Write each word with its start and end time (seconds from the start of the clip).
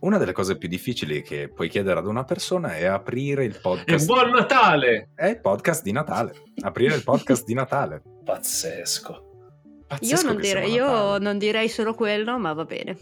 una 0.00 0.18
delle 0.18 0.32
cose 0.32 0.56
più 0.56 0.68
difficili 0.68 1.22
che 1.22 1.48
puoi 1.48 1.68
chiedere 1.68 1.98
ad 1.98 2.06
una 2.06 2.24
persona 2.24 2.76
è 2.76 2.84
aprire 2.84 3.44
il 3.44 3.56
E 3.56 3.60
podcast. 3.60 4.06
buon 4.06 4.30
Natale! 4.30 5.10
È 5.14 5.26
il 5.26 5.40
podcast 5.40 5.82
di 5.82 5.92
Natale. 5.92 6.32
Aprire 6.60 6.94
il 6.94 7.02
podcast 7.02 7.44
di 7.44 7.54
Natale. 7.54 8.02
Pazzesco. 8.24 9.12
Io, 9.12 9.84
Pazzesco 9.86 10.26
non 10.26 10.36
che 10.36 10.42
direi, 10.42 10.72
io 10.72 11.18
non 11.18 11.38
direi 11.38 11.68
solo 11.68 11.94
quello, 11.94 12.38
ma 12.38 12.52
va 12.52 12.64
bene. 12.64 12.96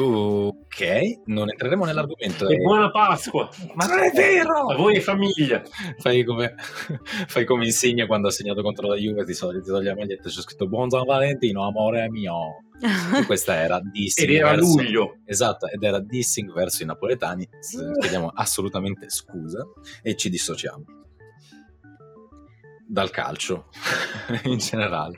Ok, 0.00 1.22
non 1.26 1.50
entreremo 1.50 1.84
nell'argomento. 1.84 2.48
E 2.48 2.56
buona 2.58 2.88
Pasqua! 2.88 3.48
Ma 3.74 3.84
non 3.86 3.98
è 3.98 4.12
vero! 4.12 4.68
A 4.68 4.76
voi 4.76 4.94
e 4.94 5.00
famiglia! 5.00 5.60
Fai 5.98 6.22
come, 6.22 6.54
fai 7.26 7.44
come 7.44 7.64
Insigne 7.64 8.06
quando 8.06 8.28
ha 8.28 8.30
segnato 8.30 8.62
contro 8.62 8.86
la 8.86 8.94
Juve, 8.94 9.24
ti 9.24 9.34
togli, 9.34 9.60
ti 9.60 9.70
togli 9.70 9.86
la 9.86 9.96
maglietta, 9.96 10.28
c'è 10.28 10.40
scritto 10.40 10.68
Buon 10.68 10.88
San 10.88 11.04
Valentino, 11.04 11.66
amore 11.66 12.08
mio. 12.10 12.62
Questa 13.26 13.54
era 13.56 13.80
dissing 13.80 14.28
Ed 14.28 14.34
era 14.36 14.50
verso- 14.50 14.66
luglio. 14.76 15.16
Esatto, 15.24 15.66
ed 15.66 15.82
era 15.82 16.00
dissing 16.00 16.52
verso 16.52 16.82
i 16.82 16.86
napoletani. 16.86 17.48
S- 17.60 17.92
Chiediamo 18.00 18.30
assolutamente 18.34 19.08
scusa 19.10 19.66
e 20.02 20.14
ci 20.16 20.30
dissociamo 20.30 20.84
dal 22.86 23.10
calcio 23.10 23.68
in 24.44 24.58
generale. 24.58 25.16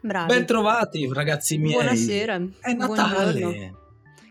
Bravi. 0.00 0.34
Bentrovati 0.34 1.10
ragazzi 1.12 1.58
miei. 1.58 1.74
Buonasera. 1.74 2.36
È 2.60 2.74
Buongiorno. 2.74 2.94
Natale. 2.94 3.74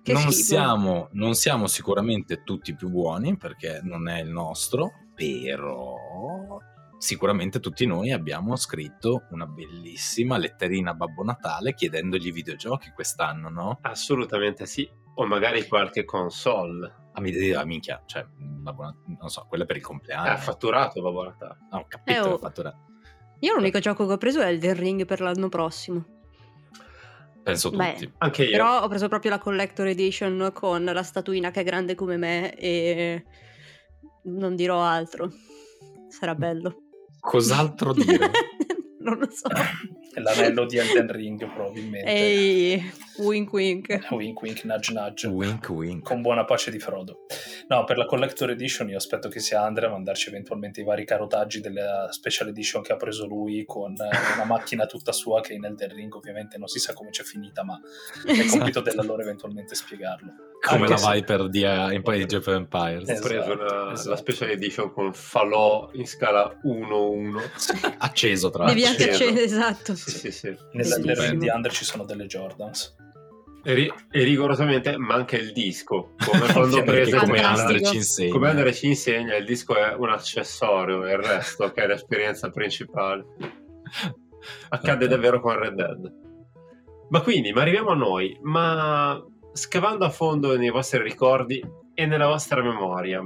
Che 0.03 0.11
non, 0.13 0.31
siamo, 0.31 1.07
non 1.13 1.33
siamo 1.33 1.65
sicuramente 1.67 2.43
tutti 2.43 2.75
più 2.75 2.89
buoni 2.89 3.37
perché 3.37 3.79
non 3.83 4.09
è 4.09 4.19
il 4.21 4.29
nostro, 4.29 4.91
però 5.15 5.95
sicuramente 7.03 7.59
tutti 7.59 7.85
noi 7.85 8.11
abbiamo 8.13 8.55
scritto 8.55 9.23
una 9.31 9.45
bellissima 9.45 10.37
letterina 10.37 10.91
a 10.91 10.93
Babbo 10.93 11.21
Natale 11.23 11.73
chiedendogli 11.73 12.31
videogiochi 12.31 12.91
quest'anno, 12.91 13.49
no? 13.49 13.79
Assolutamente 13.81 14.65
sì. 14.65 14.89
O 15.15 15.25
magari 15.25 15.67
qualche 15.67 16.05
console. 16.05 17.01
A 17.15 17.19
mi- 17.21 17.51
a 17.51 17.65
minchia, 17.65 18.01
cioè, 18.05 18.25
Babbo 18.37 18.95
non 19.19 19.29
so, 19.29 19.45
quella 19.49 19.65
per 19.65 19.75
il 19.75 19.83
compleanno. 19.83 20.29
Ha 20.29 20.37
fatturato 20.37 21.01
Babbo 21.01 21.25
Natale. 21.25 21.57
Ah, 21.71 21.77
ho 21.79 21.85
capito, 21.89 22.17
Eh, 22.17 22.21
oh. 22.21 22.29
l'ho 22.29 22.37
fattura- 22.37 22.73
Io 23.39 23.53
l'unico 23.53 23.79
gioco 23.79 24.07
che 24.07 24.13
ho 24.13 24.17
preso 24.17 24.39
è 24.39 24.47
Elden 24.47 24.75
Ring 24.75 25.05
per 25.05 25.19
l'anno 25.19 25.49
prossimo. 25.49 26.05
Penso 27.43 27.69
Beh, 27.71 27.93
tutti. 27.95 28.13
Anche 28.19 28.43
io. 28.45 28.51
Però 28.51 28.81
ho 28.81 28.87
preso 28.87 29.09
proprio 29.09 29.31
la 29.31 29.39
Collector 29.39 29.87
Edition 29.87 30.51
con 30.53 30.85
la 30.85 31.03
statuina 31.03 31.51
che 31.51 31.59
è 31.59 31.63
grande 31.65 31.93
come 31.95 32.15
me 32.15 32.55
e 32.55 33.25
non 34.23 34.55
dirò 34.55 34.81
altro. 34.81 35.29
Sarà 36.07 36.33
bello. 36.35 36.77
Cos'altro 37.23 37.93
dire? 37.93 38.31
non 38.99 39.17
lo 39.17 39.29
so. 39.31 39.47
L'anello 40.21 40.65
di 40.65 40.77
Elden 40.77 41.11
Ring, 41.11 41.51
probabilmente. 41.53 42.09
Ehi, 42.09 42.91
wink 43.17 43.51
wink. 43.53 44.07
Wink 44.11 44.41
wink, 44.41 44.63
nudge 44.63 44.91
nudge. 44.93 45.27
wink 45.27 45.69
wink. 45.69 46.03
Con 46.03 46.21
buona 46.21 46.45
pace 46.45 46.71
di 46.71 46.79
Frodo. 46.79 47.25
No, 47.67 47.83
per 47.85 47.97
la 47.97 48.05
Collector 48.05 48.49
Edition 48.51 48.89
io 48.89 48.97
aspetto 48.97 49.29
che 49.29 49.39
sia 49.39 49.61
Andrea 49.63 49.89
a 49.89 49.91
mandarci 49.91 50.29
eventualmente 50.29 50.81
i 50.81 50.83
vari 50.83 51.05
carotaggi 51.05 51.59
della 51.61 52.09
Special 52.11 52.49
Edition 52.49 52.81
che 52.81 52.93
ha 52.93 52.97
preso 52.97 53.25
lui 53.25 53.63
con 53.65 53.93
eh, 53.93 54.09
una 54.35 54.45
macchina 54.45 54.85
tutta 54.85 55.11
sua 55.11 55.41
che 55.41 55.53
in 55.53 55.63
Elden 55.65 55.93
Ring 55.93 56.13
ovviamente 56.13 56.57
non 56.57 56.67
si 56.67 56.79
sa 56.79 56.93
come 56.93 57.09
c'è 57.09 57.23
finita, 57.23 57.63
ma 57.63 57.79
è 58.25 58.45
compito 58.45 58.81
della 58.81 59.03
loro 59.03 59.21
eventualmente 59.21 59.75
spiegarlo. 59.75 60.31
Come 60.63 60.79
Anche 60.85 60.91
la 60.91 60.97
se- 60.97 61.11
Viper 61.13 61.49
di 61.49 61.61
uh, 61.63 61.89
Empire 61.91 62.37
of 62.37 62.47
Empires. 62.47 63.09
Ho 63.09 63.11
Esatto, 63.11 63.27
preso 63.27 63.51
una- 63.51 63.91
esatto. 63.91 64.09
la 64.09 64.15
special 64.15 64.49
edition 64.49 64.91
con 64.93 65.13
falò 65.13 65.89
in 65.93 66.07
scala 66.07 66.57
1-1. 66.65 67.95
Acceso 67.97 68.49
tra 68.49 68.65
Devi 68.65 68.81
l'altro. 68.81 69.03
anche 69.03 69.13
Acceso. 69.13 69.23
accendere, 69.23 69.45
esatto. 69.45 69.95
Sì, 70.09 70.31
sì, 70.31 70.55
Bellissimo. 70.71 71.39
di 71.39 71.49
Andrea 71.49 71.71
ci 71.73 71.85
sono 71.85 72.05
delle 72.05 72.25
Jordans. 72.25 72.95
E, 73.65 73.73
ri- 73.73 73.93
e 74.11 74.23
rigorosamente 74.23 74.97
manca 74.97 75.37
il 75.37 75.53
disco. 75.53 76.15
Come 76.17 76.51
quando 76.51 76.83
prese 76.83 77.17
come. 77.17 77.41
Andre 77.41 77.81
ci 77.83 77.95
insegna. 77.95 78.31
Come 78.31 78.49
Andre 78.49 78.73
ci 78.73 78.87
insegna, 78.87 79.35
il 79.35 79.45
disco 79.45 79.75
è 79.75 79.93
un 79.95 80.09
accessorio, 80.09 81.05
e 81.05 81.13
il 81.13 81.19
resto 81.19 81.71
che 81.71 81.83
è 81.83 81.87
l'esperienza 81.87 82.49
principale. 82.49 83.25
Accade 84.69 85.07
davvero 85.07 85.39
con 85.39 85.57
Red 85.57 85.75
Dead. 85.75 86.21
Ma 87.09 87.21
quindi, 87.21 87.53
ma 87.53 87.61
arriviamo 87.61 87.91
a 87.91 87.95
noi, 87.95 88.37
ma 88.41 89.23
scavando 89.53 90.03
a 90.03 90.09
fondo 90.09 90.57
nei 90.57 90.71
vostri 90.71 91.01
ricordi 91.01 91.63
e 91.93 92.05
nella 92.05 92.27
vostra 92.27 92.61
memoria, 92.61 93.21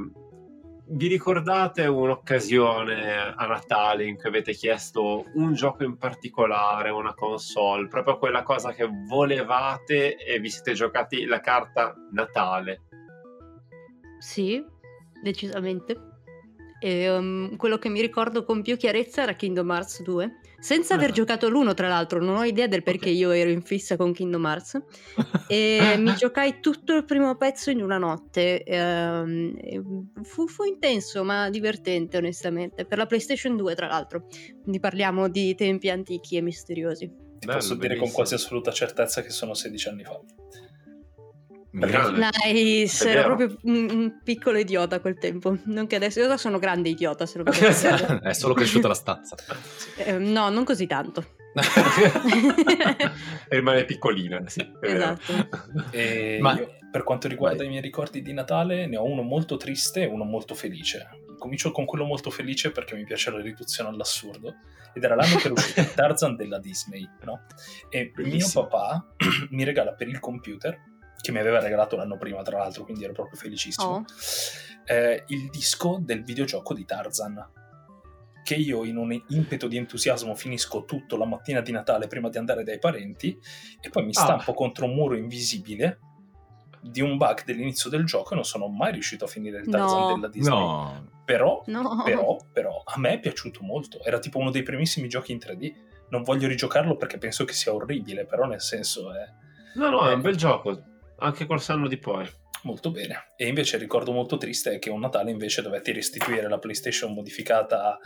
vi 0.89 1.07
ricordate 1.07 1.85
un'occasione 1.85 3.33
a 3.35 3.45
Natale 3.45 4.05
in 4.05 4.15
cui 4.15 4.29
avete 4.29 4.53
chiesto 4.53 5.25
un 5.33 5.53
gioco 5.53 5.83
in 5.83 5.97
particolare, 5.97 6.89
una 6.89 7.13
console, 7.13 7.87
proprio 7.87 8.17
quella 8.17 8.43
cosa 8.43 8.71
che 8.71 8.89
volevate 9.07 10.15
e 10.15 10.39
vi 10.39 10.49
siete 10.49 10.73
giocati 10.73 11.25
la 11.25 11.39
carta 11.39 11.93
Natale? 12.11 12.83
Sì, 14.19 14.63
decisamente. 15.21 16.16
E, 16.79 17.09
um, 17.09 17.55
quello 17.55 17.77
che 17.77 17.89
mi 17.89 18.01
ricordo 18.01 18.43
con 18.43 18.61
più 18.61 18.77
chiarezza 18.77 19.23
era 19.23 19.33
Kingdom 19.33 19.69
Hearts 19.71 20.01
2. 20.03 20.39
Senza 20.59 20.95
aver 20.95 21.09
Ah. 21.09 21.13
giocato 21.13 21.49
l'uno, 21.49 21.73
tra 21.73 21.87
l'altro, 21.87 22.19
non 22.23 22.35
ho 22.35 22.43
idea 22.43 22.67
del 22.67 22.81
perché 22.83 23.09
Ok. 23.09 23.15
io 23.15 23.31
ero 23.31 23.49
in 23.49 23.61
fissa 23.61 23.95
con 23.95 24.11
Kingdom 24.13 24.43
Hearts. 24.45 24.81
E 25.49 25.95
mi 25.97 26.13
giocai 26.15 26.59
tutto 26.59 26.93
il 26.95 27.05
primo 27.05 27.35
pezzo 27.37 27.69
in 27.69 27.81
una 27.81 27.97
notte. 27.97 28.63
Ehm, 28.63 29.55
e 29.61 29.81
fu, 30.23 30.47
fu 30.47 30.63
intenso, 30.65 31.23
ma 31.23 31.49
divertente, 31.49 32.17
onestamente. 32.17 32.85
Per 32.85 32.97
la 32.97 33.05
PlayStation 33.05 33.55
2, 33.55 33.73
tra 33.75 33.87
l'altro. 33.87 34.25
Quindi 34.61 34.79
parliamo 34.79 35.29
di 35.29 35.55
tempi 35.55 35.89
antichi 35.89 36.35
e 36.37 36.41
misteriosi. 36.41 37.05
Ti 37.39 37.45
Bello, 37.45 37.59
posso 37.59 37.73
dire 37.75 37.89
con 37.89 37.97
bellissimo. 37.99 38.15
quasi 38.17 38.33
assoluta 38.33 38.71
certezza 38.71 39.21
che 39.21 39.29
sono 39.29 39.53
16 39.53 39.87
anni 39.89 40.03
fa. 40.03 40.19
Grande. 41.69 42.29
Nice, 42.45 43.09
ero 43.09 43.35
proprio 43.35 43.57
un, 43.63 43.87
un 43.91 44.19
piccolo 44.23 44.57
idiota 44.57 44.95
a 44.95 44.99
quel 44.99 45.17
tempo. 45.17 45.57
Non 45.65 45.85
che 45.87 45.95
adesso, 45.97 46.19
io 46.19 46.25
ora 46.25 46.37
sono 46.37 46.59
grande 46.59 46.89
idiota, 46.89 47.25
se 47.25 47.37
lo 47.39 47.45
è 48.23 48.33
solo 48.33 48.53
cresciuta 48.53 48.87
la 48.87 48.93
stazza. 48.93 49.35
Eh, 49.97 50.17
no, 50.19 50.49
non 50.49 50.63
così 50.63 50.85
tanto. 50.85 51.25
e 53.49 53.57
rimane 53.57 53.83
piccolina, 53.85 54.47
sì, 54.47 54.71
esatto. 54.79 55.33
E 55.89 56.37
Ma- 56.39 56.55
io, 56.55 56.75
per 56.91 57.03
quanto 57.03 57.27
riguarda 57.27 57.57
Vai. 57.57 57.65
i 57.65 57.69
miei 57.69 57.81
ricordi 57.81 58.21
di 58.21 58.31
Natale, 58.31 58.85
ne 58.85 58.95
ho 58.97 59.03
uno 59.03 59.23
molto 59.23 59.57
triste 59.57 60.03
e 60.03 60.05
uno 60.05 60.23
molto 60.23 60.53
felice. 60.53 61.07
Comincio 61.37 61.71
con 61.71 61.85
quello 61.85 62.05
molto 62.05 62.29
felice 62.29 62.71
perché 62.71 62.95
mi 62.95 63.03
piace 63.05 63.31
la 63.31 63.41
riduzione 63.41 63.89
all'assurdo. 63.89 64.55
Ed 64.93 65.03
era 65.03 65.15
l'anno 65.15 65.35
che 65.37 65.45
era 65.45 65.53
uscito 65.53 65.83
Tarzan 65.95 66.35
della 66.35 66.59
Disney, 66.59 67.07
no? 67.23 67.45
E 67.89 68.11
Bellissimo. 68.15 68.61
mio 68.63 68.69
papà 68.69 69.05
mi 69.51 69.63
regala 69.63 69.93
per 69.93 70.07
il 70.07 70.19
computer, 70.19 70.77
che 71.19 71.31
mi 71.31 71.39
aveva 71.39 71.59
regalato 71.59 71.95
l'anno 71.95 72.17
prima, 72.17 72.41
tra 72.43 72.57
l'altro, 72.59 72.83
quindi 72.83 73.03
ero 73.03 73.13
proprio 73.13 73.37
felicissimo, 73.37 73.87
Oh. 73.87 74.05
eh, 74.85 75.23
il 75.27 75.49
disco 75.49 75.97
del 76.01 76.23
videogioco 76.23 76.73
di 76.73 76.85
Tarzan. 76.85 77.51
Che 78.43 78.55
io 78.55 78.85
in 78.85 78.95
un 78.95 79.11
impeto 79.29 79.67
di 79.67 79.75
entusiasmo 79.75 80.33
finisco 80.33 80.85
tutto 80.85 81.17
la 81.17 81.25
mattina 81.25 81.59
di 81.59 81.71
Natale 81.73 82.07
prima 82.07 82.29
di 82.29 82.37
andare 82.37 82.63
dai 82.63 82.79
parenti 82.79 83.37
e 83.81 83.89
poi 83.89 84.03
mi 84.05 84.11
Ah. 84.15 84.21
stampo 84.21 84.53
contro 84.53 84.85
un 84.85 84.93
muro 84.93 85.15
invisibile 85.17 85.99
di 86.79 87.01
un 87.01 87.17
bug 87.17 87.43
dell'inizio 87.43 87.89
del 87.89 88.05
gioco 88.05 88.31
e 88.31 88.35
non 88.35 88.45
sono 88.45 88.67
mai 88.69 88.93
riuscito 88.93 89.25
a 89.25 89.27
finire 89.27 89.57
il 89.59 89.67
Tarzan 89.67 89.99
No. 90.07 90.13
della 90.13 90.27
Disney. 90.29 90.57
No, 90.57 91.09
Però, 91.25 91.61
No. 91.65 92.01
però, 92.05 92.37
però, 92.53 92.81
a 92.85 92.97
me 92.99 93.13
è 93.15 93.19
piaciuto 93.19 93.61
molto. 93.63 94.01
Era 94.01 94.19
tipo 94.19 94.37
uno 94.37 94.49
dei 94.49 94.63
primissimi 94.63 95.09
giochi 95.09 95.33
in 95.33 95.39
3D. 95.39 95.73
Non 96.11 96.23
voglio 96.23 96.47
rigiocarlo 96.47 96.95
perché 96.95 97.17
penso 97.17 97.43
che 97.43 97.51
sia 97.51 97.73
orribile, 97.73 98.25
però 98.25 98.45
nel 98.45 98.61
senso 98.61 99.13
è 99.13 99.25
No, 99.75 99.89
no, 99.89 100.07
è 100.09 100.13
un 100.13 100.21
bel 100.21 100.37
gioco, 100.37 100.81
anche 101.19 101.45
col 101.45 101.61
sanno 101.61 101.87
di 101.87 101.97
poi. 101.97 102.27
molto 102.63 102.91
bene. 102.91 103.33
E 103.37 103.47
invece 103.47 103.75
il 103.75 103.81
ricordo 103.83 104.11
molto 104.11 104.35
triste 104.35 104.71
è 104.73 104.79
che 104.79 104.89
un 104.89 104.99
Natale 104.99 105.31
invece 105.31 105.61
dovetti 105.61 105.93
restituire 105.93 106.49
la 106.49 106.57
PlayStation 106.57 107.13
modificata 107.13 107.97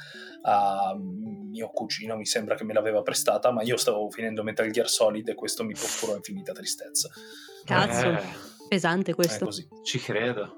a 0.44 0.94
mio 0.96 1.70
cugino, 1.70 2.16
mi 2.16 2.26
sembra 2.26 2.54
che 2.56 2.64
me 2.64 2.74
l'aveva 2.74 3.02
prestata, 3.02 3.52
ma 3.52 3.64
io 3.64 3.78
stavo 3.78 4.10
finendo 4.12 4.44
Metal 4.44 4.70
Gear 4.70 4.88
Solid 4.90 5.28
e 5.30 5.34
questo 5.36 5.64
mi 5.64 5.74
procurò 5.74 6.16
infinita 6.16 6.52
tristezza. 6.52 7.10
Cazzo, 7.66 8.08
Eh, 8.12 8.22
pesante 8.68 9.12
È 9.12 9.16
questo. 9.16 9.46
così. 9.46 9.68
ci 9.84 10.00
credo. 10.00 10.58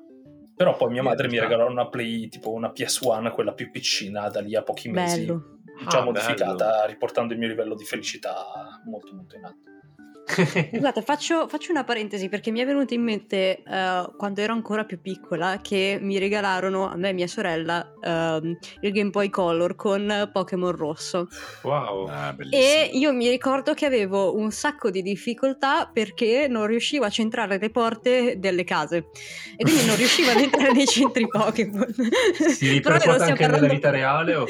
Però 0.55 0.75
poi 0.75 0.91
mia 0.91 1.03
madre 1.03 1.27
mi 1.29 1.39
regalò 1.39 1.67
una 1.69 1.87
Play, 1.87 2.27
tipo 2.29 2.51
una 2.51 2.71
PS1, 2.71 3.31
quella 3.31 3.53
più 3.53 3.71
piccina, 3.71 4.27
da 4.29 4.39
lì 4.41 4.55
a 4.55 4.63
pochi 4.63 4.89
mesi. 4.89 5.19
Bello. 5.25 5.59
Già 5.89 5.99
Ah, 5.99 6.03
modificata, 6.03 6.85
riportando 6.85 7.33
il 7.33 7.39
mio 7.39 7.47
livello 7.47 7.73
di 7.75 7.83
felicità 7.85 8.35
molto 8.85 9.13
molto 9.15 9.35
in 9.35 9.43
alto. 9.45 9.71
Guardate, 10.25 11.01
faccio, 11.01 11.47
faccio 11.47 11.71
una 11.71 11.83
parentesi 11.83 12.29
perché 12.29 12.49
mi 12.49 12.59
è 12.61 12.65
venuto 12.65 12.93
in 12.93 13.01
mente 13.03 13.61
eh, 13.61 14.09
quando 14.17 14.41
ero 14.41 14.53
ancora 14.53 14.85
più 14.85 14.99
piccola 15.01 15.59
che 15.61 15.97
mi 16.01 16.17
regalarono 16.17 16.89
a 16.89 16.95
me 16.95 17.09
e 17.09 17.13
mia 17.13 17.27
sorella 17.27 17.93
ehm, 18.01 18.57
il 18.81 18.91
Game 18.91 19.09
Boy 19.09 19.29
Color 19.29 19.75
con 19.75 20.29
Pokémon 20.31 20.71
rosso. 20.71 21.27
wow. 21.63 22.07
Ah, 22.07 22.33
bellissimo. 22.33 22.61
E 22.63 22.89
io 22.93 23.13
mi 23.13 23.29
ricordo 23.29 23.73
che 23.73 23.85
avevo 23.85 24.35
un 24.35 24.51
sacco 24.51 24.89
di 24.89 25.01
difficoltà 25.01 25.89
perché 25.91 26.47
non 26.49 26.65
riuscivo 26.67 27.03
a 27.05 27.09
centrare 27.09 27.57
le 27.59 27.69
porte 27.69 28.35
delle 28.39 28.63
case 28.63 29.07
e 29.57 29.63
quindi 29.63 29.85
non 29.85 29.95
riuscivo 29.97 30.31
ad 30.31 30.39
entrare 30.39 30.71
nei 30.71 30.87
centri 30.87 31.27
Pokémon. 31.29 31.93
Si 32.47 32.79
Però 32.79 32.95
ripercuote 32.95 33.23
anche 33.23 33.41
nella 33.41 33.51
parlando- 33.51 33.73
vita 33.73 33.89
reale 33.89 34.35
o- 34.35 34.45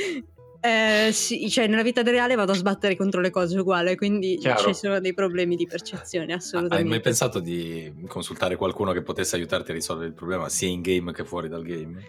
Eh, 0.65 1.11
sì, 1.11 1.49
cioè 1.49 1.67
nella 1.67 1.83
vita 1.83 2.01
reale 2.03 2.35
vado 2.35 2.53
a 2.53 2.55
sbattere 2.55 2.95
contro 2.95 3.19
le 3.19 3.29
cose 3.31 3.59
uguali, 3.59 3.97
quindi 3.97 4.37
Chiaro. 4.37 4.63
ci 4.67 4.73
sono 4.73 5.01
dei 5.01 5.13
problemi 5.13 5.57
di 5.57 5.67
percezione, 5.67 6.31
Hai 6.31 6.37
assolutamente. 6.37 6.89
mai 6.89 7.01
pensato 7.01 7.41
di 7.41 7.93
consultare 8.07 8.55
qualcuno 8.55 8.93
che 8.93 9.01
potesse 9.01 9.35
aiutarti 9.35 9.71
a 9.71 9.73
risolvere 9.73 10.07
il 10.07 10.13
problema 10.13 10.47
sia 10.47 10.69
in 10.69 10.79
game 10.81 11.11
che 11.11 11.25
fuori 11.25 11.49
dal 11.49 11.63
game? 11.63 12.01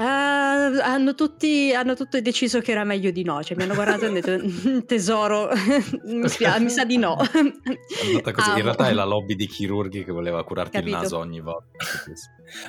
Eh, 0.00 0.04
hanno, 0.04 1.14
tutti, 1.16 1.74
hanno 1.74 1.94
tutti 1.94 2.22
deciso 2.22 2.60
che 2.60 2.70
era 2.70 2.84
meglio 2.84 3.10
di 3.10 3.24
no, 3.24 3.42
cioè 3.42 3.56
mi 3.56 3.64
hanno 3.64 3.74
guardato 3.74 4.04
e 4.04 4.06
hanno 4.06 4.20
detto 4.20 4.38
"Mm, 4.68 4.78
tesoro, 4.86 5.48
mi, 6.06 6.28
spia- 6.28 6.58
mi 6.60 6.70
sa 6.70 6.84
di 6.84 6.98
no. 6.98 7.16
Così. 7.16 8.50
In 8.50 8.62
realtà 8.62 8.88
è 8.88 8.92
la 8.92 9.04
lobby 9.04 9.34
di 9.34 9.46
chirurghi 9.46 10.04
che 10.04 10.12
voleva 10.12 10.44
curarti 10.44 10.76
Capito. 10.76 10.94
il 10.94 11.02
naso 11.02 11.18
ogni 11.18 11.40
volta. 11.40 11.78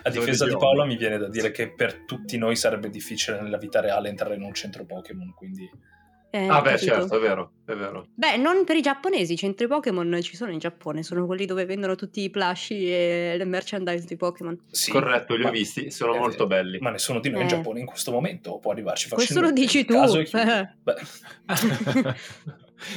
A 0.03 0.09
difesa 0.09 0.45
di 0.45 0.57
Paolo 0.57 0.85
mi 0.85 0.97
viene 0.97 1.19
da 1.19 1.29
dire 1.29 1.51
che 1.51 1.71
per 1.71 2.03
tutti 2.05 2.37
noi 2.37 2.55
sarebbe 2.55 2.89
difficile 2.89 3.39
nella 3.39 3.57
vita 3.57 3.79
reale 3.79 4.09
entrare 4.09 4.33
in 4.33 4.41
un 4.41 4.53
centro 4.55 4.83
Pokémon, 4.85 5.31
quindi 5.35 5.69
Eh, 6.31 6.47
ah, 6.47 6.61
beh, 6.61 6.71
capito? 6.73 6.91
certo, 6.91 7.17
è 7.17 7.19
vero, 7.19 7.51
è 7.65 7.73
vero. 7.73 8.07
Beh, 8.13 8.37
non 8.37 8.63
per 8.63 8.75
i 8.75 8.81
giapponesi, 8.81 9.33
i 9.33 9.37
centri 9.37 9.65
Pokémon 9.67 10.19
ci 10.21 10.35
sono 10.35 10.51
in 10.51 10.59
Giappone, 10.59 11.01
sono 11.01 11.25
quelli 11.25 11.45
dove 11.45 11.65
vendono 11.65 11.95
tutti 11.95 12.21
i 12.21 12.29
plushie 12.29 13.33
e 13.33 13.37
le 13.37 13.45
merchandise 13.45 14.05
di 14.05 14.15
Pokémon. 14.15 14.59
sì. 14.69 14.91
Corretto, 14.91 15.35
li 15.35 15.43
ho 15.43 15.49
visti, 15.49 15.89
sono 15.89 16.13
è 16.13 16.19
molto 16.19 16.45
belli. 16.45 16.77
Ma 16.79 16.91
nessuno 16.91 17.19
di 17.19 17.29
noi 17.29 17.41
in 17.41 17.47
Eh. 17.47 17.49
Giappone 17.49 17.79
in 17.79 17.87
questo 17.87 18.11
momento 18.11 18.59
può 18.59 18.71
arrivarci 18.71 19.09
Questo 19.09 19.41
facilmente. 19.41 19.59
lo 19.59 19.65
dici 19.65 19.85
tu. 19.85 19.97
Eh. 20.37 22.15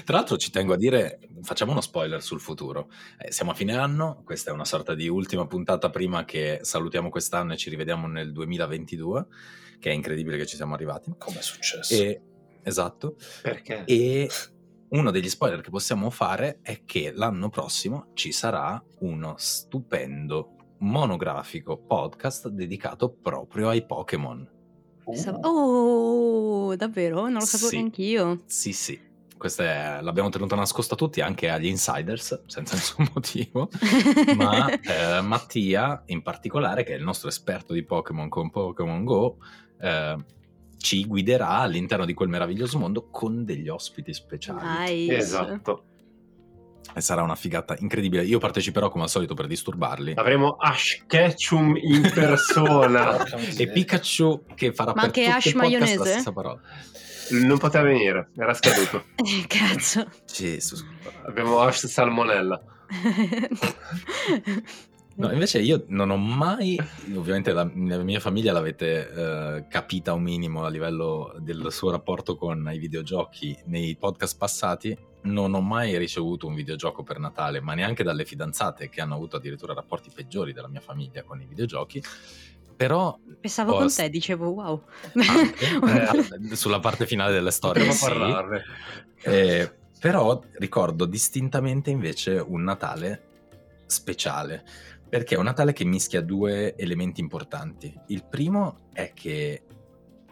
Tra 0.05 0.17
l'altro 0.17 0.37
ci 0.37 0.51
tengo 0.51 0.75
a 0.75 0.77
dire, 0.77 1.19
facciamo 1.43 1.73
uno 1.73 1.81
spoiler 1.81 2.23
sul 2.23 2.39
futuro. 2.41 2.89
Eh, 3.19 3.33
siamo 3.33 3.51
a 3.51 3.55
fine 3.55 3.75
anno, 3.77 4.23
questa 4.25 4.51
è 4.51 4.55
una 4.55 4.65
sorta 4.65 4.95
di 4.95 5.09
ultima 5.09 5.47
puntata 5.47 5.91
prima 5.91 6.25
che 6.25 6.61
salutiamo 6.63 7.09
quest'anno 7.09 7.55
e 7.55 7.57
ci 7.57 7.69
rivediamo 7.71 8.07
nel 8.07 8.31
2022, 8.31 9.27
che 9.81 9.91
è 9.91 9.93
incredibile 9.93 10.37
che 10.37 10.47
ci 10.47 10.55
siamo 10.57 10.75
arrivati. 10.75 11.13
come 11.19 11.39
è 11.39 11.43
successo? 11.43 11.95
E, 11.95 12.21
esatto. 12.63 13.17
Perché? 13.43 13.85
E 13.85 14.29
uno 14.89 15.11
degli 15.11 15.29
spoiler 15.29 15.61
che 15.61 15.71
possiamo 15.71 16.11
fare 16.11 16.59
è 16.63 16.83
che 16.85 17.13
l'anno 17.15 17.49
prossimo 17.49 18.09
ci 18.15 18.33
sarà 18.33 18.83
uno 19.01 19.35
stupendo 19.39 20.57
monografico 20.79 21.77
podcast 21.79 22.49
dedicato 22.49 23.11
proprio 23.11 23.69
ai 23.69 23.85
Pokémon. 23.87 24.49
Uh, 25.05 25.41
Oh, 25.43 26.77
davvero? 26.77 27.23
Non 27.23 27.35
lo 27.35 27.41
sapevo 27.41 27.69
Sì. 27.71 27.77
neanch'io. 27.77 28.43
Sì, 28.47 28.73
sì. 28.73 29.11
Questa 29.37 29.99
è- 29.99 30.01
l'abbiamo 30.03 30.29
tenuto 30.29 30.55
nascosto 30.55 30.95
a 30.95 30.97
tutti, 30.97 31.21
anche 31.21 31.49
agli 31.49 31.67
insiders, 31.67 32.45
senza 32.47 32.75
nessun 32.77 33.09
motivo. 33.13 33.69
Ma 34.37 34.69
eh, 34.71 35.21
Mattia, 35.21 36.03
in 36.07 36.23
particolare, 36.23 36.85
che 36.85 36.95
è 36.95 36.97
il 36.97 37.03
nostro 37.03 37.29
esperto 37.29 37.73
di 37.73 37.83
Pokémon 37.85 38.29
con 38.29 38.51
Pokémon 38.51 39.05
Go, 39.05 39.39
eh, 39.81 40.17
ci 40.83 41.07
guiderà 41.07 41.61
all'interno 41.61 42.05
di 42.05 42.13
quel 42.13 42.29
meraviglioso 42.29 42.79
mondo 42.79 43.09
con 43.11 43.45
degli 43.45 43.69
ospiti 43.69 44.13
speciali. 44.13 45.07
Nice. 45.07 45.17
Esatto. 45.17 45.85
E 46.95 47.01
sarà 47.01 47.23
una 47.23 47.37
figata 47.37 47.75
incredibile. 47.79 48.25
Io 48.25 48.39
parteciperò 48.39 48.91
come 48.91 49.05
al 49.05 49.09
solito 49.09 49.33
per 49.35 49.47
disturbarli. 49.47 50.15
Avremo 50.17 50.57
Ash 50.59 51.05
Ketchum 51.07 51.75
in 51.77 52.03
persona. 52.13 53.25
E. 53.57 53.71
Pikachu 53.71 54.45
che 54.55 54.73
farà 54.75 54.93
Ma 54.95 55.03
per 55.03 55.05
anche 55.07 55.25
Ash 55.27 55.53
podcast 55.53 55.55
la 55.55 55.63
maionese? 55.63 55.97
stessa 56.05 56.33
parola. 56.33 56.61
non 57.31 57.57
poteva 57.59 57.85
venire, 57.85 58.31
era 58.37 58.53
scaduto. 58.53 59.05
Cazzo. 59.47 60.07
Jesus. 60.27 60.85
Abbiamo 61.25 61.61
Ash 61.61 61.87
Salmonella. 61.87 62.61
No, 65.27 65.33
invece 65.33 65.61
io 65.61 65.85
non 65.89 66.11
ho 66.11 66.17
mai, 66.17 66.79
ovviamente 67.15 67.53
la, 67.53 67.63
la 67.63 68.03
mia 68.03 68.21
famiglia 68.21 68.53
l'avete 68.53 69.11
eh, 69.11 69.67
capita 69.69 70.13
un 70.13 70.23
minimo 70.23 70.65
a 70.65 70.69
livello 70.69 71.35
del 71.39 71.69
suo 71.71 71.91
rapporto 71.91 72.37
con 72.37 72.69
i 72.73 72.79
videogiochi 72.79 73.57
nei 73.67 73.97
podcast 73.97 74.37
passati, 74.37 74.97
non 75.23 75.55
ho 75.55 75.61
mai 75.61 75.97
ricevuto 75.99 76.47
un 76.47 76.55
videogioco 76.55 77.03
per 77.03 77.19
Natale, 77.19 77.61
ma 77.61 77.75
neanche 77.75 78.03
dalle 78.03 78.25
fidanzate 78.25 78.89
che 78.89 79.01
hanno 79.01 79.15
avuto 79.15 79.37
addirittura 79.37 79.75
rapporti 79.75 80.11
peggiori 80.13 80.53
della 80.53 80.69
mia 80.69 80.81
famiglia 80.81 81.23
con 81.23 81.41
i 81.41 81.47
videogiochi. 81.47 82.03
Però 82.77 83.17
Pensavo 83.41 83.75
Oh, 83.75 83.79
con 83.79 83.95
te, 83.95 84.09
dicevo 84.09 84.49
wow. 84.49 84.83
anche, 85.15 85.67
eh, 86.51 86.57
sulla 86.57 86.81
parte 86.81 87.07
finale 87.07 87.33
della 87.33 87.51
storia 87.53 87.85
Potremmo 87.85 88.13
sì, 88.13 88.19
parlarne. 88.19 88.63
Eh, 89.23 89.73
però 90.01 90.43
ricordo 90.55 91.05
distintamente 91.05 91.91
invece 91.91 92.45
un 92.45 92.65
Natale 92.65 93.31
speciale, 93.87 94.65
perché 95.13 95.35
è 95.35 95.39
un 95.39 95.45
Natale 95.45 95.75
che 95.75 95.85
mischia 95.85 96.23
due 96.23 96.75
elementi 96.75 97.21
importanti. 97.21 97.95
Il 98.07 98.25
primo 98.25 98.89
è 98.95 99.13
che 99.13 99.63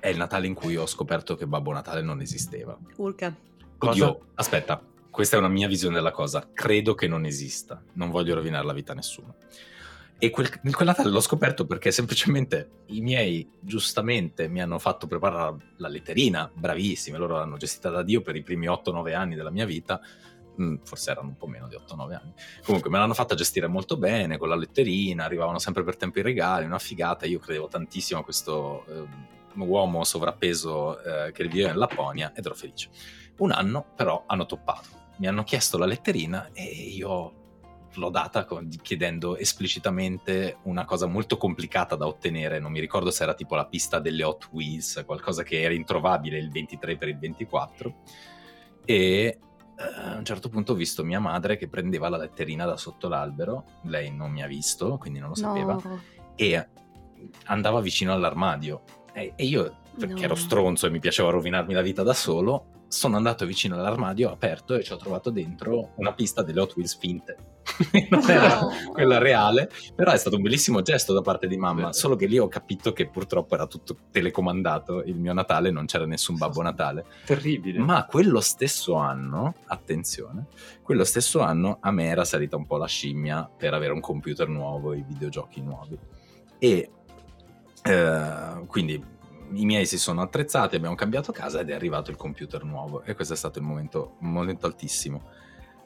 è 0.00 0.08
il 0.08 0.16
Natale 0.16 0.46
in 0.46 0.54
cui 0.54 0.74
ho 0.74 0.86
scoperto 0.86 1.34
che 1.34 1.46
Babbo 1.46 1.70
Natale 1.70 2.00
non 2.00 2.22
esisteva. 2.22 2.78
Urca. 2.96 3.36
Cosa? 3.76 3.90
Oddio, 3.90 4.28
aspetta, 4.36 4.82
questa 5.10 5.36
è 5.36 5.38
una 5.38 5.50
mia 5.50 5.68
visione 5.68 5.96
della 5.96 6.12
cosa. 6.12 6.48
Credo 6.50 6.94
che 6.94 7.08
non 7.08 7.26
esista, 7.26 7.82
non 7.92 8.08
voglio 8.08 8.34
rovinare 8.34 8.64
la 8.64 8.72
vita 8.72 8.92
a 8.92 8.94
nessuno. 8.94 9.34
E 10.18 10.30
quel, 10.30 10.48
quel 10.48 10.86
Natale 10.86 11.10
l'ho 11.10 11.20
scoperto 11.20 11.66
perché 11.66 11.90
semplicemente 11.90 12.84
i 12.86 13.02
miei, 13.02 13.50
giustamente, 13.60 14.48
mi 14.48 14.62
hanno 14.62 14.78
fatto 14.78 15.06
preparare 15.06 15.56
la 15.76 15.88
letterina, 15.88 16.50
bravissimi, 16.50 17.18
loro 17.18 17.36
l'hanno 17.36 17.58
gestita 17.58 17.90
da 17.90 18.02
Dio 18.02 18.22
per 18.22 18.34
i 18.34 18.42
primi 18.42 18.66
8-9 18.66 19.14
anni 19.14 19.34
della 19.34 19.50
mia 19.50 19.66
vita, 19.66 20.00
forse 20.84 21.10
erano 21.10 21.28
un 21.28 21.36
po' 21.36 21.46
meno 21.46 21.68
di 21.68 21.76
8-9 21.76 22.14
anni. 22.14 22.32
Comunque 22.64 22.90
me 22.90 22.98
l'hanno 22.98 23.14
fatta 23.14 23.34
gestire 23.34 23.66
molto 23.66 23.96
bene 23.96 24.38
con 24.38 24.48
la 24.48 24.56
letterina, 24.56 25.24
arrivavano 25.24 25.58
sempre 25.58 25.82
per 25.82 25.96
tempo 25.96 26.18
i 26.18 26.22
regali, 26.22 26.64
una 26.64 26.78
figata, 26.78 27.26
io 27.26 27.38
credevo 27.38 27.68
tantissimo 27.68 28.20
a 28.20 28.24
questo 28.24 28.84
ehm, 28.88 29.62
uomo 29.62 30.04
sovrappeso 30.04 31.02
eh, 31.02 31.32
che 31.32 31.46
viveva 31.46 31.70
in 31.70 31.78
Lapponia 31.78 32.32
ed 32.34 32.44
ero 32.44 32.54
felice. 32.54 32.90
Un 33.38 33.52
anno 33.52 33.84
però 33.94 34.24
hanno 34.26 34.46
toppato, 34.46 34.88
mi 35.16 35.26
hanno 35.26 35.44
chiesto 35.44 35.78
la 35.78 35.86
letterina 35.86 36.50
e 36.52 36.64
io 36.64 37.34
l'ho 37.94 38.10
data 38.10 38.46
chiedendo 38.82 39.36
esplicitamente 39.36 40.58
una 40.64 40.84
cosa 40.84 41.06
molto 41.06 41.36
complicata 41.36 41.96
da 41.96 42.06
ottenere, 42.06 42.60
non 42.60 42.70
mi 42.70 42.80
ricordo 42.80 43.10
se 43.10 43.24
era 43.24 43.34
tipo 43.34 43.56
la 43.56 43.66
pista 43.66 43.98
delle 43.98 44.22
Hot 44.22 44.48
Wheels, 44.52 45.02
qualcosa 45.04 45.42
che 45.42 45.60
era 45.62 45.74
introvabile 45.74 46.38
il 46.38 46.50
23 46.50 46.96
per 46.96 47.08
il 47.08 47.18
24 47.18 47.94
e 48.84 48.94
eh, 48.94 49.38
a 49.80 50.16
un 50.16 50.24
certo 50.24 50.48
punto 50.48 50.72
ho 50.72 50.74
visto 50.74 51.02
mia 51.04 51.20
madre 51.20 51.56
che 51.56 51.68
prendeva 51.68 52.08
la 52.08 52.16
letterina 52.18 52.66
da 52.66 52.76
sotto 52.76 53.08
l'albero, 53.08 53.64
lei 53.84 54.10
non 54.14 54.30
mi 54.30 54.42
ha 54.42 54.46
visto, 54.46 54.98
quindi 54.98 55.18
non 55.18 55.30
lo 55.30 55.34
sapeva, 55.34 55.72
No. 55.82 56.00
e 56.36 56.68
andava 57.46 57.80
vicino 57.80 58.12
all'armadio 58.12 58.82
e, 59.12 59.32
e 59.36 59.44
io 59.44 59.78
perché 59.98 60.14
No. 60.14 60.20
ero 60.22 60.34
stronzo 60.34 60.86
e 60.86 60.90
mi 60.90 60.98
piaceva 61.00 61.30
rovinarmi 61.30 61.72
la 61.74 61.82
vita 61.82 62.02
da 62.02 62.14
solo 62.14 62.66
sono 62.90 63.16
andato 63.16 63.46
vicino 63.46 63.76
all'armadio 63.76 64.30
aperto 64.30 64.74
e 64.74 64.82
ci 64.82 64.92
ho 64.92 64.96
trovato 64.96 65.30
dentro 65.30 65.92
una 65.96 66.12
pista 66.12 66.42
delle 66.42 66.60
Hot 66.60 66.74
Wheels 66.74 66.98
finte 66.98 67.36
non 68.10 68.28
era 68.28 68.66
quella 68.90 69.18
reale 69.18 69.70
però 69.94 70.10
è 70.10 70.16
stato 70.16 70.34
un 70.34 70.42
bellissimo 70.42 70.82
gesto 70.82 71.12
da 71.12 71.20
parte 71.20 71.46
di 71.46 71.56
mamma 71.56 71.92
solo 71.92 72.16
che 72.16 72.26
lì 72.26 72.36
ho 72.38 72.48
capito 72.48 72.92
che 72.92 73.08
purtroppo 73.08 73.54
era 73.54 73.66
tutto 73.66 73.96
telecomandato 74.10 75.04
il 75.04 75.20
mio 75.20 75.32
Natale 75.32 75.70
non 75.70 75.86
c'era 75.86 76.04
nessun 76.04 76.36
Babbo 76.36 76.62
Natale 76.62 77.04
Terribile. 77.24 77.78
ma 77.78 78.06
quello 78.06 78.40
stesso 78.40 78.94
anno, 78.94 79.54
attenzione, 79.66 80.46
quello 80.82 81.04
stesso 81.04 81.40
anno 81.40 81.78
a 81.80 81.92
me 81.92 82.06
era 82.06 82.24
salita 82.24 82.56
un 82.56 82.66
po' 82.66 82.76
la 82.76 82.86
scimmia 82.86 83.48
per 83.56 83.74
avere 83.74 83.92
un 83.92 84.00
computer 84.00 84.48
nuovo 84.48 84.92
e 84.92 84.98
i 84.98 85.04
videogiochi 85.06 85.60
nuovi. 85.60 85.98
E 86.58 86.90
eh, 87.82 88.64
quindi 88.66 89.02
i 89.52 89.64
miei 89.64 89.86
si 89.86 89.98
sono 89.98 90.22
attrezzati, 90.22 90.76
abbiamo 90.76 90.94
cambiato 90.94 91.32
casa 91.32 91.60
ed 91.60 91.70
è 91.70 91.74
arrivato 91.74 92.10
il 92.10 92.16
computer 92.16 92.64
nuovo 92.64 93.02
e 93.02 93.14
questo 93.14 93.34
è 93.34 93.36
stato 93.36 93.60
momento, 93.60 94.16
un 94.20 94.32
momento 94.32 94.66
altissimo. 94.66 95.22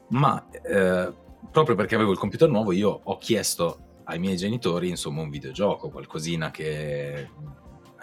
Ma 0.09 0.47
eh, 0.49 1.13
proprio 1.51 1.75
perché 1.75 1.95
avevo 1.95 2.11
il 2.11 2.17
computer 2.17 2.49
nuovo 2.49 2.71
io 2.71 3.01
ho 3.03 3.17
chiesto 3.17 3.79
ai 4.05 4.19
miei 4.19 4.37
genitori 4.37 4.89
insomma 4.89 5.21
un 5.21 5.29
videogioco, 5.29 5.89
qualcosina 5.89 6.51
che 6.51 7.29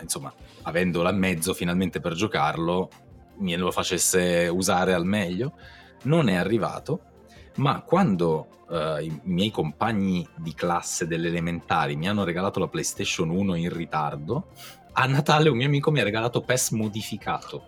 insomma 0.01 0.33
avendo 0.63 1.03
la 1.03 1.13
mezzo 1.13 1.55
finalmente 1.55 2.01
per 2.01 2.15
giocarlo 2.15 2.91
me 3.39 3.57
lo 3.57 3.71
facesse 3.71 4.49
usare 4.49 4.95
al 4.95 5.05
meglio. 5.05 5.55
Non 6.05 6.29
è 6.29 6.35
arrivato, 6.35 7.12
ma 7.57 7.83
quando 7.83 8.47
eh, 8.71 9.05
i 9.05 9.21
miei 9.25 9.51
compagni 9.51 10.27
di 10.37 10.55
classe 10.55 11.07
delle 11.07 11.29
elementari 11.29 11.97
mi 11.97 12.09
hanno 12.09 12.25
regalato 12.25 12.59
la 12.59 12.69
PlayStation 12.69 13.31
1 13.31 13.55
in 13.57 13.73
ritardo, 13.73 14.49
a 14.93 15.07
Natale 15.07 15.49
un 15.49 15.57
mio 15.57 15.67
amico 15.67 15.91
mi 15.91 16.01
ha 16.01 16.05
regalato 16.05 16.41
PES 16.41 16.71
modificato. 16.71 17.67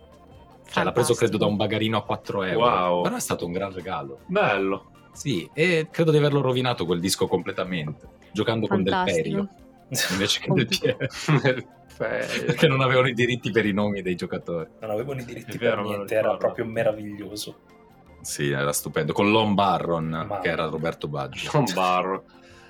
Cioè 0.67 0.83
l'ha 0.83 0.91
preso 0.91 1.13
credo 1.13 1.37
da 1.37 1.45
un 1.45 1.55
bagarino 1.55 1.97
a 1.97 2.03
4 2.03 2.43
euro. 2.43 2.65
Wow. 2.65 3.03
Però 3.03 3.15
è 3.15 3.19
stato 3.19 3.45
un 3.45 3.51
gran 3.51 3.71
regalo. 3.71 4.19
Bello. 4.25 4.91
Sì, 5.13 5.49
e 5.53 5.87
credo 5.91 6.11
di 6.11 6.17
averlo 6.17 6.41
rovinato 6.41 6.85
quel 6.85 6.99
disco 6.99 7.27
completamente, 7.27 8.07
giocando 8.33 8.67
con 8.67 8.83
del 8.83 8.93
Fantastico. 8.93 9.23
Perio 9.23 9.49
invece 10.11 10.39
che 10.41 10.51
del 10.51 10.67
Piero, 10.67 10.97
Fe- 11.87 12.43
perché 12.45 12.67
non 12.67 12.81
avevano 12.81 13.07
i 13.07 13.13
diritti 13.13 13.51
per 13.51 13.65
i 13.65 13.71
nomi 13.71 14.01
dei 14.01 14.15
giocatori. 14.15 14.67
Non 14.81 14.89
avevano 14.89 15.21
i 15.21 15.25
diritti 15.25 15.55
È 15.55 15.59
vero, 15.59 15.83
per 15.83 15.85
niente, 15.85 16.15
era 16.15 16.35
proprio 16.35 16.65
meraviglioso. 16.65 17.59
Sì, 18.25 18.49
era 18.49 18.73
stupendo. 18.73 19.13
Con 19.13 19.31
Lon 19.31 19.53
Barron, 19.53 20.09
Mamma 20.09 20.39
che 20.39 20.49
era. 20.49 20.65
Roberto 20.65 21.07
Baggio. 21.07 21.47
John 21.53 21.65
Barro. 21.73 22.23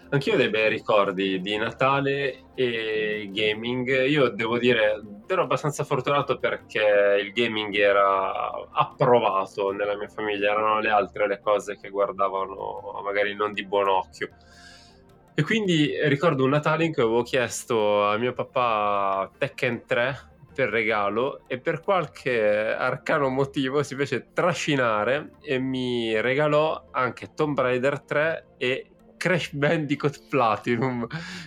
Anch'io 0.10 0.34
ho 0.34 0.38
dei 0.38 0.50
bei 0.50 0.70
ricordi 0.70 1.40
di 1.40 1.56
Natale 1.56 2.52
e 2.56 3.30
gaming. 3.32 4.06
Io 4.06 4.28
devo 4.30 4.58
dire, 4.58 5.02
ero 5.26 5.44
abbastanza 5.44 5.86
fortunato 5.86 6.38
perché 6.38 7.22
il 7.24 7.32
gaming 7.32 7.74
era 7.74 8.52
approvato 8.70 9.72
nella 9.72 9.96
mia 9.96 10.10
famiglia, 10.10 10.52
erano 10.52 10.82
le 10.82 10.90
altre 10.90 11.26
le 11.28 11.40
cose 11.42 11.78
che 11.78 11.90
guardavano 11.90 13.02
magari 13.04 13.34
non 13.34 13.54
di 13.54 13.66
buon 13.66 13.88
occhio. 13.88 14.30
E 15.34 15.42
quindi 15.42 15.98
ricordo 16.04 16.44
un 16.44 16.50
Natale 16.50 16.84
in 16.84 16.94
cui 16.94 17.02
avevo 17.02 17.24
chiesto 17.24 18.06
a 18.06 18.18
mio 18.18 18.34
papà 18.34 19.32
Tekken 19.38 19.86
3 19.86 20.34
per 20.56 20.70
regalo 20.70 21.42
e 21.48 21.60
per 21.60 21.82
qualche 21.82 22.74
arcano 22.74 23.28
motivo 23.28 23.84
si 23.84 23.94
fece 23.96 24.30
trascinare 24.34 25.34
e 25.42 25.60
mi 25.60 26.20
regalò 26.22 26.88
anche 26.92 27.34
Tomb 27.36 27.60
Raider 27.60 28.02
3 28.02 28.46
e 28.58 28.88
Crash 29.18 29.52
Bandicoot 29.52 30.28
Platinum. 30.30 31.06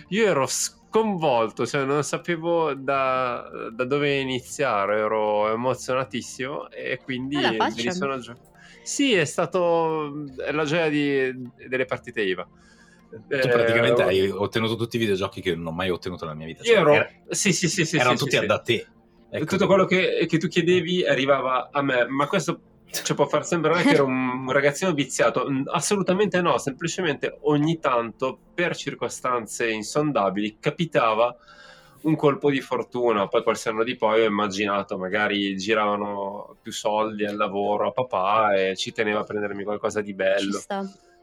Io 0.09 0.27
ero 0.27 0.45
sconvolto, 0.45 1.65
cioè 1.65 1.83
non 1.85 2.03
sapevo 2.03 2.75
da, 2.75 3.49
da 3.71 3.83
dove 3.85 4.19
iniziare, 4.19 4.99
ero 4.99 5.51
emozionatissimo 5.51 6.69
e 6.69 6.99
quindi 7.03 7.35
me 7.35 7.57
li 7.75 7.91
sono 7.91 8.19
giocato. 8.19 8.47
Sì, 8.83 9.13
è 9.13 9.25
stato 9.25 10.25
è 10.37 10.51
la 10.51 10.65
gioia 10.65 10.89
di, 10.89 11.49
delle 11.67 11.85
partite 11.85 12.21
IVA. 12.21 12.47
Tu 13.09 13.17
praticamente 13.27 14.01
eh, 14.03 14.05
hai 14.05 14.29
ottenuto 14.29 14.75
tutti 14.75 14.97
i 14.97 14.99
videogiochi 14.99 15.41
che 15.41 15.55
non 15.55 15.67
ho 15.67 15.71
mai 15.71 15.89
ottenuto 15.89 16.25
nella 16.25 16.37
mia 16.37 16.45
vita. 16.45 16.63
Cioè, 16.63 16.77
ero... 16.77 16.93
era... 16.93 17.09
Sì, 17.29 17.53
sì, 17.53 17.67
sì, 17.67 17.85
sì. 17.85 17.97
Erano 17.97 18.17
sì, 18.17 18.23
tutti 18.23 18.37
sì, 18.37 18.45
da 18.45 18.59
te. 18.59 18.87
Ecco. 19.31 19.45
Tutto 19.45 19.67
quello 19.67 19.85
che, 19.85 20.25
che, 20.27 20.37
tu 20.37 20.47
chiedevi 20.47 21.05
arrivava 21.05 21.69
a 21.71 21.81
me, 21.81 22.07
ma 22.07 22.27
questo 22.27 22.61
ci 22.91 23.13
può 23.13 23.27
far 23.27 23.45
sembrare 23.45 23.83
che 23.83 23.91
ero 23.91 24.05
un 24.05 24.49
ragazzino 24.51 24.91
viziato. 24.93 25.47
Assolutamente 25.65 26.41
no, 26.41 26.57
semplicemente 26.57 27.37
ogni 27.41 27.79
tanto, 27.79 28.39
per 28.53 28.75
circostanze 28.75 29.69
insondabili, 29.69 30.57
capitava 30.59 31.35
un 32.01 32.15
colpo 32.15 32.49
di 32.49 32.61
fortuna. 32.61 33.27
Poi 33.27 33.43
qualche 33.43 33.69
anno 33.69 33.83
di 33.83 33.95
poi 33.95 34.21
ho 34.21 34.27
immaginato, 34.27 34.97
magari 34.97 35.55
giravano 35.57 36.57
più 36.61 36.71
soldi 36.71 37.25
al 37.25 37.35
lavoro 37.35 37.87
a 37.87 37.91
papà 37.91 38.53
e 38.55 38.75
ci 38.75 38.91
teneva 38.91 39.19
a 39.19 39.23
prendermi 39.23 39.63
qualcosa 39.63 40.01
di 40.01 40.13
bello. 40.13 40.59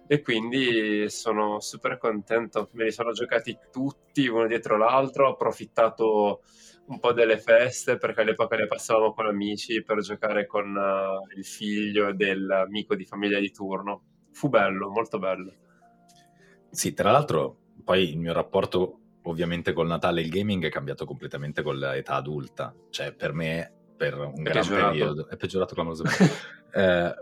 E 0.08 0.22
quindi 0.22 1.10
sono 1.10 1.58
super 1.58 1.98
contento. 1.98 2.68
Me 2.72 2.84
li 2.84 2.92
sono 2.92 3.10
giocati 3.10 3.58
tutti 3.72 4.28
uno 4.28 4.46
dietro 4.46 4.76
l'altro. 4.76 5.26
Ho 5.26 5.32
approfittato 5.32 6.42
un 6.86 6.98
po' 7.00 7.12
delle 7.12 7.38
feste 7.38 7.96
perché 7.96 8.20
all'epoca 8.20 8.56
le 8.56 8.66
passavamo 8.66 9.12
con 9.12 9.26
amici 9.26 9.82
per 9.82 10.00
giocare 10.00 10.46
con 10.46 10.74
uh, 10.74 11.36
il 11.36 11.44
figlio 11.44 12.12
dell'amico 12.12 12.94
di 12.94 13.04
famiglia 13.04 13.38
di 13.38 13.50
turno. 13.50 14.02
Fu 14.32 14.48
bello, 14.48 14.90
molto 14.90 15.18
bello. 15.18 15.52
Sì, 16.70 16.92
tra 16.92 17.10
l'altro, 17.10 17.58
poi 17.82 18.10
il 18.10 18.18
mio 18.18 18.32
rapporto 18.32 19.00
ovviamente 19.22 19.72
col 19.72 19.86
Natale 19.86 20.20
e 20.20 20.24
il 20.24 20.30
gaming 20.30 20.64
è 20.64 20.70
cambiato 20.70 21.04
completamente 21.04 21.62
con 21.62 21.76
l'età 21.76 22.14
adulta. 22.14 22.74
Cioè, 22.90 23.12
per 23.12 23.32
me, 23.32 23.72
per 23.96 24.18
un 24.18 24.38
è 24.38 24.42
gran 24.42 24.62
peggiorato. 24.62 24.90
periodo, 24.90 25.28
è 25.28 25.36
peggiorato 25.36 25.74
clamorosamente. 25.74 26.34
eh, 26.72 27.14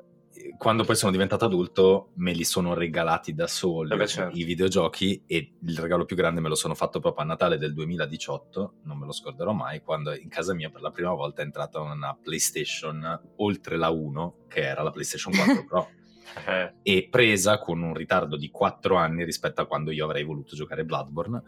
quando 0.56 0.84
poi 0.84 0.96
sono 0.96 1.10
diventato 1.10 1.44
adulto 1.44 2.10
me 2.16 2.32
li 2.32 2.44
sono 2.44 2.74
regalati 2.74 3.34
da 3.34 3.46
soli 3.46 3.92
eh 3.92 3.96
beh, 3.96 4.06
certo. 4.06 4.36
i 4.36 4.44
videogiochi 4.44 5.22
e 5.26 5.54
il 5.60 5.78
regalo 5.78 6.04
più 6.04 6.16
grande 6.16 6.40
me 6.40 6.48
lo 6.48 6.54
sono 6.54 6.74
fatto 6.74 7.00
proprio 7.00 7.24
a 7.24 7.26
Natale 7.26 7.58
del 7.58 7.74
2018, 7.74 8.74
non 8.84 8.98
me 8.98 9.06
lo 9.06 9.12
scorderò 9.12 9.52
mai, 9.52 9.80
quando 9.82 10.14
in 10.14 10.28
casa 10.28 10.54
mia 10.54 10.70
per 10.70 10.80
la 10.80 10.90
prima 10.90 11.12
volta 11.12 11.42
è 11.42 11.44
entrata 11.44 11.80
una 11.80 12.16
PlayStation 12.20 13.20
oltre 13.36 13.76
la 13.76 13.90
1, 13.90 14.36
che 14.48 14.60
era 14.60 14.82
la 14.82 14.90
PlayStation 14.90 15.32
4 15.34 15.64
Pro. 15.64 15.88
Eh. 16.46 16.72
e 16.82 17.08
presa 17.10 17.58
con 17.58 17.82
un 17.82 17.94
ritardo 17.94 18.36
di 18.36 18.50
4 18.50 18.96
anni 18.96 19.24
rispetto 19.24 19.60
a 19.60 19.66
quando 19.66 19.90
io 19.92 20.04
avrei 20.04 20.24
voluto 20.24 20.56
giocare 20.56 20.84
Bloodborne 20.84 21.42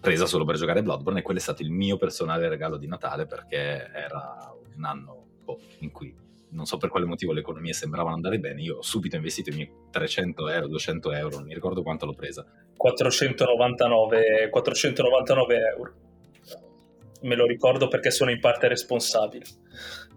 presa 0.00 0.26
solo 0.26 0.44
per 0.44 0.56
giocare 0.56 0.82
Bloodborne 0.82 1.20
e 1.20 1.22
quello 1.22 1.38
è 1.38 1.42
stato 1.42 1.62
il 1.62 1.70
mio 1.70 1.96
personale 1.96 2.48
regalo 2.48 2.76
di 2.76 2.86
Natale 2.86 3.26
perché 3.26 3.90
era 3.92 4.52
un 4.74 4.84
anno 4.84 5.26
boh, 5.44 5.60
in 5.80 5.90
cui 5.90 6.14
non 6.50 6.66
so 6.66 6.76
per 6.76 6.88
quale 6.88 7.06
motivo 7.06 7.32
le 7.32 7.40
economie 7.40 7.72
sembravano 7.72 8.14
andare 8.14 8.38
bene, 8.38 8.60
io 8.62 8.78
ho 8.78 8.82
subito 8.82 9.16
investito 9.16 9.50
i 9.50 9.54
miei 9.54 9.70
300 9.90 10.48
euro, 10.48 10.68
200 10.68 11.12
euro, 11.12 11.36
non 11.36 11.46
mi 11.46 11.54
ricordo 11.54 11.82
quanto 11.82 12.06
l'ho 12.06 12.14
presa. 12.14 12.44
499, 12.76 14.48
499 14.50 15.56
euro. 15.76 15.94
Me 17.22 17.34
lo 17.34 17.46
ricordo 17.46 17.88
perché 17.88 18.10
sono 18.10 18.30
in 18.30 18.40
parte 18.40 18.68
responsabile. 18.68 19.44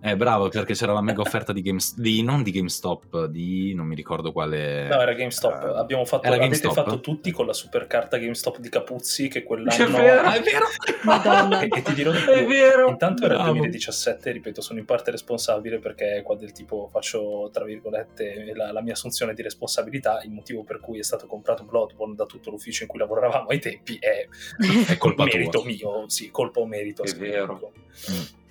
Eh, 0.05 0.17
bravo, 0.17 0.49
perché 0.49 0.73
c'era 0.73 0.91
la 0.91 1.01
mega 1.01 1.21
offerta 1.21 1.53
di, 1.53 1.61
Games, 1.61 1.97
di 1.97 2.21
non 2.23 2.43
di 2.43 2.51
GameStop, 2.51 3.27
di 3.27 3.73
non 3.73 3.87
mi 3.87 3.95
ricordo 3.95 4.33
quale. 4.33 4.89
No, 4.89 4.99
era 4.99 5.13
GameStop. 5.13 5.63
Uh, 5.63 5.77
Abbiamo 5.77 6.03
fatto, 6.03 6.25
era 6.25 6.35
avete 6.35 6.59
GameStop? 6.59 6.73
fatto 6.73 6.99
tutti 6.99 7.31
con 7.31 7.45
la 7.45 7.53
super 7.53 7.87
carta 7.87 8.17
GameStop 8.17 8.59
di 8.59 8.67
Capuzzi 8.67 9.29
che 9.29 9.43
quell'anno. 9.43 9.85
È 9.85 9.89
vero, 9.89 10.29
è 10.29 10.41
vero. 10.41 10.65
Madonna. 11.03 11.61
e, 11.61 11.69
e, 11.73 11.81
ti 11.81 11.93
dirò 11.93 12.11
di 12.11 12.19
più. 12.19 12.33
È 12.33 12.45
vero. 12.45 12.89
Intanto 12.89 13.23
era 13.23 13.37
il 13.37 13.43
2017, 13.43 14.31
ripeto, 14.31 14.59
sono 14.59 14.79
in 14.79 14.85
parte 14.85 15.09
responsabile 15.09 15.79
perché 15.79 16.21
qua 16.21 16.35
del 16.35 16.51
tipo 16.51 16.89
faccio, 16.91 17.49
tra 17.53 17.63
virgolette, 17.63 18.51
la, 18.53 18.73
la, 18.73 18.81
mia 18.81 18.93
assunzione 18.93 19.33
di 19.33 19.41
responsabilità. 19.41 20.21
Il 20.23 20.31
motivo 20.31 20.65
per 20.65 20.81
cui 20.81 20.99
è 20.99 21.03
stato 21.03 21.27
comprato 21.27 21.63
Bloodborne 21.63 22.15
da 22.15 22.25
tutto 22.25 22.49
l'ufficio 22.49 22.83
in 22.83 22.89
cui 22.89 22.99
lavoravamo 22.99 23.47
ai 23.47 23.59
tempi 23.59 23.97
è, 24.01 24.27
è 24.91 24.97
colpa 24.97 25.23
merito 25.31 25.61
tua. 25.61 25.65
mio. 25.65 26.09
Sì, 26.09 26.29
colpa 26.29 26.59
o 26.59 26.65
merito. 26.65 27.03
È 27.03 27.13
vero. 27.15 27.71
Mm. 28.11 28.41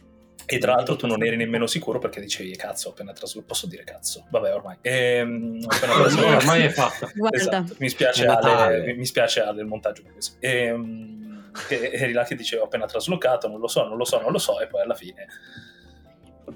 E 0.46 0.58
tra 0.58 0.74
l'altro 0.74 0.96
tu 0.96 1.06
non 1.06 1.24
eri 1.24 1.36
nemmeno 1.36 1.66
sicuro 1.66 1.98
perché 1.98 2.20
dicevi 2.20 2.54
cazzo, 2.56 2.88
ho 2.88 2.90
appena 2.92 3.12
traslocato. 3.12 3.52
Posso 3.52 3.66
dire 3.66 3.84
cazzo? 3.84 4.26
Vabbè, 4.30 4.54
ormai. 4.54 4.76
Ehm, 4.82 5.64
ormai 5.66 6.62
è 6.62 6.68
fatta. 6.70 7.10
Esatto. 7.30 7.74
Mi 7.78 7.88
spiace, 7.88 8.26
Ale, 8.26 8.94
mi 8.94 9.06
spiace 9.06 9.40
Ale 9.40 9.60
il 9.60 9.66
montaggio. 9.66 10.02
Ehm, 10.40 11.50
eri 11.68 12.12
là 12.12 12.24
che 12.24 12.34
dicevo 12.34 12.64
appena 12.64 12.86
traslocato, 12.86 13.48
non 13.48 13.60
lo 13.60 13.68
so, 13.68 13.86
non 13.86 13.96
lo 13.96 14.04
so, 14.04 14.20
non 14.20 14.32
lo 14.32 14.38
so, 14.38 14.60
e 14.60 14.66
poi 14.66 14.82
alla 14.82 14.94
fine. 14.94 15.26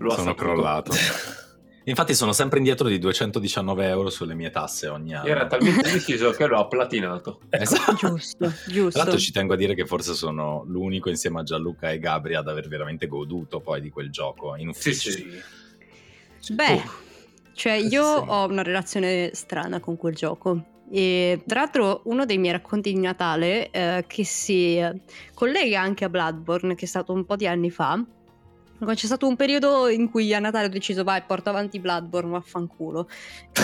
Sono 0.08 0.34
crollato. 0.34 0.92
Infatti 1.88 2.14
sono 2.14 2.32
sempre 2.32 2.58
indietro 2.58 2.88
di 2.88 2.98
219 2.98 3.86
euro 3.86 4.10
sulle 4.10 4.34
mie 4.34 4.50
tasse 4.50 4.88
ogni 4.88 5.14
anno. 5.14 5.28
Era 5.28 5.46
talmente 5.46 5.92
deciso 5.92 6.32
che 6.32 6.46
l'ho 6.46 6.66
platinato. 6.66 7.40
Ecco. 7.48 7.62
Esatto. 7.62 7.94
Giusto, 7.94 8.52
giusto. 8.66 8.90
Tra 8.90 9.02
l'altro 9.02 9.18
ci 9.18 9.30
tengo 9.30 9.54
a 9.54 9.56
dire 9.56 9.74
che 9.74 9.86
forse 9.86 10.14
sono 10.14 10.64
l'unico 10.66 11.08
insieme 11.08 11.40
a 11.40 11.42
Gianluca 11.44 11.90
e 11.90 11.98
Gabri 12.00 12.34
ad 12.34 12.48
aver 12.48 12.66
veramente 12.66 13.06
goduto 13.06 13.60
poi 13.60 13.80
di 13.80 13.88
quel 13.88 14.10
gioco 14.10 14.56
in 14.56 14.68
ufficio. 14.68 15.10
Sì, 15.10 15.30
sì. 16.40 16.54
Beh, 16.54 16.74
uh. 16.74 16.90
cioè 17.54 17.74
io 17.74 17.88
sì. 17.88 18.24
ho 18.26 18.46
una 18.46 18.62
relazione 18.62 19.30
strana 19.32 19.78
con 19.78 19.96
quel 19.96 20.14
gioco. 20.16 20.64
E 20.90 21.42
tra 21.46 21.60
l'altro 21.60 22.02
uno 22.04 22.26
dei 22.26 22.38
miei 22.38 22.52
racconti 22.52 22.92
di 22.92 22.98
Natale 22.98 23.70
eh, 23.70 24.04
che 24.08 24.24
si 24.24 24.80
collega 25.34 25.80
anche 25.80 26.04
a 26.04 26.08
Bloodborne, 26.08 26.74
che 26.74 26.84
è 26.84 26.88
stato 26.88 27.12
un 27.12 27.24
po' 27.24 27.36
di 27.36 27.46
anni 27.46 27.70
fa, 27.70 28.04
c'è 28.78 29.06
stato 29.06 29.26
un 29.26 29.36
periodo 29.36 29.88
in 29.88 30.10
cui 30.10 30.32
a 30.34 30.38
Natale 30.38 30.66
ho 30.66 30.70
deciso 30.70 31.04
vai 31.04 31.22
porto 31.22 31.48
avanti 31.50 31.80
Bloodborne 31.80 32.30
vaffanculo. 32.30 33.08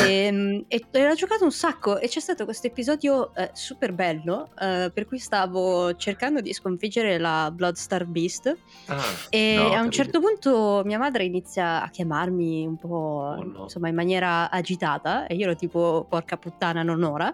E, 0.04 0.12
ehm, 0.12 0.64
e, 0.68 0.84
e 0.90 1.06
l'ho 1.06 1.14
giocato 1.14 1.44
un 1.44 1.52
sacco 1.52 1.98
e 1.98 2.08
c'è 2.08 2.20
stato 2.20 2.44
questo 2.44 2.66
episodio 2.66 3.34
eh, 3.34 3.50
super 3.52 3.92
bello 3.92 4.50
eh, 4.58 4.90
per 4.92 5.06
cui 5.06 5.18
stavo 5.18 5.94
cercando 5.96 6.40
di 6.40 6.52
sconfiggere 6.52 7.18
la 7.18 7.50
Bloodstar 7.52 8.06
Beast. 8.06 8.56
Ah, 8.86 9.02
e 9.30 9.54
no, 9.56 9.72
a 9.74 9.80
un 9.80 9.90
certo 9.90 10.20
punto 10.20 10.82
mia 10.84 10.98
madre 10.98 11.24
inizia 11.24 11.82
a 11.82 11.88
chiamarmi 11.88 12.66
un 12.66 12.76
po' 12.76 12.88
oh, 13.38 13.44
no. 13.44 13.62
insomma 13.64 13.88
in 13.88 13.94
maniera 13.94 14.50
agitata 14.50 15.26
e 15.26 15.34
io 15.34 15.44
ero 15.44 15.56
tipo 15.56 16.06
porca 16.08 16.36
puttana 16.36 16.82
non 16.82 17.02
ora 17.02 17.32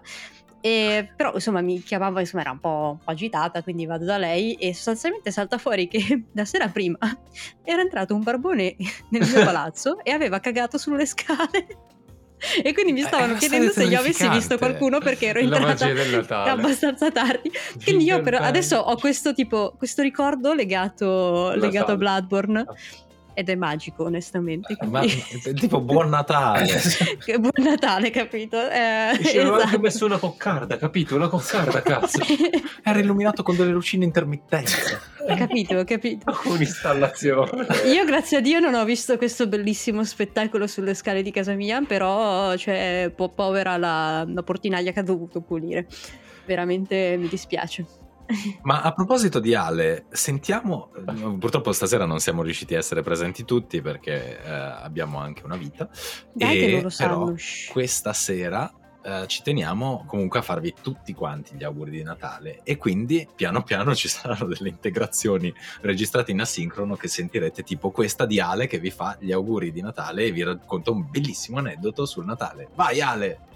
e, 0.61 1.11
però 1.15 1.33
insomma 1.33 1.61
mi 1.61 1.81
chiamava, 1.81 2.19
insomma 2.19 2.41
era 2.43 2.51
un 2.51 2.59
po', 2.59 2.89
un 2.91 2.97
po', 3.03 3.11
agitata, 3.11 3.63
quindi 3.63 3.85
vado 3.85 4.05
da 4.05 4.17
lei 4.17 4.55
e 4.55 4.73
sostanzialmente 4.73 5.31
salta 5.31 5.57
fuori 5.57 5.87
che 5.87 6.25
la 6.33 6.45
sera 6.45 6.67
prima 6.67 6.97
era 7.63 7.81
entrato 7.81 8.13
un 8.13 8.23
barbone 8.23 8.75
nel 9.09 9.27
mio 9.27 9.43
palazzo 9.43 10.03
e 10.03 10.11
aveva 10.11 10.39
cagato 10.39 10.77
sulle 10.77 11.05
scale. 11.05 11.87
E 12.63 12.73
quindi 12.73 12.93
mi 12.93 13.01
eh, 13.01 13.03
stavano 13.03 13.33
chiedendo 13.33 13.69
se 13.69 13.83
io 13.83 13.99
avessi 13.99 14.27
visto 14.29 14.57
qualcuno 14.57 14.99
perché 14.99 15.27
ero 15.27 15.39
entrata 15.39 15.87
abbastanza 16.45 17.11
tardi. 17.11 17.51
Quindi 17.83 18.05
io 18.05 18.21
però 18.21 18.37
adesso 18.37 18.77
ho 18.77 18.95
questo 18.95 19.33
tipo, 19.33 19.73
questo 19.77 20.01
ricordo 20.01 20.53
legato, 20.53 21.51
legato 21.55 21.91
a 21.91 21.97
Bloodborne. 21.97 22.65
Ed 23.39 23.47
è 23.47 23.55
magico 23.55 24.03
onestamente 24.03 24.75
Ma, 24.87 25.01
tipo 25.55 25.79
buon 25.79 26.09
Natale. 26.09 26.81
Buon 27.39 27.53
Natale 27.55 28.09
capito? 28.09 28.57
Eh, 28.69 29.17
esatto. 29.17 29.53
anche 29.53 29.79
messo 29.79 30.05
una 30.05 30.17
coccarda 30.17 30.75
capito? 30.75 31.15
Una 31.15 31.29
coccarda 31.29 31.81
cazzo. 31.81 32.19
Era 32.83 32.99
illuminato 32.99 33.41
con 33.41 33.55
delle 33.55 33.71
lucine 33.71 34.03
intermittenti. 34.03 34.73
Capito 35.37 35.85
capito. 35.85 36.37
Un'installazione. 36.47 37.65
Io 37.85 38.03
grazie 38.03 38.39
a 38.39 38.41
Dio 38.41 38.59
non 38.59 38.73
ho 38.73 38.83
visto 38.83 39.15
questo 39.15 39.47
bellissimo 39.47 40.03
spettacolo 40.03 40.67
sulle 40.67 40.93
scale 40.93 41.21
di 41.21 41.31
casa 41.31 41.53
mia 41.53 41.79
però 41.87 42.57
cioè 42.57 43.09
po- 43.15 43.29
povera 43.29 43.77
la, 43.77 44.25
la 44.27 44.43
portinaia 44.43 44.91
che 44.91 44.99
ha 44.99 45.03
dovuto 45.03 45.39
pulire. 45.39 45.87
Veramente 46.45 47.15
mi 47.17 47.29
dispiace 47.29 47.85
ma 48.61 48.81
a 48.81 48.93
proposito 48.93 49.39
di 49.39 49.55
Ale, 49.55 50.05
sentiamo, 50.09 50.91
purtroppo 51.39 51.71
stasera 51.71 52.05
non 52.05 52.19
siamo 52.19 52.43
riusciti 52.43 52.75
a 52.75 52.77
essere 52.77 53.01
presenti 53.01 53.45
tutti 53.45 53.81
perché 53.81 54.41
eh, 54.41 54.49
abbiamo 54.49 55.19
anche 55.19 55.43
una 55.45 55.57
vita, 55.57 55.89
Dai 56.33 56.61
e 56.61 56.75
però 56.75 56.89
sanno. 56.89 57.35
questa 57.71 58.13
sera 58.13 58.71
eh, 59.01 59.27
ci 59.27 59.41
teniamo 59.41 60.03
comunque 60.05 60.39
a 60.39 60.41
farvi 60.41 60.73
tutti 60.81 61.13
quanti 61.13 61.55
gli 61.55 61.63
auguri 61.63 61.91
di 61.91 62.03
Natale 62.03 62.59
e 62.63 62.77
quindi 62.77 63.27
piano 63.33 63.63
piano 63.63 63.95
ci 63.95 64.07
saranno 64.09 64.45
delle 64.45 64.69
integrazioni 64.69 65.53
registrate 65.81 66.31
in 66.31 66.41
asincrono 66.41 66.95
che 66.95 67.07
sentirete 67.07 67.63
tipo 67.63 67.91
questa 67.91 68.25
di 68.25 68.39
Ale 68.39 68.67
che 68.67 68.79
vi 68.79 68.91
fa 68.91 69.17
gli 69.19 69.31
auguri 69.31 69.71
di 69.71 69.81
Natale 69.81 70.25
e 70.25 70.31
vi 70.31 70.43
racconta 70.43 70.91
un 70.91 71.09
bellissimo 71.09 71.59
aneddoto 71.59 72.05
sul 72.05 72.25
Natale. 72.25 72.69
Vai 72.75 73.01
Ale! 73.01 73.47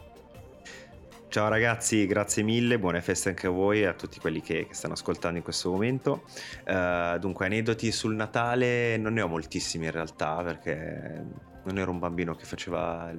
Ciao 1.33 1.47
ragazzi, 1.47 2.05
grazie 2.05 2.43
mille, 2.43 2.77
buone 2.77 3.01
feste 3.01 3.29
anche 3.29 3.47
a 3.47 3.49
voi 3.49 3.81
e 3.81 3.87
a 3.87 3.93
tutti 3.95 4.19
quelli 4.19 4.39
che, 4.39 4.67
che 4.67 4.73
stanno 4.75 4.93
ascoltando 4.93 5.37
in 5.37 5.43
questo 5.43 5.71
momento. 5.71 6.25
Uh, 6.67 7.17
dunque, 7.17 7.47
aneddoti 7.47 7.91
sul 7.91 8.13
Natale 8.13 8.97
non 8.97 9.13
ne 9.13 9.21
ho 9.21 9.27
moltissimi 9.27 9.85
in 9.85 9.91
realtà 9.91 10.43
perché 10.43 11.25
non 11.63 11.79
ero 11.79 11.89
un 11.89 11.97
bambino 11.97 12.35
che 12.35 12.45
faceva 12.45 13.11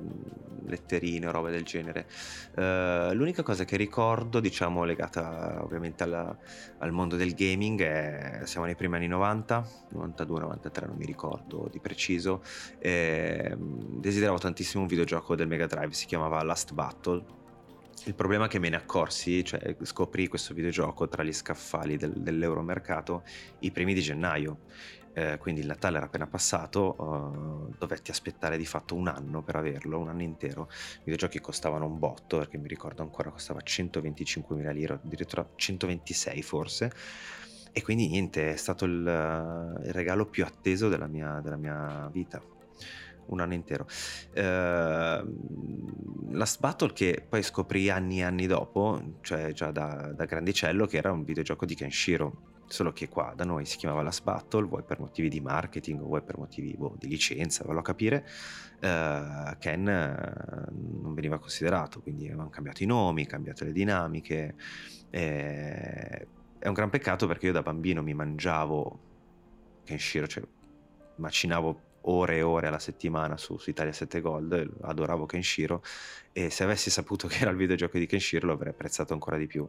letterine 0.65 1.27
o 1.27 1.33
robe 1.33 1.51
del 1.51 1.65
genere. 1.65 2.07
Uh, 2.55 3.13
l'unica 3.15 3.43
cosa 3.43 3.65
che 3.65 3.77
ricordo, 3.77 4.39
diciamo, 4.39 4.85
legata 4.85 5.59
ovviamente 5.61 6.05
alla, 6.05 6.39
al 6.79 6.93
mondo 6.93 7.17
del 7.17 7.35
gaming 7.35 7.83
è 7.83 8.41
siamo 8.45 8.65
nei 8.65 8.77
primi 8.77 8.95
anni 8.95 9.09
90, 9.09 9.69
92, 9.91 10.39
93, 10.39 10.87
non 10.87 10.95
mi 10.97 11.05
ricordo 11.05 11.69
di 11.69 11.81
preciso. 11.81 12.45
E, 12.79 13.57
desideravo 13.59 14.39
tantissimo 14.39 14.83
un 14.83 14.89
videogioco 14.89 15.35
del 15.35 15.49
Mega 15.49 15.67
Drive, 15.67 15.95
si 15.95 16.07
chiamava 16.07 16.41
Last 16.45 16.75
Battle 16.75 17.43
il 18.05 18.15
problema 18.15 18.47
è 18.47 18.49
che 18.49 18.59
me 18.59 18.69
ne 18.69 18.77
accorsi, 18.77 19.45
cioè 19.45 19.77
scoprì 19.83 20.29
questo 20.29 20.55
videogioco 20.55 21.09
tra 21.09 21.23
gli 21.23 21.33
scaffali 21.33 21.97
del, 21.97 22.13
dell'euromercato 22.13 23.23
i 23.61 23.71
primi 23.71 23.95
di 23.95 24.01
gennaio. 24.01 24.61
Eh, 25.17 25.39
quindi 25.39 25.61
il 25.61 25.69
Natale 25.69 25.97
era 25.97 26.07
appena 26.07 26.27
passato, 26.27 26.97
uh, 26.99 27.75
dovetti 27.79 28.11
aspettare 28.11 28.57
di 28.59 28.67
fatto 28.67 28.97
un 28.97 29.07
anno 29.07 29.43
per 29.43 29.57
averlo, 29.57 29.99
un 29.99 30.09
anno 30.09 30.23
intero. 30.23 30.69
I 30.71 31.05
videogiochi 31.05 31.41
costavano 31.41 31.87
un 31.87 31.99
botto, 31.99 32.39
perché 32.39 32.59
mi 32.59 32.67
ricordo 32.67 33.03
ancora 33.03 33.31
costava 33.31 33.61
125.000 33.65 34.73
lire, 34.73 34.95
addirittura 34.95 35.49
126 35.55 36.43
forse. 36.43 36.93
E 37.73 37.83
quindi 37.83 38.09
niente, 38.09 38.53
è 38.53 38.57
stato 38.57 38.85
il, 38.85 39.81
il 39.85 39.93
regalo 39.93 40.27
più 40.27 40.45
atteso 40.45 40.89
della 40.89 41.07
mia, 41.07 41.41
della 41.41 41.57
mia 41.57 42.09
vita 42.13 42.43
un 43.27 43.41
anno 43.41 43.55
intero. 43.55 43.87
Uh, 44.35 46.33
Last 46.33 46.61
Battle 46.61 46.93
che 46.93 47.25
poi 47.29 47.43
scoprì 47.43 47.91
anni 47.91 48.21
e 48.21 48.25
anni 48.25 48.47
dopo, 48.47 49.19
cioè 49.21 49.53
già 49.53 49.71
da, 49.71 50.13
da, 50.15 50.25
grandicello, 50.25 50.87
che 50.87 50.97
era 50.97 51.13
un 51.13 51.25
videogioco 51.25 51.65
di 51.67 51.75
Kenshiro. 51.75 52.53
Solo 52.67 52.93
che 52.93 53.09
qua 53.09 53.35
da 53.37 53.45
noi 53.45 53.67
si 53.67 53.77
chiamava 53.77 54.03
Last 54.03 54.23
Battle, 54.25 54.67
vuoi 54.67 54.83
per 54.83 54.99
motivi 54.99 55.29
di 55.29 55.41
marketing, 55.41 56.01
vuoi 56.01 56.23
per 56.23 56.39
motivi 56.39 56.75
boh, 56.77 56.97
di 56.99 57.09
licenza, 57.09 57.63
vallo 57.65 57.81
a 57.81 57.83
capire, 57.83 58.27
uh, 58.81 59.57
Ken 59.59 59.87
uh, 59.87 61.03
non 61.03 61.13
veniva 61.15 61.39
considerato, 61.39 62.01
quindi 62.01 62.27
avevano 62.27 62.49
cambiato 62.49 62.83
i 62.83 62.87
nomi, 62.87 63.27
cambiato 63.27 63.65
le 63.65 63.73
dinamiche. 63.73 64.55
E... 65.11 66.27
È 66.59 66.67
un 66.67 66.73
gran 66.73 66.89
peccato 66.89 67.27
perché 67.27 67.47
io 67.47 67.53
da 67.53 67.61
bambino 67.61 68.03
mi 68.03 68.15
mangiavo 68.15 68.99
Kenshiro, 69.85 70.27
cioè 70.27 70.43
macinavo 71.17 71.81
ore 72.05 72.37
e 72.37 72.43
ore 72.43 72.67
alla 72.67 72.79
settimana 72.79 73.37
su, 73.37 73.57
su 73.59 73.71
Italia 73.71 73.93
7 73.93 74.21
Gold, 74.21 74.71
adoravo 74.83 75.27
Kenshiro 75.27 75.83
e 76.33 76.51
se 76.51 76.65
avessi 76.65 76.91
saputo 76.91 77.27
che 77.29 77.39
era 77.41 77.51
il 77.51 77.57
videogioco 77.57 77.99
di 77.99 78.07
Kenshiro 78.07 78.47
lo 78.47 78.53
avrei 78.55 78.73
apprezzato 78.73 79.13
ancora 79.13 79.37
di 79.37 79.47
più. 79.47 79.69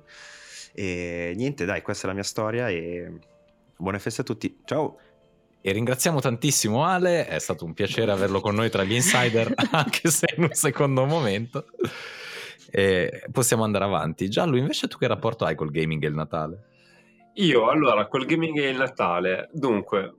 E 0.74 1.34
niente, 1.36 1.66
dai, 1.66 1.82
questa 1.82 2.06
è 2.06 2.08
la 2.08 2.16
mia 2.16 2.24
storia 2.24 2.70
e 2.70 3.12
buone 3.78 4.00
feste 4.00 4.22
a 4.22 4.24
tutti. 4.24 4.60
Ciao! 4.66 5.00
E 5.62 5.72
ringraziamo 5.72 6.20
tantissimo 6.20 6.84
Ale, 6.84 7.26
è 7.26 7.40
stato 7.40 7.66
un 7.66 7.74
piacere 7.74 8.12
averlo 8.12 8.40
con 8.40 8.54
noi 8.54 8.70
tra 8.70 8.84
gli 8.84 8.94
insider, 8.94 9.52
anche 9.72 10.10
se 10.10 10.28
in 10.38 10.44
un 10.44 10.54
secondo 10.54 11.06
momento. 11.06 11.66
E 12.70 13.24
possiamo 13.32 13.64
andare 13.64 13.86
avanti. 13.86 14.30
Giallo, 14.30 14.58
invece 14.58 14.88
tu 14.88 14.98
che 14.98 15.08
rapporto 15.08 15.46
hai 15.46 15.56
col 15.56 15.72
gaming 15.72 16.04
e 16.04 16.08
il 16.08 16.14
Natale? 16.14 16.64
Io, 17.36 17.68
allora, 17.70 18.08
col 18.08 18.26
gaming 18.26 18.60
e 18.60 18.70
il 18.70 18.78
Natale, 18.78 19.50
dunque, 19.54 20.14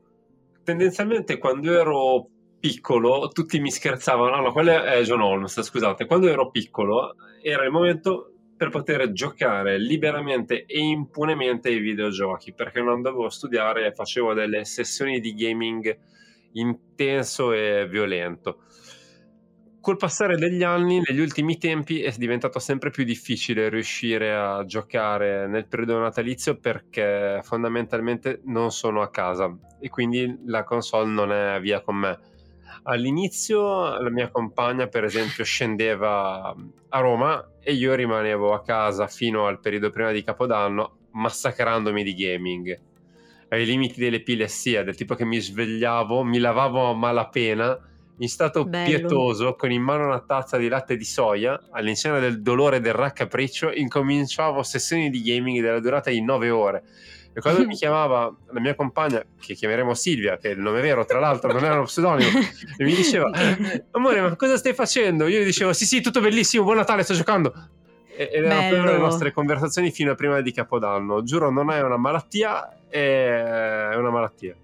tendenzialmente 0.67 1.39
quando 1.39 1.73
ero 1.73 2.29
piccolo 2.59 3.29
tutti 3.29 3.61
mi 3.61 3.71
scherzavano, 3.71 4.35
no, 4.35 4.43
no, 4.43 4.53
quello 4.53 4.83
è 4.83 5.01
John 5.03 5.21
Holmes, 5.21 5.63
scusate, 5.63 6.07
quando 6.07 6.27
ero 6.27 6.51
piccolo 6.51 7.15
era 7.41 7.65
il 7.65 7.71
momento 7.71 8.33
per 8.57 8.71
poter 8.71 9.13
giocare 9.13 9.79
liberamente 9.79 10.65
e 10.65 10.81
impunemente 10.81 11.69
ai 11.69 11.79
videogiochi, 11.79 12.53
perché 12.53 12.81
non 12.81 12.95
andavo 12.95 13.27
a 13.27 13.31
studiare 13.31 13.87
e 13.87 13.93
facevo 13.93 14.35
delle 14.35 14.65
sessioni 14.65 15.21
di 15.21 15.35
gaming 15.35 15.97
intenso 16.55 17.53
e 17.53 17.87
violento 17.89 18.65
col 19.87 19.97
passare 19.99 20.37
degli 20.37 20.65
anni, 20.65 21.01
negli 21.07 21.21
ultimi 21.21 21.59
tempi, 21.59 22.03
è 22.03 22.13
diventato 22.19 22.59
sempre 22.59 22.91
più 22.91 23.05
difficile 23.05 23.69
riuscire 23.69 24.35
a 24.35 24.65
giocare 24.65 25.47
nel 25.47 25.69
periodo 25.69 26.01
natalizio 26.01 26.59
perché 26.59 27.39
fondamentalmente 27.45 28.41
non 28.47 28.73
sono 28.73 29.01
a 29.01 29.11
casa 29.11 29.57
e 29.79 29.89
quindi 29.89 30.41
la 30.47 30.65
console 30.65 31.09
non 31.09 31.31
è 31.31 31.61
via 31.61 31.83
con 31.83 31.95
me. 31.99 32.19
All'inizio 32.83 33.97
la 34.01 34.11
mia 34.11 34.29
compagna, 34.29 34.89
per 34.89 35.05
esempio, 35.05 35.45
scendeva 35.45 36.53
a 36.89 36.99
Roma 36.99 37.53
e 37.61 37.73
io 37.73 37.95
rimanevo 37.95 38.55
a 38.55 38.63
casa 38.63 39.07
fino 39.07 39.47
al 39.47 39.61
periodo 39.61 39.91
prima 39.91 40.11
di 40.11 40.25
Capodanno 40.25 41.11
massacrandomi 41.13 42.03
di 42.03 42.15
gaming 42.15 42.81
ai 43.51 43.65
limiti 43.65 44.01
dell'epilessia, 44.01 44.83
del 44.83 44.97
tipo 44.97 45.15
che 45.15 45.25
mi 45.25 45.39
svegliavo, 45.39 46.25
mi 46.25 46.39
lavavo 46.39 46.91
a 46.91 46.95
malapena 46.97 47.95
in 48.19 48.29
stato 48.29 48.65
Bello. 48.65 48.87
pietoso, 48.87 49.55
con 49.57 49.71
in 49.71 49.83
mano 49.83 50.07
una 50.07 50.21
tazza 50.21 50.57
di 50.57 50.69
latte 50.69 50.97
di 50.97 51.05
soia, 51.05 51.61
all'insegna 51.71 52.19
del 52.19 52.41
dolore 52.41 52.81
del 52.81 52.95
raccapriccio, 52.95 53.73
incominciavo 53.73 54.63
sessioni 54.63 55.11
di 55.11 55.23
gaming 55.23 55.61
della 55.61 55.81
durata 55.81 56.11
di 56.11 56.23
9 56.23 56.51
ore. 56.51 56.83
E 57.35 57.41
quando 57.41 57.67
mi 57.67 57.75
chiamava 57.77 58.35
la 58.53 58.61
mia 58.61 58.75
compagna, 58.75 59.23
che 59.39 59.55
chiameremo 59.55 59.93
Silvia, 59.93 60.39
che 60.39 60.49
è 60.49 60.53
il 60.53 60.61
nome 60.61 60.81
vero, 60.81 61.05
tra 61.05 61.19
l'altro 61.19 61.53
non 61.53 61.65
era 61.65 61.75
uno 61.75 61.85
pseudonimo, 61.85 62.31
e 62.79 62.85
mi 62.85 62.95
diceva: 62.95 63.31
Amore, 63.91 64.21
ma 64.23 64.35
cosa 64.37 64.57
stai 64.57 64.73
facendo? 64.73 65.27
Io 65.27 65.41
gli 65.41 65.45
dicevo: 65.45 65.75
Sì, 65.75 65.85
sì, 65.85 66.01
tutto 66.01 66.21
bellissimo, 66.21 66.65
buon 66.65 66.77
Natale, 66.77 67.03
sto 67.03 67.15
giocando. 67.15 67.53
Ed 68.17 68.45
erano 68.45 68.71
Bello. 68.71 68.93
le 68.93 68.97
nostre 68.97 69.31
conversazioni 69.31 69.91
fino 69.91 70.13
a 70.13 70.15
prima 70.15 70.41
di 70.41 70.51
Capodanno. 70.51 71.23
Giuro, 71.23 71.51
non 71.51 71.71
è 71.71 71.83
una 71.83 71.99
malattia, 71.99 72.89
è 72.89 73.95
una 73.95 74.09
malattia. 74.09 74.57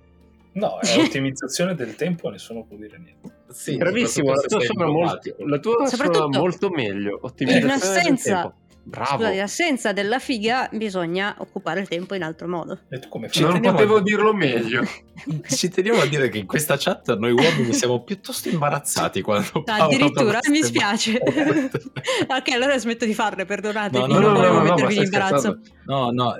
No, 0.54 0.78
è 0.80 0.96
ottimizzazione 1.00 1.74
del 1.74 1.94
tempo, 1.94 2.28
nessuno 2.28 2.64
può 2.64 2.76
dire 2.76 2.98
niente. 2.98 3.40
Sì, 3.48 3.76
Bravissimo, 3.76 4.32
la 4.32 4.40
tua, 4.40 4.60
suona 4.60 4.86
molto, 4.86 5.36
la 5.38 5.58
tua 5.58 5.86
suona 5.86 6.26
molto 6.26 6.70
meglio. 6.70 7.18
Ottimizzazione 7.20 7.74
in 7.74 8.12
assenza, 8.14 8.54
Bravo. 8.84 9.16
Scusa, 9.16 9.30
in 9.30 9.40
assenza 9.40 9.92
della 9.92 10.18
figa 10.18 10.68
bisogna 10.72 11.36
occupare 11.38 11.80
il 11.80 11.88
tempo 11.88 12.14
in 12.14 12.24
altro 12.24 12.48
modo. 12.48 12.80
E 12.88 12.98
tu 12.98 13.08
come 13.08 13.28
fai? 13.28 13.42
Non 13.42 13.60
potevo 13.60 13.96
a... 13.96 14.02
dirlo 14.02 14.34
meglio. 14.34 14.82
Ci 15.46 15.68
teniamo 15.68 16.00
a 16.00 16.06
dire 16.06 16.28
che 16.28 16.38
in 16.38 16.46
questa 16.46 16.76
chat 16.76 17.16
noi 17.16 17.30
uomini 17.30 17.72
siamo 17.72 18.02
piuttosto 18.02 18.48
imbarazzati 18.48 19.22
quando 19.22 19.62
Addirittura 19.66 20.40
mi 20.50 20.62
spiace. 20.62 21.12
ok, 21.22 22.48
allora 22.52 22.76
smetto 22.76 23.04
di 23.04 23.14
farle, 23.14 23.44
perdonatemi. 23.44 24.08
No, 24.08 24.14
no, 24.14 24.20
non 24.20 24.32
no, 24.32 24.36
volevo 24.38 24.56
no, 24.56 24.62
mettervi 24.62 24.96
in 24.96 25.02
imbarazzo. 25.04 25.60
No, 25.86 26.10
no, 26.10 26.34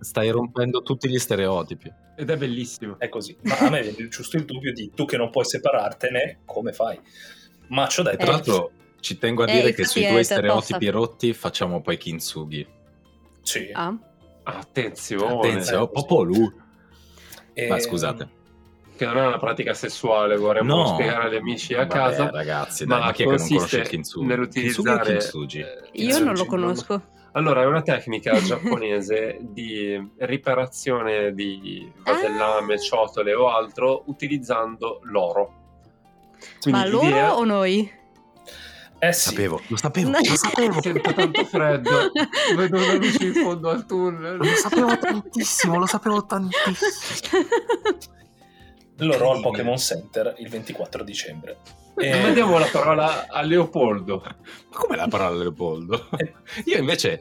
stai 0.00 0.30
rompendo 0.30 0.82
tutti 0.82 1.08
gli 1.08 1.18
stereotipi. 1.18 1.92
Ed 2.16 2.30
è 2.30 2.36
bellissimo. 2.36 2.98
È 2.98 3.08
così. 3.08 3.36
Ma 3.42 3.58
a 3.58 3.70
me 3.70 3.82
viene 3.82 4.08
giusto 4.08 4.36
il 4.36 4.44
dubbio 4.44 4.72
di 4.72 4.90
tu 4.94 5.04
che 5.04 5.16
non 5.16 5.30
puoi 5.30 5.44
separartene, 5.44 6.40
come 6.44 6.72
fai? 6.72 6.98
Ma 7.68 7.86
ci 7.86 8.00
ho 8.00 8.02
detto... 8.02 8.16
Tra 8.16 8.30
l'altro 8.32 8.70
ci 9.00 9.18
tengo 9.18 9.44
a 9.44 9.50
eh, 9.50 9.52
dire 9.52 9.74
che 9.74 9.84
sui 9.84 10.06
tuoi 10.06 10.24
stereotipi 10.24 10.86
possa. 10.86 10.90
rotti 10.90 11.32
facciamo 11.32 11.80
poi 11.80 11.96
Kintsugi. 11.96 12.66
Sì. 13.42 13.70
Ah. 13.72 13.96
Attenzione. 14.42 15.34
Attenzione, 15.34 15.84
eh, 15.84 15.90
Popolu. 15.90 16.52
E... 17.52 17.68
Ma 17.68 17.78
scusate. 17.78 18.36
Che 18.96 19.04
non 19.04 19.18
è 19.18 19.26
una 19.26 19.38
pratica 19.38 19.74
sessuale, 19.74 20.36
vorremmo 20.36 20.74
no. 20.74 20.86
spiegare 20.86 21.28
agli 21.28 21.36
amici 21.36 21.72
a 21.72 21.86
Vabbè, 21.86 21.92
casa. 21.92 22.30
ragazzi, 22.30 22.84
dai, 22.84 22.98
ma, 22.98 23.06
ma 23.06 23.12
chi 23.12 23.22
è 23.22 23.26
che 23.26 23.36
non 23.36 23.46
conosce 23.46 23.78
il 23.78 23.88
Kintsugi? 23.88 24.26
Nell'utilizzare... 24.26 25.10
Kintsugi? 25.12 25.64
Io 25.92 26.18
non 26.18 26.34
lo 26.34 26.44
conosco. 26.46 27.02
Allora, 27.38 27.62
è 27.62 27.66
una 27.66 27.82
tecnica 27.82 28.36
giapponese 28.40 29.38
di 29.40 29.96
riparazione 30.16 31.32
di 31.32 31.88
vasellame, 32.02 32.74
ah. 32.74 32.78
ciotole 32.78 33.32
o 33.32 33.48
altro 33.48 34.02
utilizzando 34.06 34.98
l'oro. 35.04 35.54
Quindi 36.60 36.80
Ma 36.80 36.84
loro 36.84 37.28
o 37.34 37.44
noi? 37.44 37.88
Eh 38.98 39.12
sì. 39.12 39.28
Sapevo, 39.28 39.62
lo 39.68 39.76
sapevo, 39.76 40.10
lo 40.10 40.34
sapevo. 40.34 40.82
Sento 40.82 41.14
tanto 41.14 41.44
freddo, 41.44 42.10
vedo 42.56 42.76
una 42.76 42.94
luce 42.94 43.24
in 43.26 43.34
fondo 43.34 43.70
al 43.70 43.86
tunnel. 43.86 44.36
Lo 44.36 44.44
sapevo 44.44 44.98
tantissimo, 44.98 45.78
lo 45.78 45.86
sapevo 45.86 46.26
tantissimo. 46.26 47.44
Loro 48.96 49.30
al 49.30 49.40
Pokémon 49.40 49.78
Center 49.78 50.34
il 50.38 50.48
24 50.48 51.04
dicembre. 51.04 51.58
E... 51.98 52.20
Non 52.20 52.32
diamo 52.32 52.58
la 52.58 52.68
parola 52.70 53.26
a 53.28 53.42
Leopoldo. 53.42 54.22
Ma 54.24 54.78
come 54.78 54.96
la 54.96 55.08
parola 55.08 55.30
a 55.30 55.38
Leopoldo? 55.38 56.08
Io 56.64 56.78
invece, 56.78 57.20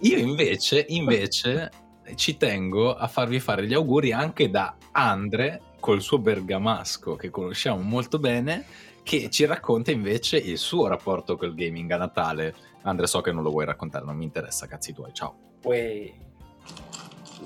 io 0.00 0.16
invece, 0.18 0.84
invece 0.88 1.70
ci 2.14 2.36
tengo 2.36 2.94
a 2.94 3.06
farvi 3.08 3.40
fare 3.40 3.66
gli 3.66 3.74
auguri 3.74 4.12
anche 4.12 4.50
da 4.50 4.76
Andre 4.92 5.62
col 5.80 6.02
suo 6.02 6.18
bergamasco 6.18 7.16
che 7.16 7.30
conosciamo 7.30 7.80
molto 7.80 8.18
bene 8.18 8.64
che 9.02 9.30
ci 9.30 9.44
racconta 9.44 9.90
invece 9.90 10.36
il 10.36 10.58
suo 10.58 10.86
rapporto 10.86 11.36
col 11.36 11.54
gaming 11.54 11.90
a 11.90 11.96
Natale. 11.96 12.54
Andre, 12.82 13.06
so 13.06 13.20
che 13.20 13.32
non 13.32 13.42
lo 13.42 13.50
vuoi 13.50 13.64
raccontare, 13.64 14.04
non 14.04 14.16
mi 14.16 14.24
interessa, 14.24 14.66
cazzi 14.66 14.92
tuoi, 14.92 15.12
ciao. 15.12 15.58
Uè. 15.64 16.12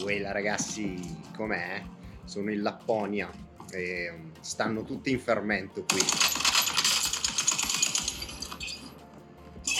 Uela 0.02 0.32
ragazzi, 0.32 0.96
com'è? 1.36 1.82
Sono 2.24 2.50
in 2.50 2.62
Lapponia 2.62 3.30
e 3.70 4.10
um, 4.10 4.32
stanno 4.40 4.82
tutti 4.82 5.10
in 5.10 5.18
fermento 5.18 5.84
qui. 5.84 6.33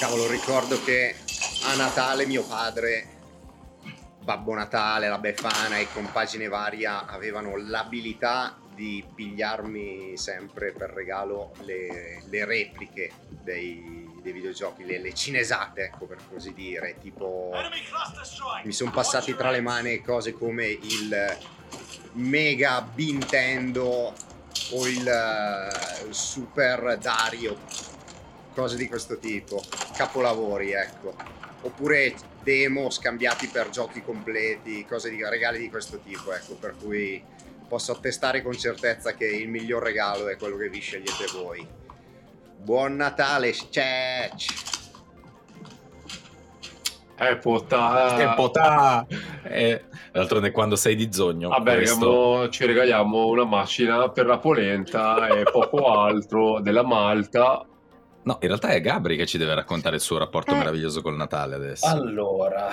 Cavolo, 0.05 0.29
ricordo 0.29 0.85
che 0.85 1.15
a 1.63 1.77
Natale 1.77 2.27
mio 2.27 2.45
padre, 2.45 3.07
Babbo 4.21 4.53
Natale, 4.53 5.09
la 5.09 5.17
Befana 5.17 5.79
e 5.79 5.89
compagine 5.95 6.47
varia 6.47 7.07
avevano 7.07 7.57
l'abilità 7.57 8.55
di 8.75 9.03
pigliarmi 9.15 10.15
sempre 10.19 10.73
per 10.73 10.91
regalo 10.91 11.55
le, 11.63 12.23
le 12.29 12.45
repliche 12.45 13.13
dei, 13.31 14.11
dei 14.21 14.33
videogiochi, 14.33 14.85
le, 14.85 14.99
le, 14.99 15.15
cinesate, 15.15 15.85
ecco 15.85 16.05
per 16.05 16.19
così 16.29 16.53
dire, 16.53 16.99
tipo 17.01 17.53
mi 18.63 18.73
sono 18.73 18.91
passati 18.91 19.35
tra 19.35 19.51
le 19.51 19.63
mani 19.63 20.03
cose 20.03 20.35
come 20.35 20.67
il 20.67 21.39
Mega 22.13 22.87
Nintendo 22.95 24.13
o 24.73 24.87
il, 24.87 25.11
il 26.07 26.15
Super 26.15 26.99
Dario, 26.99 27.57
cose 28.55 28.77
di 28.77 28.89
questo 28.89 29.19
tipo, 29.19 29.63
capolavori, 29.97 30.73
ecco. 30.73 31.15
Oppure 31.63 32.15
demo 32.43 32.91
scambiati 32.91 33.49
per 33.49 33.71
giochi 33.71 34.03
completi, 34.03 34.85
cose 34.87 35.11
di 35.11 35.23
regali 35.25 35.59
di 35.59 35.71
questo 35.71 35.99
tipo, 35.99 36.33
ecco, 36.33 36.55
per 36.55 36.75
cui 36.81 37.23
posso 37.67 37.93
attestare 37.93 38.43
con 38.43 38.53
certezza 38.53 39.15
che 39.15 39.27
il 39.27 39.49
miglior 39.49 39.83
regalo 39.83 40.29
è 40.29 40.37
quello 40.37 40.57
che 40.57 40.69
vi 40.69 40.81
scegliete 40.81 41.27
voi. 41.33 41.67
Buon 42.59 42.97
Natale, 42.97 43.53
Cech! 43.53 44.73
Eh, 47.17 47.37
potà. 47.37 48.33
Eh, 48.33 48.35
potà. 48.35 49.07
Eh, 49.45 49.85
d'altronde 50.13 50.51
quando 50.51 50.77
sei 50.77 50.97
di 50.97 51.13
zogno. 51.13 51.49
Vabbè, 51.49 51.77
questo... 51.77 52.49
ci 52.49 52.67
regaliamo 52.67 53.27
una 53.27 53.45
macina 53.45 54.09
per 54.11 54.27
la 54.27 54.39
polenta 54.39 55.29
e 55.29 55.45
poco 55.45 55.87
altro 55.93 56.61
della 56.61 56.83
Malta. 56.83 57.65
No, 58.25 58.39
in 58.41 58.49
realtà 58.49 58.69
è 58.69 58.81
Gabri 58.81 59.17
che 59.17 59.27
ci 59.27 59.39
deve 59.39 59.55
raccontare 59.55 59.97
il 59.97 60.03
suo 60.03 60.19
rapporto 60.19 60.53
eh. 60.53 60.57
meraviglioso 60.57 61.03
col 61.03 61.17
Natale 61.17 61.55
adesso. 61.55 61.87
Allora, 61.87 62.71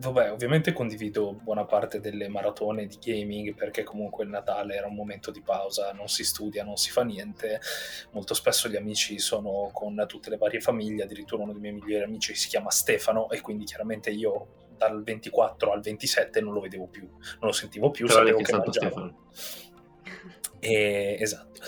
vabbè, 0.00 0.32
ovviamente 0.32 0.72
condivido 0.72 1.32
buona 1.32 1.64
parte 1.64 2.00
delle 2.00 2.28
maratone 2.28 2.86
di 2.86 2.98
gaming 3.00 3.54
perché 3.54 3.82
comunque 3.82 4.24
il 4.24 4.30
Natale 4.30 4.74
era 4.74 4.86
un 4.86 4.94
momento 4.94 5.30
di 5.30 5.42
pausa, 5.42 5.92
non 5.92 6.08
si 6.08 6.24
studia, 6.24 6.64
non 6.64 6.76
si 6.76 6.90
fa 6.90 7.02
niente. 7.02 7.60
Molto 8.12 8.34
spesso 8.34 8.68
gli 8.68 8.76
amici 8.76 9.18
sono 9.18 9.70
con 9.72 10.04
tutte 10.06 10.30
le 10.30 10.36
varie 10.36 10.60
famiglie, 10.60 11.04
addirittura 11.04 11.42
uno 11.42 11.52
dei 11.52 11.60
miei 11.60 11.74
migliori 11.74 12.04
amici 12.04 12.34
si 12.34 12.48
chiama 12.48 12.70
Stefano 12.70 13.30
e 13.30 13.40
quindi 13.40 13.64
chiaramente 13.64 14.10
io 14.10 14.68
dal 14.76 15.02
24 15.02 15.72
al 15.72 15.80
27 15.80 16.40
non 16.40 16.54
lo 16.54 16.60
vedevo 16.60 16.86
più, 16.86 17.06
non 17.06 17.38
lo 17.40 17.52
sentivo 17.52 17.90
più, 17.90 18.06
Però 18.06 18.18
sapevo 18.18 18.40
che 18.40 18.56
mangiava. 18.56 19.14
E, 20.58 21.16
esatto. 21.18 21.60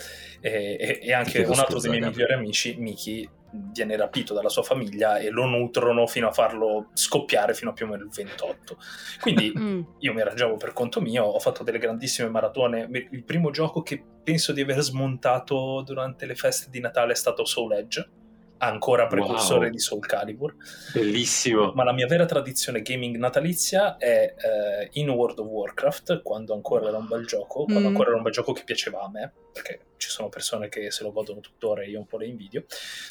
E, 0.42 0.76
e, 0.78 0.98
e 1.02 1.12
anche 1.12 1.42
un 1.44 1.58
altro 1.58 1.78
dei 1.78 1.90
miei 1.90 2.02
migliori 2.02 2.32
amici, 2.32 2.74
Miki, 2.78 3.28
viene 3.72 3.96
rapito 3.96 4.34
dalla 4.34 4.48
sua 4.48 4.62
famiglia 4.62 5.18
e 5.18 5.30
lo 5.30 5.44
nutrono 5.44 6.06
fino 6.06 6.28
a 6.28 6.32
farlo 6.32 6.90
scoppiare 6.94 7.54
fino 7.54 7.70
a 7.70 7.72
più 7.72 7.86
o 7.86 7.88
meno 7.88 8.02
il 8.02 8.10
28. 8.10 8.76
Quindi 9.20 9.52
mm. 9.56 9.82
io 10.00 10.12
mi 10.12 10.20
arrangiavo 10.20 10.56
per 10.56 10.72
conto 10.72 11.00
mio, 11.00 11.24
ho 11.24 11.38
fatto 11.38 11.62
delle 11.62 11.78
grandissime 11.78 12.28
maratone. 12.28 12.88
Il 13.10 13.24
primo 13.24 13.50
gioco 13.50 13.82
che 13.82 14.02
penso 14.22 14.52
di 14.52 14.60
aver 14.60 14.80
smontato 14.80 15.82
durante 15.86 16.26
le 16.26 16.34
feste 16.34 16.70
di 16.70 16.80
Natale 16.80 17.12
è 17.12 17.16
stato 17.16 17.44
Soul 17.44 17.72
Edge 17.74 18.20
ancora 18.62 19.06
precursore 19.06 19.64
wow. 19.64 19.70
di 19.70 19.78
Soul 19.78 20.06
Calibur. 20.06 20.54
Bellissimo. 20.92 21.72
Ma 21.72 21.84
la 21.84 21.92
mia 21.92 22.06
vera 22.06 22.24
tradizione 22.26 22.82
gaming 22.82 23.16
natalizia 23.16 23.96
è 23.96 24.34
eh, 24.36 24.88
in 24.92 25.10
World 25.10 25.38
of 25.40 25.46
Warcraft, 25.46 26.22
quando 26.22 26.54
ancora 26.54 26.88
era 26.88 26.96
un 26.96 27.06
bel 27.06 27.26
gioco, 27.26 27.64
quando 27.64 27.82
mm. 27.82 27.86
ancora 27.86 28.08
era 28.08 28.16
un 28.16 28.22
bel 28.22 28.32
gioco 28.32 28.52
che 28.52 28.62
piaceva 28.64 29.02
a 29.02 29.10
me, 29.10 29.32
perché 29.52 29.80
ci 29.96 30.08
sono 30.08 30.28
persone 30.28 30.68
che 30.68 30.90
se 30.90 31.02
lo 31.02 31.12
godono 31.12 31.40
tuttora 31.40 31.82
e 31.82 31.90
io 31.90 31.98
un 31.98 32.06
po' 32.06 32.18
le 32.18 32.26
invidio, 32.26 32.64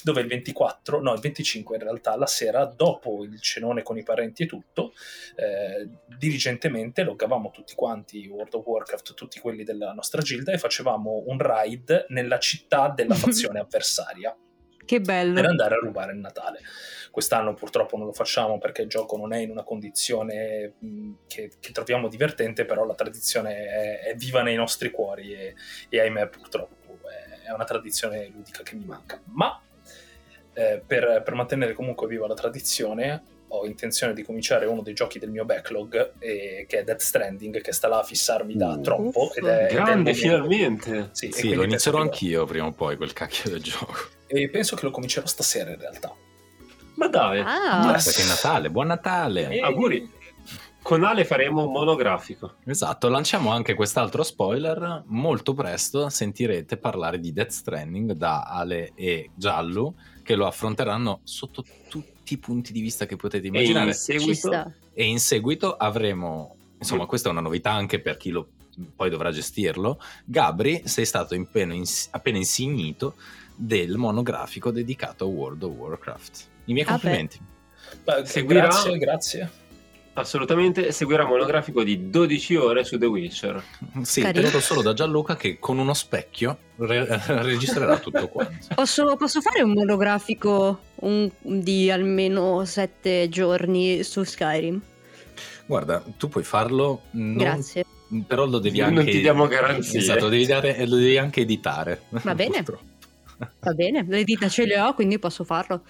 dove 0.04 0.22
il 0.22 0.28
24, 0.28 1.02
no 1.02 1.14
il 1.14 1.20
25 1.20 1.76
in 1.76 1.84
realtà, 1.84 2.16
la 2.16 2.26
sera, 2.26 2.66
dopo 2.66 3.24
il 3.24 3.40
cenone 3.42 3.84
con 3.84 3.98
i 3.98 4.04
parenti 4.04 4.44
e 4.44 4.46
tutto, 4.46 4.94
eh, 5.36 5.88
diligentemente 6.18 7.04
loggavamo 7.04 7.52
tutti 7.52 7.76
quanti 7.76 8.26
World 8.28 8.54
of 8.54 8.66
Warcraft, 8.66 9.14
tutti 9.14 9.40
quelli 9.40 9.64
della 9.64 9.92
nostra 9.92 10.22
gilda 10.22 10.52
e 10.54 10.58
facevamo 10.58 11.24
un 11.28 11.38
raid 11.38 12.06
nella 12.10 12.40
città 12.40 12.90
della 12.90 13.16
fazione 13.16 13.60
avversaria. 13.60 14.36
Che 14.86 15.02
bello. 15.02 15.34
Per 15.34 15.46
andare 15.46 15.76
a 15.76 15.80
rubare 15.80 16.13
il 16.13 16.20
Natale. 16.20 16.60
Quest'anno 17.12 17.54
purtroppo 17.54 17.98
non 17.98 18.06
lo 18.06 18.13
facciamo 18.13 18.58
perché 18.58 18.84
il 18.84 18.88
gioco 18.88 19.17
non 19.17 19.34
è 19.34 19.39
in 19.39 19.50
una 19.50 19.63
condizione 19.63 20.74
che, 21.28 21.52
che 21.60 21.72
troviamo 21.72 22.08
divertente, 22.08 22.65
però 22.65 22.86
la 22.86 22.96
tradizione 22.96 23.67
è, 23.67 24.00
è 24.00 24.15
viva 24.15 24.41
nei 24.41 24.56
nostri 24.56 24.91
cuori 24.91 25.34
e, 25.34 25.56
e, 25.89 26.00
ahimè 26.00 26.28
purtroppo 26.30 27.00
è 27.46 27.52
una 27.52 27.65
tradizione 27.65 28.28
ludica 28.34 28.63
che 28.63 28.76
mi 28.76 28.86
manca. 28.86 29.22
Ma 29.34 29.62
eh, 30.54 30.82
per, 30.86 31.22
per 31.24 31.34
mantenere 31.34 31.74
comunque 31.74 32.08
viva 32.08 32.28
la 32.28 32.34
tradizione 32.34 33.39
ho 33.54 33.65
intenzione 33.65 34.13
di 34.13 34.24
cominciare 34.24 34.65
uno 34.65 34.82
dei 34.82 34.94
giochi 34.94 35.20
del 35.20 35.30
mio 35.30 35.44
backlog, 35.44 36.13
eh, 36.20 36.65
che 36.67 36.80
è 36.80 36.84
Death 36.84 37.02
Stranding, 37.02 37.60
che 37.60 37.74
sta 37.74 37.88
là 37.89 38.00
a 38.00 38.04
fissarmi 38.04 38.56
da 38.56 38.70
uh, 38.70 38.82
troppo. 38.82 39.34
Ed 39.34 39.46
è, 39.46 39.67
Grande, 39.74 40.12
ed 40.12 40.15
è 40.15 40.20
finalmente! 40.20 41.10
Sì, 41.12 41.32
sì 41.32 41.54
lo 41.54 41.63
inizierò 41.63 42.00
anch'io 42.00 42.46
prima 42.46 42.67
o 42.67 42.72
poi, 42.72 42.96
quel 42.96 43.12
cacchio 43.12 43.50
del 43.50 43.62
gioco. 43.62 44.20
E 44.34 44.50
penso 44.50 44.78
che 44.78 44.86
lo 44.86 44.91
comincerò 44.91 45.28
stasera 45.28 45.72
in 45.72 45.78
realtà. 45.78 46.15
Ma 46.96 47.08
dai! 47.08 47.41
Ah, 47.41 47.91
yes. 47.91 48.06
perché 48.06 48.22
è 48.24 48.28
Natale, 48.28 48.70
buon 48.70 48.88
Natale! 48.88 49.50
E... 49.50 49.60
Auguri! 49.60 50.10
Con 50.82 51.04
Ale 51.04 51.26
faremo 51.26 51.65
un 51.65 51.72
monografico. 51.72 52.56
Esatto, 52.65 53.10
lanciamo 53.10 53.52
anche 53.52 53.76
quest'altro 53.76 54.24
spoiler. 54.24 55.04
Molto 55.08 55.54
presto 55.54 56.10
sentirete 56.10 56.78
parlare 56.78 57.20
di 57.20 57.34
Death 57.34 57.52
Stranding 57.52 58.13
da 58.13 58.44
Ale 58.44 58.94
e 58.96 59.30
Giallo, 59.36 59.96
che 60.24 60.36
lo 60.36 60.48
affronteranno 60.48 61.20
sotto 61.24 61.63
tutti 61.88 62.34
i 62.34 62.38
punti 62.38 62.72
di 62.72 62.82
vista 62.82 63.06
che 63.06 63.17
potete 63.17 63.48
immaginare. 63.48 63.91
E 63.91 63.94
in 63.94 63.94
seguito, 63.94 64.74
e 64.94 65.06
in 65.06 65.20
seguito 65.20 65.76
avremo, 65.76 66.56
insomma, 66.80 67.06
questa 67.06 67.28
è 67.28 67.32
una 67.32 67.41
novità 67.41 67.72
anche 67.72 68.00
per 68.00 68.17
chi 68.17 68.32
lo, 68.32 68.48
poi 68.96 69.10
dovrà 69.10 69.30
gestirlo. 69.30 70.00
Gabri, 70.26 70.84
sei 70.86 71.06
stato 71.06 71.36
appena, 71.36 71.76
appena 72.12 72.38
insignito 72.38 73.15
del 73.62 73.97
monografico 73.97 74.71
dedicato 74.71 75.26
a 75.26 75.28
World 75.28 75.62
of 75.63 75.76
Warcraft. 75.76 76.47
I 76.65 76.74
miei 76.74 76.86
ah 76.86 76.91
complimenti. 76.91 77.39
Beh, 78.04 78.26
seguirà... 78.26 78.67
Grazie, 78.67 78.97
grazie. 78.97 79.52
Assolutamente, 80.13 80.91
seguirà 80.91 81.24
un 81.24 81.30
monografico 81.30 81.84
di 81.84 82.10
12 82.10 82.56
ore 82.56 82.84
su 82.84 82.97
The 82.97 83.06
Witcher. 83.06 83.63
Sì, 84.02 84.21
Carino. 84.21 84.41
tenuto 84.41 84.60
solo 84.60 84.82
da 84.82 84.93
Gianluca 84.93 85.36
che 85.36 85.58
con 85.60 85.78
uno 85.78 85.93
specchio 85.93 86.58
re- 86.78 87.21
registrerà 87.43 87.97
tutto 87.97 88.28
quanto. 88.28 88.74
Posso, 88.76 89.15
posso 89.15 89.41
fare 89.41 89.62
un 89.62 89.71
monografico 89.71 90.80
un, 90.95 91.30
di 91.39 91.89
almeno 91.91 92.65
7 92.65 93.30
giorni 93.30 94.04
su 94.04 94.24
Skyrim? 94.24 94.82
Guarda, 95.65 96.04
tu 96.17 96.28
puoi 96.28 96.43
farlo. 96.43 97.04
Non... 97.12 97.38
Grazie. 97.38 97.86
Però 98.28 98.45
lo 98.45 98.60
devi 98.60 98.82
anche. 98.82 98.93
Non 98.93 99.06
ti 99.06 99.21
diamo 99.21 99.47
garanzie. 99.47 100.00
Esatto, 100.00 100.24
lo 100.26 100.30
devi, 100.30 100.45
dare, 100.45 100.86
lo 100.86 100.95
devi 100.95 101.17
anche 101.17 101.41
editare. 101.41 102.02
Va 102.10 102.36
bene. 102.36 102.65
Va 103.60 103.73
bene, 103.73 104.06
le 104.08 104.23
dita 104.23 104.47
ce 104.47 104.65
le 104.65 104.80
ho, 104.80 104.93
quindi 104.93 105.19
posso 105.19 105.43
farlo. 105.43 105.84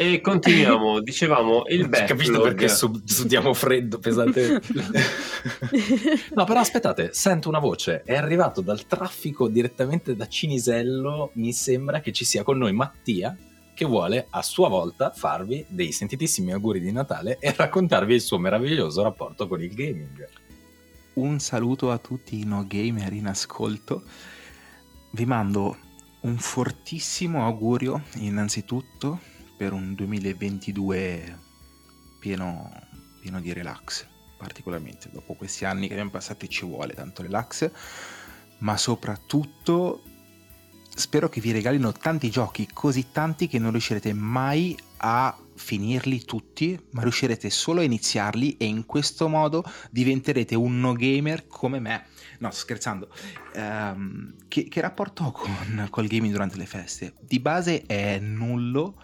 E 0.00 0.22
continuiamo, 0.22 1.00
dicevamo 1.04 1.64
il 1.68 1.86
backlog. 1.86 2.08
Capito 2.08 2.40
perché 2.40 2.68
sudiamo 2.68 3.52
freddo, 3.52 3.98
pesante. 3.98 4.60
no, 6.34 6.44
però 6.44 6.60
aspettate, 6.60 7.10
sento 7.12 7.50
una 7.50 7.58
voce, 7.58 8.02
è 8.04 8.16
arrivato 8.16 8.62
dal 8.62 8.86
traffico 8.86 9.48
direttamente 9.48 10.16
da 10.16 10.26
Cinisello, 10.26 11.32
mi 11.34 11.52
sembra 11.52 12.00
che 12.00 12.12
ci 12.12 12.24
sia 12.24 12.42
con 12.42 12.56
noi 12.56 12.72
Mattia, 12.72 13.36
che 13.74 13.84
vuole 13.84 14.26
a 14.30 14.40
sua 14.40 14.70
volta 14.70 15.10
farvi 15.10 15.66
dei 15.68 15.92
sentitissimi 15.92 16.52
auguri 16.52 16.80
di 16.80 16.92
Natale 16.92 17.36
e 17.38 17.52
raccontarvi 17.54 18.14
il 18.14 18.20
suo 18.22 18.38
meraviglioso 18.38 19.02
rapporto 19.02 19.48
con 19.48 19.62
il 19.62 19.74
gaming. 19.74 20.28
Un 21.12 21.38
saluto 21.40 21.90
a 21.90 21.98
tutti 21.98 22.40
i 22.40 22.44
no 22.44 22.64
gamer 22.66 23.12
in 23.12 23.26
ascolto. 23.26 24.04
Vi 25.10 25.26
mando 25.26 25.76
un 26.22 26.36
fortissimo 26.38 27.44
augurio 27.44 28.02
innanzitutto 28.16 29.20
per 29.56 29.72
un 29.72 29.94
2022 29.94 31.38
pieno, 32.18 32.70
pieno 33.20 33.40
di 33.40 33.52
relax, 33.52 34.06
particolarmente 34.36 35.08
dopo 35.10 35.34
questi 35.34 35.64
anni 35.64 35.86
che 35.86 35.92
abbiamo 35.94 36.10
passati 36.10 36.48
ci 36.48 36.64
vuole 36.64 36.94
tanto 36.94 37.22
relax, 37.22 37.70
ma 38.58 38.76
soprattutto 38.76 40.02
spero 40.94 41.28
che 41.28 41.40
vi 41.40 41.52
regalino 41.52 41.92
tanti 41.92 42.30
giochi, 42.30 42.68
così 42.72 43.10
tanti 43.12 43.46
che 43.46 43.58
non 43.58 43.70
riuscirete 43.70 44.12
mai 44.12 44.76
a 44.98 45.36
finirli 45.54 46.24
tutti, 46.24 46.78
ma 46.90 47.02
riuscirete 47.02 47.48
solo 47.48 47.80
a 47.80 47.84
iniziarli 47.84 48.56
e 48.56 48.66
in 48.66 48.84
questo 48.86 49.28
modo 49.28 49.64
diventerete 49.90 50.54
un 50.54 50.80
no 50.80 50.92
gamer 50.92 51.46
come 51.46 51.80
me. 51.80 52.06
No, 52.40 52.50
scherzando. 52.50 53.08
Um, 53.54 54.34
che, 54.48 54.64
che, 54.64 54.80
rapporto 54.80 55.24
ho 55.24 55.32
con 55.32 55.86
col 55.90 56.06
gaming 56.06 56.32
durante 56.32 56.56
le 56.56 56.64
feste? 56.64 57.14
Di 57.20 57.38
base 57.38 57.82
è 57.84 58.18
nullo. 58.18 58.94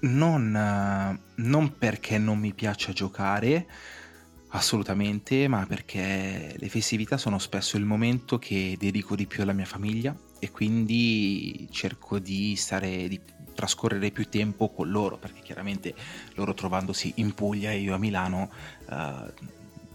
Non, 0.00 1.18
non 1.34 1.78
perché 1.78 2.18
non 2.18 2.38
mi 2.38 2.52
piaccia 2.52 2.92
giocare, 2.92 3.66
assolutamente, 4.48 5.48
ma 5.48 5.64
perché 5.64 6.54
le 6.58 6.68
festività 6.68 7.16
sono 7.16 7.38
spesso 7.38 7.78
il 7.78 7.86
momento 7.86 8.38
che 8.38 8.76
dedico 8.78 9.16
di 9.16 9.26
più 9.26 9.42
alla 9.42 9.54
mia 9.54 9.64
famiglia 9.64 10.14
e 10.38 10.50
quindi 10.50 11.66
cerco 11.70 12.18
di 12.18 12.54
stare 12.54 13.08
di 13.08 13.18
trascorrere 13.54 14.10
più 14.10 14.28
tempo 14.28 14.68
con 14.68 14.90
loro 14.90 15.16
perché 15.16 15.40
chiaramente 15.40 15.94
loro 16.34 16.52
trovandosi 16.52 17.12
in 17.16 17.32
Puglia 17.32 17.70
e 17.70 17.78
io 17.78 17.94
a 17.94 17.98
Milano 17.98 18.50
uh, 18.90 19.32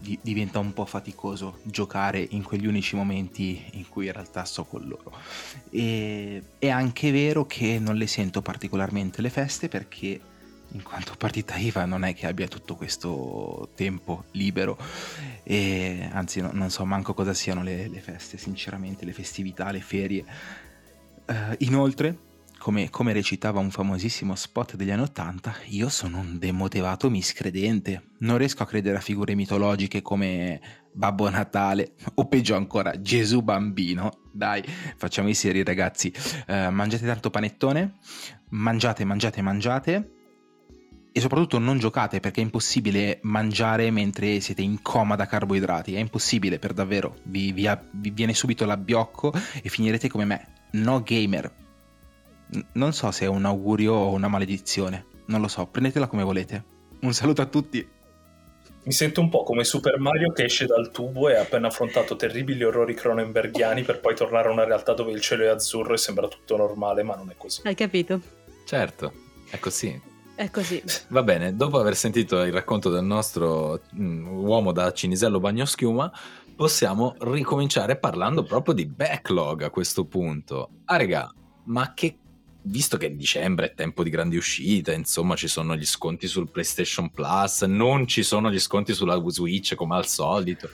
di- 0.00 0.18
diventa 0.22 0.58
un 0.58 0.72
po' 0.72 0.86
faticoso 0.86 1.58
giocare 1.62 2.26
in 2.30 2.42
quegli 2.42 2.66
unici 2.66 2.96
momenti 2.96 3.62
in 3.72 3.88
cui 3.88 4.06
in 4.06 4.12
realtà 4.12 4.44
sto 4.44 4.64
con 4.64 4.86
loro. 4.86 5.12
E 5.70 6.42
è 6.58 6.68
anche 6.68 7.10
vero 7.10 7.46
che 7.46 7.78
non 7.78 7.96
le 7.96 8.06
sento 8.06 8.42
particolarmente 8.42 9.22
le 9.22 9.30
feste 9.30 9.68
perché 9.68 10.20
in 10.72 10.82
quanto 10.82 11.14
partita 11.16 11.56
IVA 11.56 11.84
non 11.84 12.04
è 12.04 12.14
che 12.14 12.26
abbia 12.26 12.48
tutto 12.48 12.76
questo 12.76 13.70
tempo 13.74 14.24
libero. 14.32 14.78
E 15.42 16.08
anzi 16.12 16.40
no, 16.40 16.50
non 16.52 16.70
so 16.70 16.84
manco 16.84 17.14
cosa 17.14 17.34
siano 17.34 17.62
le, 17.62 17.88
le, 17.88 18.00
feste 18.00 18.38
sinceramente 18.38 19.04
le 19.04 19.12
festività 19.12 19.70
le 19.70 19.80
ferie. 19.80 20.24
Uh, 21.26 21.54
inoltre 21.58 22.28
come, 22.60 22.90
come, 22.90 23.14
recitava 23.14 23.58
un 23.58 23.70
famosissimo 23.70 24.34
spot 24.34 24.76
degli 24.76 24.90
anni 24.90 25.00
Ottanta, 25.00 25.54
io 25.68 25.88
sono 25.88 26.18
un 26.18 26.38
demotivato 26.38 27.08
miscredente. 27.08 28.10
Non 28.18 28.36
riesco 28.36 28.62
a 28.62 28.66
credere 28.66 28.98
a 28.98 29.00
figure 29.00 29.34
mitologiche 29.34 30.02
come 30.02 30.60
Babbo 30.92 31.30
Natale 31.30 31.94
o 32.16 32.28
peggio 32.28 32.54
ancora 32.54 33.00
Gesù 33.00 33.40
Bambino. 33.40 34.10
Dai, 34.30 34.62
facciamo 34.96 35.30
i 35.30 35.34
seri 35.34 35.64
ragazzi. 35.64 36.12
Uh, 36.46 36.68
mangiate 36.70 37.06
tanto 37.06 37.30
panettone, 37.30 37.94
mangiate, 38.50 39.04
mangiate, 39.04 39.40
mangiate 39.40 40.10
e 41.12 41.20
soprattutto 41.20 41.58
non 41.58 41.78
giocate 41.78 42.20
perché 42.20 42.42
è 42.42 42.44
impossibile 42.44 43.20
mangiare 43.22 43.90
mentre 43.90 44.38
siete 44.40 44.60
in 44.60 44.82
coma 44.82 45.16
da 45.16 45.26
carboidrati, 45.26 45.94
è 45.94 45.98
impossibile 45.98 46.58
per 46.58 46.74
davvero, 46.74 47.16
vi, 47.24 47.52
vi, 47.52 47.68
vi 47.92 48.10
viene 48.10 48.34
subito 48.34 48.66
l'abbiocco 48.66 49.32
e 49.62 49.68
finirete 49.70 50.10
come 50.10 50.26
me, 50.26 50.46
no 50.72 51.02
gamer. 51.02 51.68
Non 52.72 52.92
so 52.92 53.10
se 53.10 53.24
è 53.24 53.28
un 53.28 53.44
augurio 53.44 53.94
o 53.94 54.12
una 54.12 54.28
maledizione, 54.28 55.06
non 55.26 55.40
lo 55.40 55.48
so, 55.48 55.66
prendetela 55.66 56.06
come 56.06 56.22
volete. 56.22 56.64
Un 57.00 57.12
saluto 57.12 57.42
a 57.42 57.46
tutti. 57.46 57.88
Mi 58.82 58.92
sento 58.92 59.20
un 59.20 59.28
po' 59.28 59.42
come 59.42 59.62
Super 59.62 59.98
Mario 59.98 60.32
che 60.32 60.44
esce 60.44 60.66
dal 60.66 60.90
tubo 60.90 61.28
e 61.28 61.36
ha 61.36 61.42
appena 61.42 61.68
affrontato 61.68 62.16
terribili 62.16 62.64
orrori 62.64 62.94
cronenberghiani 62.94 63.82
per 63.82 64.00
poi 64.00 64.16
tornare 64.16 64.48
a 64.48 64.52
una 64.52 64.64
realtà 64.64 64.94
dove 64.94 65.12
il 65.12 65.20
cielo 65.20 65.44
è 65.44 65.48
azzurro 65.48 65.92
e 65.92 65.98
sembra 65.98 66.28
tutto 66.28 66.56
normale, 66.56 67.02
ma 67.02 67.14
non 67.14 67.30
è 67.30 67.34
così. 67.36 67.60
Hai 67.64 67.74
capito? 67.74 68.20
Certo, 68.64 69.12
è 69.50 69.58
così. 69.58 70.00
È 70.34 70.50
così. 70.50 70.82
Va 71.08 71.22
bene, 71.22 71.54
dopo 71.54 71.78
aver 71.78 71.94
sentito 71.94 72.42
il 72.42 72.52
racconto 72.52 72.88
del 72.88 73.04
nostro 73.04 73.82
mh, 73.92 74.02
mm, 74.02 74.26
uomo 74.46 74.72
da 74.72 74.90
Cinisello 74.90 75.38
Bagnoschiuma, 75.38 76.10
possiamo 76.56 77.14
ricominciare 77.18 77.96
parlando 77.96 78.42
proprio 78.42 78.72
di 78.72 78.86
backlog 78.86 79.62
a 79.62 79.70
questo 79.70 80.06
punto. 80.06 80.70
Ah, 80.86 80.96
regà, 80.96 81.30
ma 81.64 81.92
che 81.92 82.16
visto 82.62 82.96
che 82.96 83.16
dicembre 83.16 83.66
è 83.66 83.74
tempo 83.74 84.02
di 84.02 84.10
grandi 84.10 84.36
uscite, 84.36 84.92
insomma 84.92 85.34
ci 85.36 85.48
sono 85.48 85.76
gli 85.76 85.86
sconti 85.86 86.26
sul 86.26 86.50
PlayStation 86.50 87.10
Plus, 87.10 87.62
non 87.62 88.06
ci 88.06 88.22
sono 88.22 88.50
gli 88.50 88.58
sconti 88.58 88.92
sulla 88.92 89.20
Switch 89.26 89.74
come 89.74 89.96
al 89.96 90.06
solito. 90.06 90.68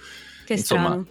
Che 0.44 0.55
insomma, 0.55 0.87
strano. 0.88 1.07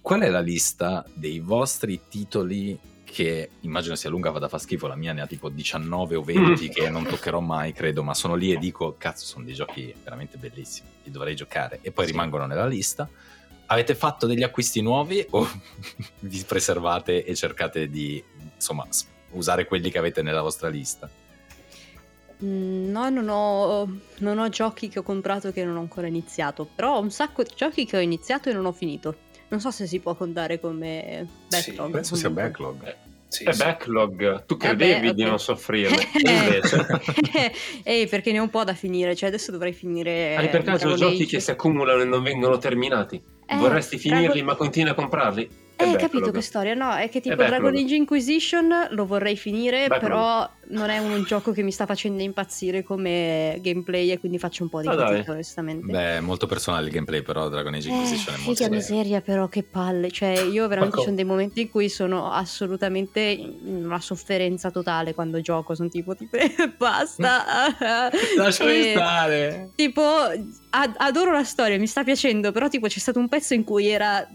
qual 0.00 0.20
è 0.20 0.28
la 0.28 0.40
lista 0.40 1.04
dei 1.14 1.40
vostri 1.40 2.02
titoli 2.08 2.78
che 3.10 3.50
immagino 3.62 3.96
sia 3.96 4.08
lunga, 4.08 4.30
vada 4.30 4.46
a 4.46 4.48
far 4.48 4.60
schifo, 4.60 4.86
la 4.86 4.94
mia 4.94 5.12
ne 5.12 5.20
ha 5.20 5.26
tipo 5.26 5.48
19 5.48 6.14
o 6.14 6.22
20 6.22 6.68
che 6.68 6.88
non 6.88 7.04
toccherò 7.04 7.40
mai, 7.40 7.72
credo, 7.72 8.04
ma 8.04 8.14
sono 8.14 8.36
lì 8.36 8.52
e 8.52 8.56
dico, 8.56 8.94
cazzo, 8.96 9.26
sono 9.26 9.44
dei 9.44 9.54
giochi 9.54 9.92
veramente 10.04 10.38
bellissimi, 10.38 10.88
li 11.02 11.10
dovrei 11.10 11.34
giocare, 11.34 11.80
e 11.82 11.90
poi 11.90 12.06
sì. 12.06 12.12
rimangono 12.12 12.46
nella 12.46 12.66
lista. 12.66 13.08
Avete 13.66 13.96
fatto 13.96 14.26
degli 14.26 14.44
acquisti 14.44 14.80
nuovi 14.80 15.24
o 15.30 15.48
vi 16.20 16.44
preservate 16.46 17.24
e 17.24 17.34
cercate 17.34 17.88
di, 17.88 18.22
insomma, 18.54 18.86
usare 19.32 19.66
quelli 19.66 19.90
che 19.90 19.98
avete 19.98 20.22
nella 20.22 20.42
vostra 20.42 20.68
lista? 20.68 21.08
Mm, 22.44 22.90
no, 22.90 23.08
non 23.10 23.28
ho, 23.28 24.00
non 24.18 24.38
ho 24.38 24.48
giochi 24.48 24.88
che 24.88 25.00
ho 25.00 25.02
comprato 25.02 25.52
che 25.52 25.64
non 25.64 25.76
ho 25.76 25.80
ancora 25.80 26.06
iniziato, 26.06 26.68
però 26.74 26.96
ho 26.96 27.00
un 27.00 27.10
sacco 27.10 27.42
di 27.42 27.50
giochi 27.54 27.84
che 27.84 27.96
ho 27.96 28.00
iniziato 28.00 28.48
e 28.48 28.52
non 28.52 28.64
ho 28.64 28.72
finito. 28.72 29.28
Non 29.48 29.60
so 29.60 29.70
se 29.70 29.86
si 29.86 29.98
può 29.98 30.14
contare 30.14 30.60
come 30.60 31.26
backlog. 31.48 31.86
Sì, 31.86 31.92
penso 31.92 32.14
sia 32.14 32.30
backlog. 32.30 32.86
Eh, 32.86 32.96
sì, 33.30 33.44
è 33.44 33.52
sì. 33.52 33.62
backlog, 33.62 34.44
tu 34.44 34.56
credevi 34.56 34.92
eh 35.06 35.10
beh, 35.10 35.14
di 35.14 35.24
non 35.24 35.38
soffrirne, 35.38 36.08
invece. 36.18 36.86
Ehi, 37.84 38.06
perché 38.08 38.32
ne 38.32 38.40
ho 38.40 38.42
un 38.42 38.50
po' 38.50 38.64
da 38.64 38.74
finire, 38.74 39.14
cioè 39.14 39.28
adesso 39.28 39.50
dovrei 39.52 39.72
finire. 39.72 40.36
Hai 40.36 40.48
per 40.48 40.62
caso 40.62 40.94
giochi 40.94 41.26
che 41.26 41.40
si 41.40 41.50
accumulano 41.50 42.02
e 42.02 42.04
non 42.04 42.22
vengono 42.22 42.58
terminati? 42.58 43.22
Eh, 43.46 43.56
Vorresti 43.56 43.98
finirli, 43.98 44.26
Dragon... 44.26 44.44
ma 44.44 44.54
continui 44.56 44.90
a 44.90 44.94
comprarli? 44.94 45.48
Hai 45.80 45.96
capito 45.96 46.30
che 46.30 46.40
storia? 46.40 46.74
No, 46.74 46.94
è 46.94 47.08
che 47.08 47.20
tipo 47.20 47.42
è 47.42 47.46
Dragon 47.46 47.74
Age 47.74 47.94
Inquisition 47.94 48.88
lo 48.90 49.06
vorrei 49.06 49.36
finire, 49.36 49.86
backlog. 49.88 50.00
però 50.00 50.50
non 50.70 50.90
è 50.90 50.98
un 50.98 51.22
gioco 51.24 51.52
che 51.52 51.62
mi 51.62 51.72
sta 51.72 51.86
facendo 51.86 52.22
impazzire 52.22 52.82
come 52.82 53.58
gameplay 53.60 54.10
e 54.10 54.18
quindi 54.18 54.38
faccio 54.38 54.62
un 54.62 54.68
po' 54.68 54.80
di 54.80 54.88
ah, 54.88 54.96
fatica 54.96 55.32
onestamente. 55.32 55.90
Beh, 55.90 56.16
è 56.16 56.20
molto 56.20 56.46
personale 56.46 56.86
il 56.86 56.92
gameplay, 56.92 57.22
però 57.22 57.48
Dragon 57.48 57.74
Age 57.74 57.88
Inquisition 57.88 58.34
eh, 58.34 58.38
è 58.38 58.40
molto 58.44 58.62
Figa 58.62 58.74
miseria 58.74 59.20
però, 59.20 59.48
che 59.48 59.62
palle. 59.62 60.10
Cioè, 60.10 60.40
io 60.40 60.68
veramente 60.68 60.98
ci 60.98 61.04
sono 61.04 61.16
dei 61.16 61.24
momenti 61.24 61.62
in 61.62 61.70
cui 61.70 61.88
sono 61.88 62.30
assolutamente 62.30 63.20
in 63.20 63.84
una 63.84 64.00
sofferenza 64.00 64.70
totale 64.70 65.14
quando 65.14 65.40
gioco, 65.40 65.74
sono 65.74 65.88
tipo, 65.88 66.14
tipo 66.14 66.36
basta. 66.76 67.44
Lasciami 68.36 68.90
stare. 68.90 69.70
Tipo, 69.74 70.02
ad- 70.70 70.94
adoro 70.96 71.32
la 71.32 71.44
storia, 71.44 71.78
mi 71.78 71.86
sta 71.86 72.04
piacendo, 72.04 72.52
però 72.52 72.68
tipo 72.68 72.86
c'è 72.86 72.98
stato 72.98 73.18
un 73.18 73.28
pezzo 73.28 73.54
in 73.54 73.64
cui 73.64 73.88
era 73.88 74.26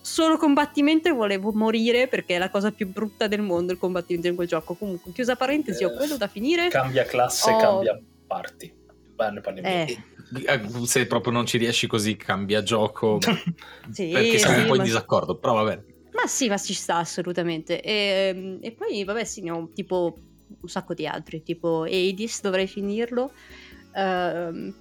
solo 0.00 0.36
combattimento 0.36 1.08
e 1.08 1.12
volevo 1.12 1.52
morire 1.52 2.08
perché 2.08 2.36
è 2.36 2.38
la 2.38 2.50
cosa 2.50 2.70
più 2.72 2.88
brutta 2.88 3.26
del 3.28 3.42
mondo 3.42 3.72
il 3.72 3.78
combattimento 3.78 4.28
in 4.28 4.34
quel 4.34 4.48
gioco. 4.48 4.74
Comunque, 4.74 5.12
chiusa 5.12 5.36
parentesi, 5.36 5.82
eh, 5.82 5.86
ho 5.86 5.94
quello 5.94 6.16
da 6.16 6.28
finire. 6.28 6.68
Cambia 6.68 7.04
classe, 7.04 7.50
oh. 7.50 7.58
cambia 7.58 8.00
parti. 8.26 8.72
Beh, 9.14 9.30
ne 9.30 9.40
parliamo. 9.40 9.68
Eh. 9.68 9.98
eh. 10.46 10.86
Se 10.86 11.06
proprio 11.06 11.32
non 11.32 11.46
ci 11.46 11.58
riesci 11.58 11.86
così, 11.86 12.16
cambia 12.16 12.62
gioco. 12.62 13.18
sì, 13.90 14.10
perché 14.10 14.38
siamo 14.38 14.54
sì, 14.54 14.60
un 14.60 14.66
po' 14.66 14.76
in 14.76 14.82
disaccordo, 14.82 15.36
però 15.36 15.54
va 15.54 15.64
bene. 15.64 15.84
Ma 16.12 16.26
sì, 16.26 16.48
ma 16.48 16.58
ci 16.58 16.74
sta 16.74 16.96
assolutamente. 16.96 17.80
E, 17.80 18.32
ehm, 18.34 18.58
e 18.60 18.72
poi, 18.72 19.04
vabbè, 19.04 19.24
sì, 19.24 19.42
ne 19.42 19.50
ho 19.50 19.70
tipo 19.72 20.16
un 20.60 20.68
sacco 20.68 20.94
di 20.94 21.06
altri, 21.06 21.42
tipo 21.42 21.82
Hades, 21.82 22.40
dovrei 22.40 22.66
finirlo. 22.66 23.32
Uh, 23.92 24.72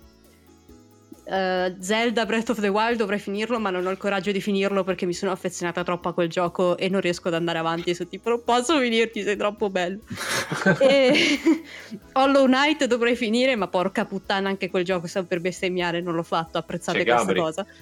Uh, 1.30 1.76
Zelda 1.82 2.26
Breath 2.26 2.52
of 2.52 2.62
the 2.62 2.70
Wild 2.70 2.96
dovrei 2.98 3.20
finirlo, 3.20 3.60
ma 3.60 3.70
non 3.70 3.86
ho 3.86 3.90
il 3.92 3.98
coraggio 3.98 4.32
di 4.32 4.40
finirlo 4.40 4.86
perché 4.86 5.06
mi 5.06 5.14
sono 5.14 5.34
affezionata 5.34 5.84
troppo 5.84 6.08
a 6.08 6.14
quel 6.14 6.30
gioco 6.30 6.78
e 6.78 6.88
non 6.88 7.02
riesco 7.02 7.28
ad 7.28 7.34
andare 7.34 7.58
avanti. 7.58 7.94
Su 7.94 8.08
tipo, 8.08 8.30
non 8.30 8.44
posso 8.46 8.80
finirti, 8.80 9.24
sei 9.24 9.36
troppo 9.36 9.70
bello. 9.70 10.00
e 10.80 11.38
Hollow 12.14 12.46
Knight 12.46 12.86
dovrei 12.86 13.18
finire, 13.18 13.58
ma 13.58 13.68
porca 13.68 14.06
puttana, 14.06 14.48
anche 14.48 14.70
quel 14.70 14.86
gioco 14.86 15.08
sta 15.08 15.22
per 15.24 15.42
bestemmiare, 15.42 16.00
non 16.00 16.16
l'ho 16.16 16.24
fatto. 16.24 16.58
Apprezzate 16.60 17.00
C'è 17.00 17.04
questa 17.04 17.26
Gabri. 17.26 17.40
cosa. 17.40 17.66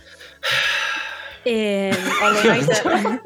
E 1.47 1.95
Hollow 2.23 2.41
Knight 2.41 3.21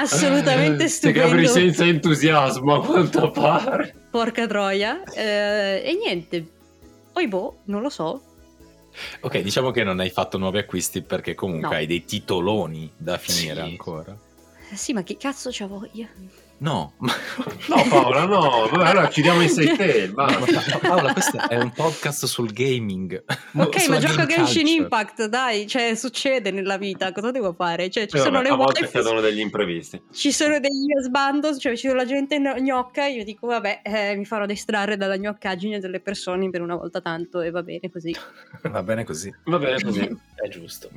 assolutamente 0.00 0.88
stupendo. 0.88 1.28
Gabri 1.28 1.46
senza 1.46 1.84
entusiasmo, 1.84 2.76
a 2.76 2.82
quanto 2.82 3.30
pare. 3.32 3.94
Porca 4.10 4.46
troia. 4.46 5.02
Eh, 5.12 5.82
e 5.84 5.94
niente. 6.02 6.46
Poi 7.12 7.28
boh, 7.28 7.58
non 7.64 7.82
lo 7.82 7.90
so 7.90 8.22
Ok, 9.20 9.38
diciamo 9.40 9.70
che 9.70 9.84
non 9.84 10.00
hai 10.00 10.10
fatto 10.10 10.38
nuovi 10.38 10.58
acquisti 10.58 11.02
perché 11.02 11.34
comunque 11.34 11.68
no. 11.68 11.74
hai 11.74 11.86
dei 11.86 12.04
titoloni 12.04 12.90
da 12.96 13.18
finire 13.18 13.54
sì. 13.54 13.60
ancora. 13.60 14.16
Sì, 14.74 14.92
ma 14.92 15.02
che 15.02 15.16
cazzo 15.16 15.50
c'ha 15.52 15.66
voglia? 15.66 16.08
No, 16.58 16.94
no 17.00 17.84
Paola, 17.90 18.24
no, 18.24 18.62
allora 18.64 19.08
chiudiamo 19.08 19.42
in 19.42 19.48
sei 19.50 19.76
te. 19.76 20.10
Paola, 20.14 21.12
questo 21.12 21.48
è 21.48 21.58
un 21.58 21.70
podcast 21.70 22.24
sul 22.24 22.50
gaming. 22.50 23.22
Ok, 23.56 23.88
ma 23.88 23.98
gioco 23.98 24.22
a 24.22 24.26
Genshin 24.26 24.66
Impact, 24.66 25.26
dai, 25.26 25.66
cioè 25.66 25.94
succede 25.94 26.50
nella 26.50 26.78
vita, 26.78 27.12
cosa 27.12 27.30
devo 27.30 27.52
fare? 27.52 27.90
Cioè, 27.90 28.06
ci 28.06 28.16
sono 28.16 28.40
le 28.40 28.48
a 28.48 28.54
volte 28.54 28.88
cadono 28.88 29.20
degli 29.20 29.40
imprevisti. 29.40 30.00
Ci 30.10 30.32
sono 30.32 30.58
degli 30.58 30.86
sbandos, 31.02 31.58
cioè 31.60 31.76
ci 31.76 31.88
sono 31.88 31.98
la 31.98 32.06
gente 32.06 32.38
gnocca, 32.38 33.04
io 33.06 33.22
dico 33.22 33.46
vabbè, 33.48 33.82
eh, 33.82 34.16
mi 34.16 34.24
farò 34.24 34.46
distrarre 34.46 34.96
dalla 34.96 35.18
gnoccaggine 35.18 35.78
delle 35.78 36.00
persone 36.00 36.48
per 36.48 36.62
una 36.62 36.76
volta 36.76 37.02
tanto 37.02 37.42
e 37.42 37.50
va 37.50 37.62
bene 37.62 37.90
così. 37.90 38.14
Va 38.66 38.82
bene 38.82 39.04
così. 39.04 39.32
Va 39.44 39.58
bene 39.58 39.80
così, 39.80 40.00
è 40.34 40.48
giusto. 40.48 40.90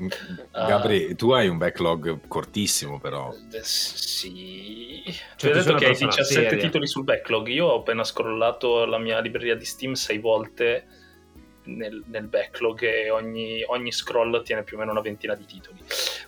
Gabri, 0.51 1.11
uh, 1.11 1.15
tu 1.15 1.31
hai 1.31 1.47
un 1.47 1.57
backlog 1.57 2.19
cortissimo 2.27 2.99
però. 2.99 3.33
Sì. 3.61 5.03
Cioè, 5.35 5.48
hai 5.49 5.63
detto 5.63 5.75
che 5.75 5.85
hai 5.85 5.91
persona 5.91 6.11
17 6.11 6.49
seria. 6.49 6.63
titoli 6.63 6.87
sul 6.87 7.03
backlog. 7.03 7.47
Io 7.47 7.67
ho 7.67 7.79
appena 7.79 8.03
scrollato 8.03 8.85
la 8.85 8.97
mia 8.97 9.19
libreria 9.19 9.55
di 9.55 9.65
Steam 9.65 9.93
sei 9.93 10.19
volte 10.19 10.85
nel, 11.63 12.03
nel 12.07 12.27
backlog 12.27 12.81
e 12.83 13.09
ogni, 13.09 13.63
ogni 13.67 13.91
scroll 13.91 14.41
tiene 14.43 14.63
più 14.63 14.77
o 14.77 14.79
meno 14.79 14.91
una 14.91 15.01
ventina 15.01 15.35
di 15.35 15.45
titoli. 15.45 15.79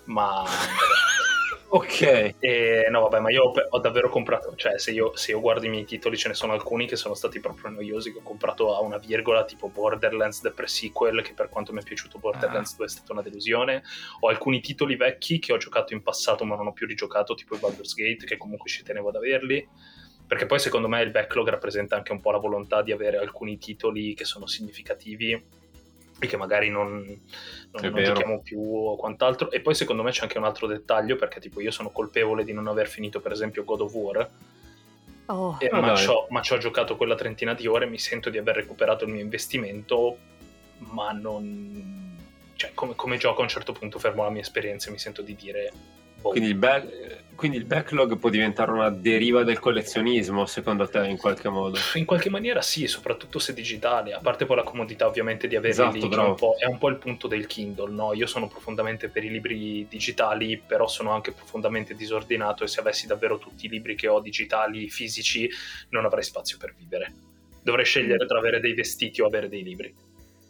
Ma 0.06 0.44
Ok. 1.74 2.02
E, 2.40 2.88
no, 2.90 3.00
vabbè, 3.04 3.20
ma 3.20 3.32
io 3.32 3.44
ho, 3.44 3.54
ho 3.70 3.80
davvero 3.80 4.10
comprato, 4.10 4.54
cioè 4.56 4.78
se 4.78 4.92
io, 4.92 5.16
se 5.16 5.32
io 5.32 5.40
guardo 5.40 5.66
i 5.66 5.70
miei 5.70 5.86
titoli 5.86 6.18
ce 6.18 6.28
ne 6.28 6.34
sono 6.34 6.52
alcuni 6.52 6.86
che 6.86 6.98
sono 6.98 7.14
stati 7.14 7.40
proprio 7.40 7.70
noiosi, 7.70 8.12
che 8.12 8.18
ho 8.18 8.24
comprato 8.24 8.76
a 8.76 8.82
una 8.82 8.98
virgola, 8.98 9.46
tipo 9.46 9.70
Borderlands 9.70 10.42
The 10.42 10.52
Pre-Sequel, 10.52 11.22
che 11.22 11.34
per 11.34 11.48
quanto 11.48 11.72
mi 11.72 11.80
è 11.80 11.84
piaciuto 11.84 12.20
Borderlands 12.20 12.76
2 12.76 12.86
è 12.86 12.90
stata 12.90 13.14
una 13.14 13.22
delusione, 13.22 13.84
ho 14.20 14.28
alcuni 14.28 14.60
titoli 14.60 14.98
vecchi 14.98 15.40
che 15.40 15.54
ho 15.54 15.58
giocato 15.58 15.94
in 15.94 16.04
passato 16.04 16.44
ma 16.44 16.58
non 16.58 16.68
ho 16.68 16.74
più 16.74 16.86
rigiocato, 16.86 17.36
tipo 17.36 17.56
i 17.56 17.60
Baldur's 17.60 17.94
Gate, 17.94 18.26
che 18.26 18.36
comunque 18.36 18.70
ci 18.70 18.84
tenevo 18.84 19.08
ad 19.08 19.16
averli, 19.16 19.66
perché 20.28 20.46
poi 20.46 20.60
secondo 20.60 20.90
me 20.90 21.02
il 21.02 21.12
backlog 21.12 21.48
rappresenta 21.48 21.96
anche 21.96 22.12
un 22.12 22.20
po' 22.20 22.32
la 22.32 22.38
volontà 22.38 22.82
di 22.82 22.92
avere 22.92 23.16
alcuni 23.16 23.58
titoli 23.58 24.14
che 24.14 24.26
sono 24.26 24.46
significativi 24.46 25.42
e 26.22 26.28
che 26.28 26.38
magari 26.38 26.70
non, 26.70 27.04
non, 27.72 27.92
non 27.92 28.04
giochiamo 28.04 28.42
più 28.42 28.62
o 28.62 28.96
quant'altro. 28.96 29.50
E 29.50 29.60
poi 29.60 29.74
secondo 29.74 30.04
me 30.04 30.12
c'è 30.12 30.22
anche 30.22 30.38
un 30.38 30.44
altro 30.44 30.68
dettaglio, 30.68 31.16
perché 31.16 31.40
tipo 31.40 31.60
io 31.60 31.72
sono 31.72 31.90
colpevole 31.90 32.44
di 32.44 32.54
non 32.54 32.68
aver 32.68 32.88
finito 32.88 33.20
per 33.20 33.32
esempio 33.32 33.64
God 33.64 33.82
of 33.82 33.94
War, 33.94 34.30
Oh, 35.28 35.56
e- 35.60 35.70
Ah, 35.72 35.80
ma, 35.80 35.96
ma 36.30 36.42
c'ho 36.42 36.58
giocato 36.58 36.98
quella 36.98 37.16
trentina 37.16 37.54
di 37.54 37.66
ore, 37.66 37.86
mi 37.86 37.98
sento 37.98 38.30
di 38.30 38.38
aver 38.38 38.56
recuperato 38.56 39.06
il 39.06 39.12
mio 39.12 39.22
investimento, 39.22 40.18
ma 40.80 41.12
non... 41.12 42.18
Cioè, 42.56 42.74
come, 42.74 42.96
come 42.96 43.18
gioco 43.18 43.40
a 43.40 43.44
un 43.44 43.50
certo 43.50 43.72
punto 43.72 43.98
fermo 43.98 44.24
la 44.24 44.30
mia 44.30 44.42
esperienza 44.42 44.90
e 44.90 44.92
mi 44.92 45.00
sento 45.00 45.22
di 45.22 45.36
dire... 45.36 45.72
Quindi 46.22 46.50
il, 46.50 46.56
back- 46.56 47.36
quindi 47.36 47.58
il 47.58 47.66
backlog 47.66 48.18
può 48.18 48.30
diventare 48.30 48.72
una 48.72 48.90
deriva 48.90 49.44
del 49.44 49.58
collezionismo, 49.58 50.46
secondo 50.46 50.88
te, 50.88 51.08
in 51.08 51.18
qualche 51.18 51.50
modo? 51.50 51.80
In 51.96 52.06
qualche 52.06 52.30
maniera 52.30 52.62
sì, 52.62 52.86
soprattutto 52.86 53.40
se 53.40 53.54
digitale, 53.54 54.14
a 54.14 54.20
parte 54.20 54.46
poi 54.46 54.58
la 54.58 54.64
comodità 54.64 55.08
ovviamente 55.08 55.48
di 55.48 55.56
avere 55.56 55.74
Esatto, 55.74 55.98
lì, 55.98 56.08
bravo. 56.08 56.30
un, 56.30 56.36
po', 56.36 56.56
è 56.60 56.66
un 56.66 56.78
po' 56.78 56.90
il 56.90 56.98
punto 56.98 57.28
del 57.28 57.48
Kindle, 57.48 57.92
no? 57.92 58.14
Io 58.14 58.28
sono 58.28 58.48
profondamente 58.48 59.10
per 59.10 59.24
i 59.24 59.32
libri 59.32 59.88
digitali, 59.90 60.62
però 60.64 60.88
sono 60.88 61.12
anche 61.12 61.32
profondamente 61.32 61.96
disordinato 61.96 62.64
e 62.64 62.68
se 62.68 62.80
avessi 62.80 63.08
davvero 63.08 63.40
tutti 63.40 63.66
i 63.66 63.70
libri 63.70 63.96
che 63.96 64.08
ho 64.08 64.20
digitali, 64.20 64.90
fisici, 64.90 65.50
non 65.90 66.06
avrei 66.06 66.24
spazio 66.24 66.58
per 66.58 66.76
vivere. 66.78 67.12
Dovrei 67.64 67.86
scegliere 67.86 68.26
tra 68.28 68.38
avere 68.38 68.60
dei 68.60 68.76
vestiti 68.76 69.22
o 69.22 69.26
avere 69.26 69.50
dei 69.50 69.64
libri. 69.64 69.92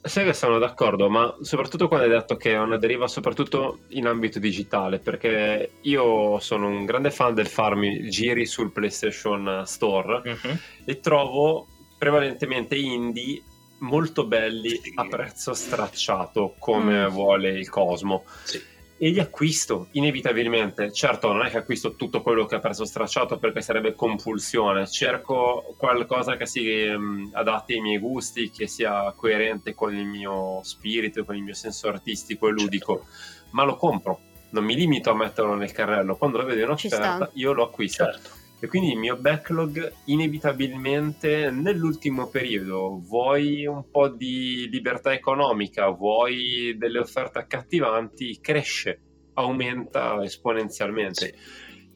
Sai 0.04 0.26
che 0.26 0.34
sono 0.34 0.58
d'accordo, 0.58 1.10
ma 1.10 1.36
soprattutto 1.42 1.88
quando 1.88 2.08
hai 2.08 2.12
detto 2.12 2.36
che 2.36 2.54
è 2.54 2.58
una 2.60 2.78
deriva 2.78 3.08
soprattutto 3.08 3.82
in 3.90 4.08
ambito 4.08 4.40
digitale, 4.40 4.98
perché 4.98 5.74
io 5.82 6.40
sono 6.40 6.68
un 6.68 6.86
grande 6.86 7.12
fan 7.12 7.36
del 7.36 7.46
farmi 7.48 8.10
giri 8.10 8.48
sul 8.48 8.72
PlayStation 8.72 9.62
Store 9.66 10.22
Mhm. 10.26 10.60
e 10.86 11.00
trovo 11.00 11.68
prevalentemente 12.00 12.76
indie 12.76 13.44
molto 13.82 14.26
belli 14.26 14.80
a 14.96 15.06
prezzo 15.08 15.54
stracciato 15.54 16.56
come 16.58 17.06
Mm. 17.08 17.10
vuole 17.12 17.50
il 17.50 17.70
Cosmo 17.70 18.26
Sì. 18.44 18.60
E 19.04 19.10
li 19.10 19.20
acquisto 19.20 19.88
inevitabilmente. 19.94 20.92
Certo 20.94 21.34
non 21.34 21.44
è 21.44 21.50
che 21.50 21.58
acquisto 21.58 21.96
tutto 21.96 22.22
quello 22.22 22.46
che 22.46 22.54
a 22.54 22.60
prezzo 22.60 22.86
stracciato 22.86 23.40
perché 23.40 23.60
sarebbe 23.60 23.96
compulsione. 23.96 24.86
Cerco 24.86 25.74
qualcosa 25.76 26.38
che 26.38 26.46
si 26.46 26.70
ehm, 26.70 27.32
adatti 27.34 27.74
ai 27.74 27.82
miei 27.82 27.98
gusti 27.98 28.52
che 28.52 28.68
sia 28.68 29.12
coerente 29.14 29.74
con 29.74 29.96
il 29.96 30.06
mio 30.06 30.60
spirito 30.62 31.26
con 31.26 31.36
il 31.36 31.42
mio 31.42 31.56
senso 31.56 31.88
artistico 31.88 32.48
e 32.48 32.52
ludico. 32.52 33.08
Ma 33.54 33.64
lo 33.64 33.76
compro. 33.76 34.20
Non 34.52 34.66
mi 34.66 34.76
limito 34.76 35.10
a 35.10 35.16
metterlo 35.16 35.56
nel 35.56 35.72
carrello. 35.72 36.16
Quando 36.16 36.38
lo 36.38 36.46
vedo 36.46 36.62
in 36.62 36.70
offerta 36.70 37.32
io 37.34 37.54
lo 37.54 37.64
acquisto. 37.64 38.04
Certo. 38.04 38.41
E 38.64 38.68
quindi 38.68 38.92
il 38.92 39.00
mio 39.00 39.18
backlog 39.18 39.92
inevitabilmente 40.06 41.50
nell'ultimo 41.50 42.28
periodo 42.28 43.02
vuoi 43.04 43.66
un 43.66 43.90
po' 43.90 44.08
di 44.08 44.70
libertà 44.70 45.12
economica, 45.12 45.90
vuoi 45.90 46.76
delle 46.78 47.00
offerte 47.00 47.40
accattivanti, 47.40 48.40
cresce, 48.40 49.02
aumenta 49.34 50.24
esponenzialmente. 50.24 51.34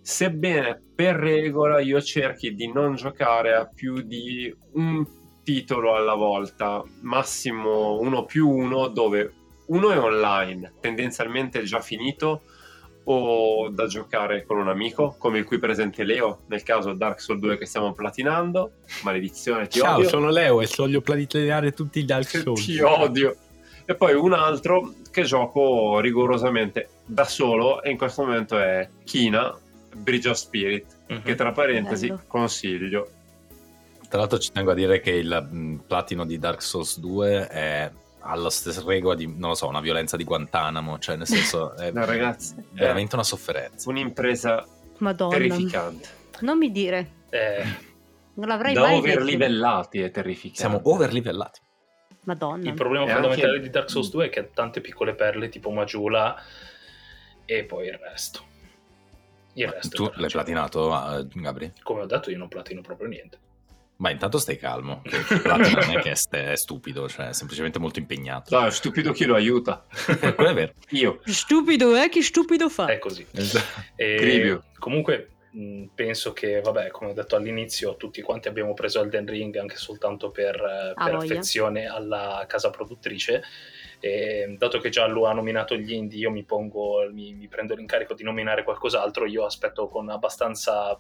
Sebbene 0.01 0.82
per 0.95 1.17
regola 1.17 1.80
io 1.80 2.01
cerchi 2.01 2.56
di 2.56 2.71
non 2.71 2.95
giocare 2.95 3.54
a 3.54 3.67
più 3.67 4.01
di 4.01 4.51
un 4.73 5.06
titolo 5.43 5.95
alla 5.95 6.15
volta, 6.15 6.84
massimo 7.01 7.99
uno 7.99 8.25
più 8.25 8.49
uno, 8.49 8.88
dove 8.88 9.34
uno 9.67 9.91
è 9.91 9.99
online, 9.99 10.73
tendenzialmente 10.80 11.62
già 11.62 11.80
finito, 11.80 12.41
o 13.06 13.70
da 13.70 13.86
giocare 13.88 14.46
con 14.46 14.58
un 14.58 14.68
amico, 14.68 15.15
come 15.18 15.38
il 15.39 15.46
qui 15.46 15.60
presente 15.60 16.04
Leo, 16.04 16.41
nel 16.48 16.63
caso 16.63 16.94
Dark 16.94 17.20
Souls 17.22 17.39
2 17.41 17.58
che 17.58 17.65
stiamo 17.65 17.94
platinando. 17.94 18.72
Maledizione, 19.04 19.68
ti 19.68 19.80
Ciao, 19.80 19.98
odio. 19.98 20.10
sono 20.10 20.30
Leo 20.30 20.62
e 20.62 20.68
voglio 20.76 21.02
platinare 21.02 21.72
tutti 21.72 22.00
i 22.00 22.06
Dark 22.06 22.28
Souls. 22.28 22.63
Ti 22.65 22.80
odio. 22.82 23.36
E 23.86 23.94
poi 23.96 24.13
un 24.15 24.34
altro 24.34 24.94
che 25.12 25.22
gioco 25.24 26.00
rigorosamente 26.00 26.89
da 27.06 27.26
solo 27.26 27.84
e 27.84 27.91
in 27.91 27.98
questo 27.98 28.24
momento 28.26 28.58
è 28.58 28.89
Kina 29.04 29.56
Bridge 29.96 30.28
of 30.30 30.36
Spirit, 30.38 30.86
Mhm. 31.08 31.22
che 31.22 31.36
tra 31.36 31.52
parentesi 31.52 32.08
Bello. 32.08 32.24
consiglio. 32.28 33.10
Tra 34.10 34.20
l'altro 34.20 34.39
ci 34.39 34.52
tengo 34.52 34.72
a 34.72 34.74
dire 34.74 35.00
che 35.02 35.12
il 35.12 35.48
mh, 35.52 35.84
platino 35.88 36.26
di 36.26 36.39
Dark 36.39 36.62
Souls 36.63 37.00
2 37.00 37.48
è 37.48 37.91
alla 38.26 38.50
stessa 38.50 38.84
regola 38.86 39.16
di, 39.16 39.28
non 39.28 39.50
lo 39.50 39.56
so, 39.56 39.68
una 39.68 39.82
violenza 39.82 40.18
di 40.18 40.24
Guantanamo, 40.24 40.98
cioè 41.00 41.16
nel 41.16 41.28
senso 41.28 41.76
è 41.78 41.92
No, 41.92 42.06
ragazzi, 42.06 42.56
è 42.56 42.80
veramente 42.80 43.16
una 43.16 43.24
sofferenza. 43.24 43.90
un'impresa 43.90 44.66
Madonna. 45.00 45.38
terrificante. 45.38 46.08
Non 46.42 46.58
mi 46.58 46.72
dire. 46.72 47.12
Eh, 47.30 47.64
Non 48.36 48.48
l'avrei 48.48 48.74
Da 48.74 48.82
mai 48.82 49.00
detto. 49.02 49.14
overlivellati 49.18 50.02
è 50.02 50.12
terrificante. 50.12 50.60
Siamo 50.60 50.82
overlivellati. 50.84 51.62
Madonna. 52.26 52.68
il 52.68 52.74
problema 52.74 53.06
fondamentale 53.06 53.52
anche- 53.54 53.62
di 53.62 53.70
Dark 53.70 53.88
Souls 53.90 54.10
2 54.10 54.26
è 54.26 54.30
che 54.30 54.40
ha 54.40 54.48
tante 54.52 54.82
piccole 54.82 55.14
perle 55.14 55.48
tipo 55.48 55.70
Majula 55.70 56.36
e 57.46 57.64
poi 57.66 57.86
il 57.88 58.00
resto. 58.02 58.44
Il 59.54 59.68
resto 59.68 59.96
Tu 59.96 60.12
l'hai 60.20 60.30
platinato, 60.32 60.92
eh, 61.20 61.28
Gabri? 61.36 61.72
Come 61.84 62.02
ho 62.02 62.06
detto, 62.08 62.32
io 62.32 62.38
non 62.40 62.48
platino 62.48 62.82
proprio 62.82 63.08
niente. 63.08 63.38
Ma 63.98 64.10
intanto 64.12 64.38
stai 64.40 64.58
calmo. 64.58 65.02
non 65.46 65.62
è 65.64 66.00
che 66.02 66.12
è, 66.12 66.16
st- 66.16 66.36
è 66.36 66.56
stupido, 66.58 67.08
cioè 67.08 67.30
è 67.30 67.34
semplicemente 67.34 67.80
molto 67.80 68.00
impegnato. 68.00 68.50
Dai, 68.58 68.70
stupido 68.72 69.12
chi 69.14 69.24
lo 69.26 69.36
aiuta. 69.36 69.86
Quello 70.36 70.50
è 70.50 70.54
vero. 70.54 70.74
Io. 70.90 71.22
Stupido, 71.24 71.96
eh? 71.96 72.10
Chi 72.10 72.22
stupido 72.22 72.68
fa? 72.70 72.88
È 72.88 73.00
così. 73.00 73.26
E 73.96 74.16
Cribio. 74.18 74.64
comunque 74.80 75.30
penso 75.96 76.34
che, 76.34 76.60
vabbè, 76.60 76.90
come 76.90 77.12
ho 77.12 77.14
detto 77.14 77.38
all'inizio, 77.38 77.96
tutti 77.96 78.22
quanti 78.22 78.50
abbiamo 78.50 78.74
preso 78.74 79.00
Elden 79.02 79.26
Ring 79.26 79.56
anche 79.56 79.78
soltanto 79.78 80.30
per, 80.30 80.56
eh, 80.56 80.92
Ah, 80.94 81.06
per 81.06 81.16
voglia. 81.16 81.32
affezione 81.34 81.86
alla 81.88 82.44
casa 82.50 82.70
produttrice. 82.72 83.42
E 84.02 84.56
dato 84.58 84.80
che 84.80 84.90
già 84.90 85.08
lui 85.08 85.26
ha 85.26 85.32
nominato 85.32 85.76
gli 85.78 85.94
indie, 85.94 86.20
io 86.20 86.30
mi 86.32 86.44
pongo, 86.44 87.10
mi, 87.10 87.34
mi 87.34 87.48
prendo 87.48 87.74
l'incarico 87.76 88.14
di 88.14 88.24
nominare 88.24 88.64
qualcos'altro. 88.64 89.26
Io 89.26 89.46
aspetto 89.46 89.88
con 89.88 90.10
abbastanza 90.10 91.00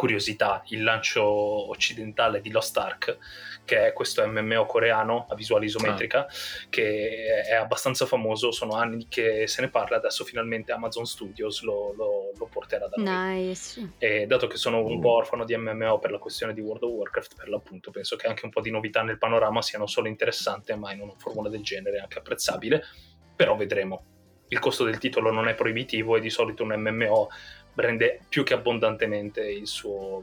curiosità 0.00 0.62
il 0.68 0.82
lancio 0.82 1.22
occidentale 1.22 2.40
di 2.40 2.50
Lost 2.50 2.74
Ark, 2.78 3.18
che 3.66 3.88
è 3.88 3.92
questo 3.92 4.26
MMO 4.26 4.64
coreano 4.64 5.26
a 5.28 5.34
visuale 5.34 5.66
isometrica, 5.66 6.26
che 6.70 7.42
è 7.46 7.54
abbastanza 7.54 8.06
famoso. 8.06 8.50
Sono 8.50 8.72
anni 8.76 9.08
che 9.08 9.46
se 9.46 9.60
ne 9.60 9.68
parla. 9.68 9.98
Adesso 9.98 10.24
finalmente 10.24 10.72
Amazon 10.72 11.04
Studios 11.04 11.60
lo, 11.60 11.92
lo- 11.94 12.32
lo 12.34 12.46
porterà 12.46 12.88
da 12.88 12.94
noi. 12.96 13.42
Nice. 13.48 13.92
E 13.98 14.24
dato 14.26 14.46
che 14.46 14.56
sono 14.56 14.82
un 14.82 14.96
Mm. 14.96 15.00
po' 15.00 15.10
orfano 15.16 15.44
di 15.44 15.54
MMO 15.54 15.98
per 15.98 16.12
la 16.12 16.18
questione 16.18 16.54
di 16.54 16.62
World 16.62 16.82
of 16.84 16.92
Warcraft, 16.92 17.34
per 17.36 17.50
l'appunto, 17.50 17.90
penso 17.90 18.16
che 18.16 18.26
anche 18.26 18.46
un 18.46 18.50
po' 18.50 18.62
di 18.62 18.70
novità 18.70 19.02
nel 19.02 19.18
panorama 19.18 19.60
siano 19.60 19.86
solo 19.86 20.08
interessanti, 20.08 20.74
ma 20.76 20.92
in 20.94 21.00
una 21.02 21.12
formula 21.18 21.50
del 21.50 21.60
genere 21.62 21.98
anche 21.98 22.16
apprezzabile. 22.18 22.82
Però 23.36 23.54
vedremo. 23.54 24.04
Il 24.52 24.58
costo 24.58 24.82
del 24.82 24.98
titolo 24.98 25.30
non 25.30 25.46
è 25.46 25.54
proibitivo 25.54 26.16
e 26.16 26.20
di 26.20 26.28
solito 26.28 26.64
un 26.64 26.72
MMO 26.76 27.28
rende 27.74 28.20
più 28.28 28.42
che 28.44 28.54
abbondantemente 28.54 29.42
il 29.48 29.66
suo, 29.66 30.22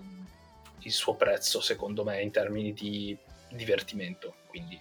il 0.79 0.91
suo 0.91 1.15
prezzo, 1.15 1.61
secondo 1.61 2.03
me, 2.03 2.21
in 2.21 2.31
termini 2.31 2.73
di 2.73 3.15
divertimento. 3.49 4.35
Quindi, 4.47 4.79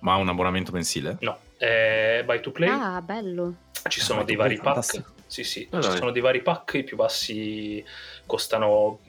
Ma 0.00 0.14
ha 0.14 0.16
un 0.16 0.28
abbonamento 0.28 0.72
mensile? 0.72 1.16
no, 1.20 1.38
è 1.56 2.22
buy 2.24 2.40
to 2.40 2.50
play. 2.50 2.68
Ah, 2.70 3.00
bello. 3.00 3.54
Ci 3.88 4.00
sono 4.00 4.20
Ah, 4.20 4.24
dei 4.24 4.36
vari 4.36 4.54
pack. 4.56 4.64
fantastico. 4.64 5.12
Sì, 5.26 5.44
sì, 5.44 5.66
Ah, 5.70 5.80
ci 5.82 5.90
sono 5.96 6.10
dei 6.10 6.22
vari 6.22 6.42
pack. 6.42 6.74
I 6.74 6.84
più 6.84 6.96
bassi 6.96 7.84
costano 8.26 9.00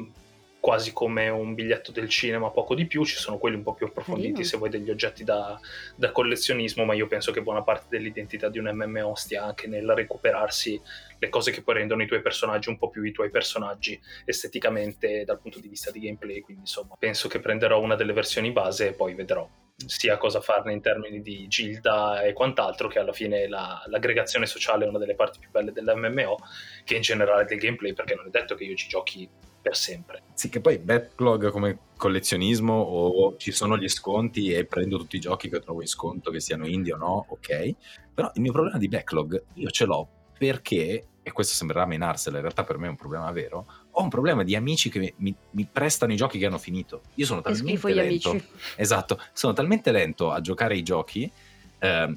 quasi 0.66 0.94
come 0.94 1.30
un 1.30 1.54
biglietto 1.54 1.92
del 1.92 2.10
cinema, 2.10 2.50
poco 2.50 2.74
di 2.74 2.88
più. 2.88 3.06
Ci 3.06 3.18
sono 3.18 3.38
quelli 3.38 3.56
un 3.56 3.62
po' 3.62 3.76
più 3.76 3.86
approfonditi 3.86 4.30
Carino. 4.30 4.50
se 4.50 4.58
vuoi 4.58 4.72
degli 4.72 4.90
oggetti 4.90 5.24
da, 5.24 5.60
da 5.96 6.12
collezionismo, 6.12 6.86
ma 6.86 6.96
io 6.96 7.06
penso 7.06 7.32
che 7.32 7.44
buona 7.44 7.62
parte 7.62 7.86
dell'identità 7.88 8.50
di 8.50 8.58
un 8.58 8.72
MMO 8.74 9.14
stia 9.14 9.44
anche 9.44 9.68
nel 9.68 9.88
recuperarsi 9.88 10.82
le 11.20 11.30
cose 11.30 11.52
che 11.52 11.62
poi 11.62 11.76
rendono 11.76 12.02
i 12.02 12.08
tuoi 12.08 12.24
personaggi 12.24 12.70
un 12.70 12.80
po' 12.80 12.90
più 12.90 13.04
i 13.04 13.12
tuoi 13.12 13.30
personaggi 13.30 14.02
esteticamente 14.26 15.24
dal 15.24 15.40
punto 15.40 15.60
di 15.60 15.68
vista 15.68 15.92
di 15.92 16.00
gameplay. 16.00 16.40
Quindi, 16.40 16.64
insomma, 16.64 16.96
penso 16.98 17.28
che 17.28 17.40
prenderò 17.40 17.80
una 17.80 17.94
delle 17.94 18.14
versioni 18.14 18.52
base 18.52 18.88
e 18.88 18.94
poi 18.94 19.14
vedrò 19.14 19.48
sia 19.86 20.18
cosa 20.18 20.42
farne 20.42 20.74
in 20.74 20.82
termini 20.82 21.22
di 21.22 21.48
gilda 21.48 22.24
e 22.24 22.34
quant'altro, 22.34 22.88
che 22.88 22.98
alla 22.98 23.14
fine 23.14 23.48
la- 23.48 23.84
l'aggregazione 23.86 24.48
sociale 24.48 24.86
è 24.86 24.88
una 24.88 24.98
delle 24.98 25.14
parti 25.14 25.38
più 25.38 25.52
belle 25.52 25.72
dell'MMO, 25.72 26.38
che 26.84 26.96
in 26.96 27.02
generale 27.02 27.46
del 27.46 27.60
gameplay, 27.60 27.94
perché 27.94 28.16
non 28.16 28.26
è 28.26 28.30
detto 28.32 28.56
che 28.56 28.64
io 28.64 28.76
ci 28.76 28.88
giochi 28.88 29.30
per 29.66 29.76
sempre. 29.76 30.22
Sì, 30.36 30.50
che 30.50 30.62
poi 30.62 30.78
backlog 30.78 31.50
come 31.50 31.80
collezionismo 31.98 32.74
o 32.74 33.36
ci 33.38 33.52
sono 33.52 33.78
gli 33.78 33.88
sconti 33.88 34.52
e 34.52 34.66
prendo 34.66 34.96
tutti 35.00 35.16
i 35.16 35.20
giochi 35.20 35.50
che 35.50 35.60
trovo 35.60 35.82
in 35.82 35.88
sconto, 35.88 36.30
che 36.30 36.40
siano 36.40 36.68
indie 36.68 36.94
o 36.94 36.98
no, 36.98 37.26
ok. 37.30 37.74
Però 38.14 38.30
il 38.36 38.42
mio 38.42 38.52
problema 38.52 38.78
di 38.78 38.88
backlog 38.88 39.44
io 39.56 39.70
ce 39.72 39.86
l'ho 39.86 40.08
perché, 40.38 41.08
e 41.24 41.32
questo 41.32 41.56
sembrerà 41.56 41.88
menarsela, 41.88 42.36
in 42.36 42.44
realtà 42.44 42.64
per 42.64 42.78
me 42.78 42.86
è 42.86 42.90
un 42.92 42.96
problema 42.96 43.32
vero, 43.32 43.66
ho 43.90 44.04
un 44.04 44.10
problema 44.10 44.44
di 44.44 44.56
amici 44.56 44.92
che 44.92 45.16
mi, 45.18 45.36
mi 45.50 45.68
prestano 45.72 46.14
i 46.14 46.16
giochi 46.16 46.38
che 46.38 46.46
hanno 46.46 46.60
finito. 46.60 47.02
Io 47.16 47.26
sono 47.26 47.42
talmente 47.42 47.92
lento. 47.92 48.30
amici. 48.30 48.48
Esatto, 48.76 49.20
sono 49.34 49.54
talmente 49.54 49.92
lento 49.92 50.30
a 50.30 50.42
giocare 50.42 50.78
i 50.78 50.84
giochi 50.84 51.32
ehm, 51.80 52.16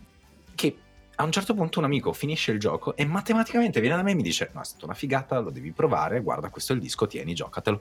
che 0.55 0.77
a 1.21 1.25
un 1.25 1.33
certo 1.33 1.53
punto 1.55 1.81
un 1.81 1.85
amico 1.85 2.13
finisce 2.13 2.53
il 2.53 2.61
gioco 2.61 2.95
e 2.95 3.05
matematicamente 3.05 3.81
viene 3.81 3.97
da 3.97 4.03
me 4.03 4.13
e 4.13 4.15
mi 4.15 4.23
dice: 4.23 4.51
No, 4.55 4.61
è 4.61 4.65
stata 4.65 4.85
una 4.85 4.95
figata, 4.95 5.41
lo 5.41 5.51
devi 5.51 5.73
provare. 5.73 6.21
Guarda, 6.21 6.49
questo 6.49 6.73
è 6.73 6.77
il 6.77 6.81
disco, 6.81 7.07
tieni, 7.07 7.35
giocatelo. 7.35 7.81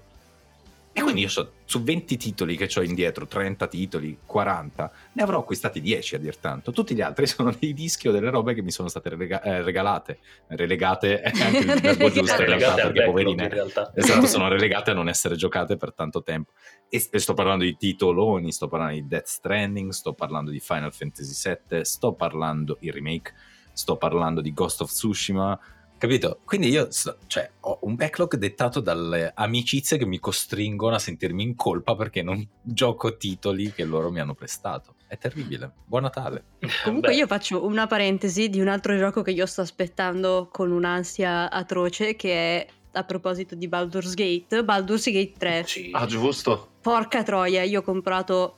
E 0.97 1.03
quindi 1.03 1.21
io 1.21 1.29
so, 1.29 1.51
su 1.65 1.83
20 1.83 2.17
titoli 2.17 2.57
che 2.57 2.67
ho 2.75 2.81
indietro, 2.81 3.27
30 3.27 3.67
titoli, 3.67 4.17
40, 4.25 4.91
ne 5.13 5.21
avrò 5.21 5.37
acquistati 5.37 5.79
10 5.79 6.15
a 6.15 6.17
dir 6.17 6.37
tanto. 6.37 6.71
Tutti 6.71 6.95
gli 6.95 7.01
altri 7.01 7.27
sono 7.29 7.55
dei 7.59 7.71
dischi 7.75 8.07
o 8.07 8.11
delle 8.11 8.31
robe 8.31 8.55
che 8.55 8.63
mi 8.63 8.71
sono 8.71 8.87
state 8.87 9.09
rega- 9.09 9.43
eh, 9.43 9.61
regalate. 9.61 10.17
Relegate 10.47 11.21
è 11.21 11.39
anche 11.39 11.57
il 11.59 11.65
verbo 11.79 12.09
giusto 12.09 12.41
in 12.41 12.47
realtà, 12.47 12.73
perché 12.81 13.03
poverine. 13.03 13.43
in 13.43 13.49
realtà. 13.49 13.91
Esatto, 13.93 14.25
sono 14.25 14.47
relegate 14.47 14.89
a 14.89 14.95
non 14.95 15.07
essere 15.07 15.35
giocate 15.35 15.77
per 15.77 15.93
tanto 15.93 16.23
tempo. 16.23 16.53
E, 16.89 17.07
e 17.11 17.19
sto 17.19 17.35
parlando 17.35 17.63
di 17.63 17.77
titoloni, 17.77 18.51
sto 18.51 18.67
parlando 18.67 18.95
di 18.95 19.05
Death 19.05 19.27
Stranding, 19.27 19.91
sto 19.91 20.13
parlando 20.13 20.49
di 20.49 20.59
Final 20.59 20.91
Fantasy 20.91 21.55
VII, 21.69 21.85
sto 21.85 22.13
parlando 22.13 22.77
il 22.79 22.91
remake, 22.91 23.35
sto 23.71 23.97
parlando 23.97 24.41
di 24.41 24.51
Ghost 24.51 24.81
of 24.81 24.89
Tsushima. 24.89 25.59
Capito? 25.97 26.39
Quindi 26.45 26.69
io 26.69 26.89
cioè, 27.27 27.49
ho 27.61 27.79
un 27.81 27.95
backlog 27.95 28.35
dettato 28.35 28.79
dalle 28.79 29.31
amicizie 29.33 29.97
che 29.97 30.05
mi 30.05 30.19
costringono 30.19 30.95
a 30.95 30.99
sentirmi 30.99 31.41
in 31.41 31.55
colpa 31.55 31.95
perché 31.95 32.21
non 32.21 32.45
gioco 32.61 33.17
titoli 33.17 33.71
che 33.71 33.83
loro 33.83 34.11
mi 34.11 34.19
hanno 34.19 34.35
prestato. 34.35 34.95
È 35.07 35.17
terribile. 35.17 35.71
Buon 35.85 36.03
Natale. 36.03 36.43
Comunque 36.83 37.09
Beh, 37.09 37.15
io 37.15 37.27
faccio 37.27 37.65
una 37.65 37.87
parentesi 37.87 38.49
di 38.49 38.59
un 38.59 38.67
altro 38.67 38.95
gioco 38.97 39.21
che 39.21 39.31
io 39.31 39.45
sto 39.45 39.61
aspettando 39.61 40.49
con 40.51 40.71
un'ansia 40.71 41.49
atroce 41.49 42.15
che 42.15 42.31
è 42.33 42.67
a 42.91 43.03
proposito 43.03 43.55
di 43.55 43.67
Baldur's 43.67 44.13
Gate, 44.13 44.63
Baldur's 44.63 45.05
Gate 45.05 45.33
3. 45.37 45.63
sì. 45.65 45.89
Ah, 45.93 46.05
giusto. 46.05 46.69
Porca 46.81 47.23
troia, 47.23 47.63
io 47.63 47.79
ho 47.79 47.83
comprato 47.83 48.57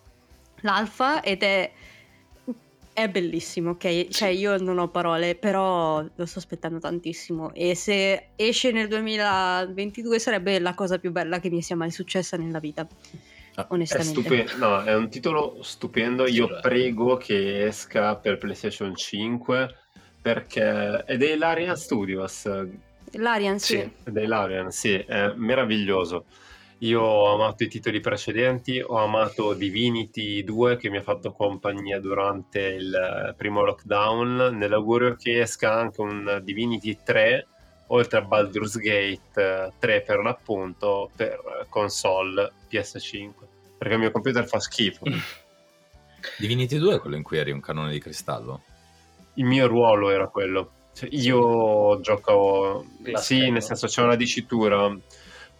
l'alfa 0.61 1.21
ed 1.21 1.43
è 1.43 1.71
è 3.03 3.09
bellissimo, 3.09 3.71
ok? 3.71 4.07
Cioè 4.09 4.29
io 4.29 4.57
non 4.57 4.77
ho 4.77 4.89
parole, 4.89 5.35
però 5.35 6.03
lo 6.15 6.25
sto 6.25 6.39
aspettando 6.39 6.79
tantissimo 6.79 7.53
e 7.53 7.75
se 7.75 8.29
esce 8.35 8.71
nel 8.71 8.87
2022 8.87 10.19
sarebbe 10.19 10.59
la 10.59 10.73
cosa 10.73 10.97
più 10.97 11.11
bella 11.11 11.39
che 11.39 11.49
mi 11.49 11.61
sia 11.61 11.75
mai 11.75 11.91
successa 11.91 12.35
nella 12.37 12.59
vita. 12.59 12.87
Ah, 13.55 13.63
È, 13.63 13.67
Onestamente. 13.69 14.21
stupe- 14.21 14.47
no, 14.57 14.83
è 14.83 14.93
un 14.95 15.09
titolo 15.09 15.59
stupendo. 15.61 16.27
Io 16.27 16.47
Sì, 16.47 16.53
prego 16.61 17.17
che 17.17 17.65
esca 17.65 18.15
per 18.15 18.37
PlayStation 18.37 18.95
5 18.95 19.75
perché 20.21 21.03
è 21.05 21.17
dei 21.17 21.37
Larian 21.37 21.75
Studios. 21.75 22.49
L'Arian 23.13 23.59
sì. 23.59 23.79
Sì, 23.79 24.11
dei 24.11 24.27
Larian, 24.27 24.71
sì, 24.71 24.93
è 24.93 25.33
meraviglioso. 25.35 26.25
Io 26.81 27.01
ho 27.01 27.33
amato 27.33 27.63
i 27.63 27.67
titoli 27.67 27.99
precedenti, 27.99 28.79
ho 28.79 28.97
amato 28.97 29.53
Divinity 29.53 30.45
2 30.45 30.77
che 30.77 30.89
mi 30.89 30.97
ha 30.97 31.01
fatto 31.01 31.33
compagnia 31.33 31.99
durante 31.99 32.59
il 32.59 32.93
eh, 32.93 33.33
primo 33.33 33.65
lockdown, 33.65 34.55
nell'augurio 34.57 35.15
che 35.15 35.41
esca 35.41 35.73
anche 35.73 35.99
un 35.99 36.39
Divinity 36.41 36.99
3, 37.03 37.47
oltre 37.87 38.19
a 38.19 38.21
Baldur's 38.21 38.77
Gate 38.77 39.19
eh, 39.35 39.73
3 39.77 40.01
per 40.03 40.19
l'appunto, 40.19 41.11
per 41.13 41.65
console 41.67 42.49
PS5, 42.71 43.31
perché 43.77 43.93
il 43.95 43.99
mio 43.99 44.11
computer 44.11 44.47
fa 44.47 44.61
schifo. 44.61 45.03
Divinity 46.39 46.77
2 46.77 46.95
è 46.95 46.99
quello 46.99 47.17
in 47.17 47.23
cui 47.23 47.39
eri 47.39 47.51
un 47.51 47.59
canone 47.59 47.91
di 47.91 47.99
cristallo? 47.99 48.63
Il 49.33 49.45
mio 49.45 49.67
ruolo 49.67 50.11
era 50.11 50.27
quello. 50.27 50.71
Cioè, 50.93 51.09
io 51.11 51.99
giocavo, 51.99 52.85
sì, 53.15 53.49
nel 53.51 53.63
senso 53.63 53.87
c'è 53.87 54.01
una 54.01 54.15
dicitura 54.15 54.93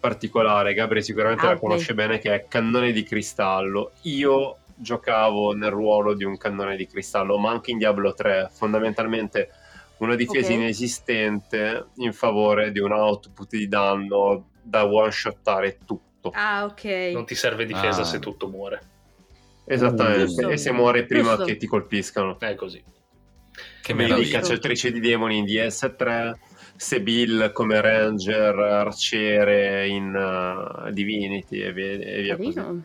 particolare, 0.00 0.74
Gabri 0.74 1.02
sicuramente 1.02 1.46
Ah, 1.46 1.50
la 1.50 1.58
conosce 1.58 1.94
bene, 1.94 2.18
che 2.18 2.34
è 2.34 2.46
cannone 2.48 2.90
di 2.92 3.02
cristallo. 3.02 3.92
Io 4.02 4.56
giocavo 4.74 5.52
nel 5.52 5.70
ruolo 5.70 6.14
di 6.14 6.24
un 6.24 6.36
cannone 6.38 6.74
di 6.76 6.86
cristallo, 6.86 7.38
ma 7.38 7.50
anche 7.50 7.70
in 7.70 7.78
Diablo 7.78 8.14
3, 8.14 8.48
fondamentalmente 8.50 9.50
una 9.98 10.14
difesa 10.14 10.46
Ok. 10.48 10.54
inesistente 10.58 11.86
in 11.96 12.12
favore 12.14 12.72
di 12.72 12.78
un 12.80 12.92
output 12.92 13.48
di 13.50 13.68
danno 13.68 14.46
da 14.62 14.86
one-shottare 14.86 15.78
tutto. 15.84 16.30
Ah, 16.34 16.64
ok. 16.64 16.84
Non 17.12 17.26
ti 17.26 17.34
serve 17.34 17.66
difesa 17.66 18.00
Ah. 18.00 18.04
se 18.04 18.18
tutto 18.18 18.48
muore. 18.48 18.80
Esattamente, 19.66 20.24
Giusto. 20.26 20.48
e 20.48 20.56
se 20.56 20.72
muore 20.72 21.04
prima 21.04 21.30
Giusto. 21.30 21.44
che 21.44 21.56
ti 21.56 21.66
colpiscano. 21.66 22.38
È 22.40 22.54
così. 22.54 22.82
Che 22.82 23.92
Quindi 23.94 24.12
meraviglia. 24.12 24.40
cacciatrice 24.40 24.90
di 24.90 25.00
demoni 25.00 25.36
in 25.38 25.44
DS3, 25.44 26.38
Sebil 26.80 27.50
come 27.52 27.78
ranger, 27.82 28.58
arciere 28.58 29.86
in 29.86 30.14
uh, 30.14 30.90
Divinity 30.90 31.60
e 31.60 31.72
via, 31.74 31.92
e 31.92 32.22
via 32.22 32.36
così. 32.36 32.82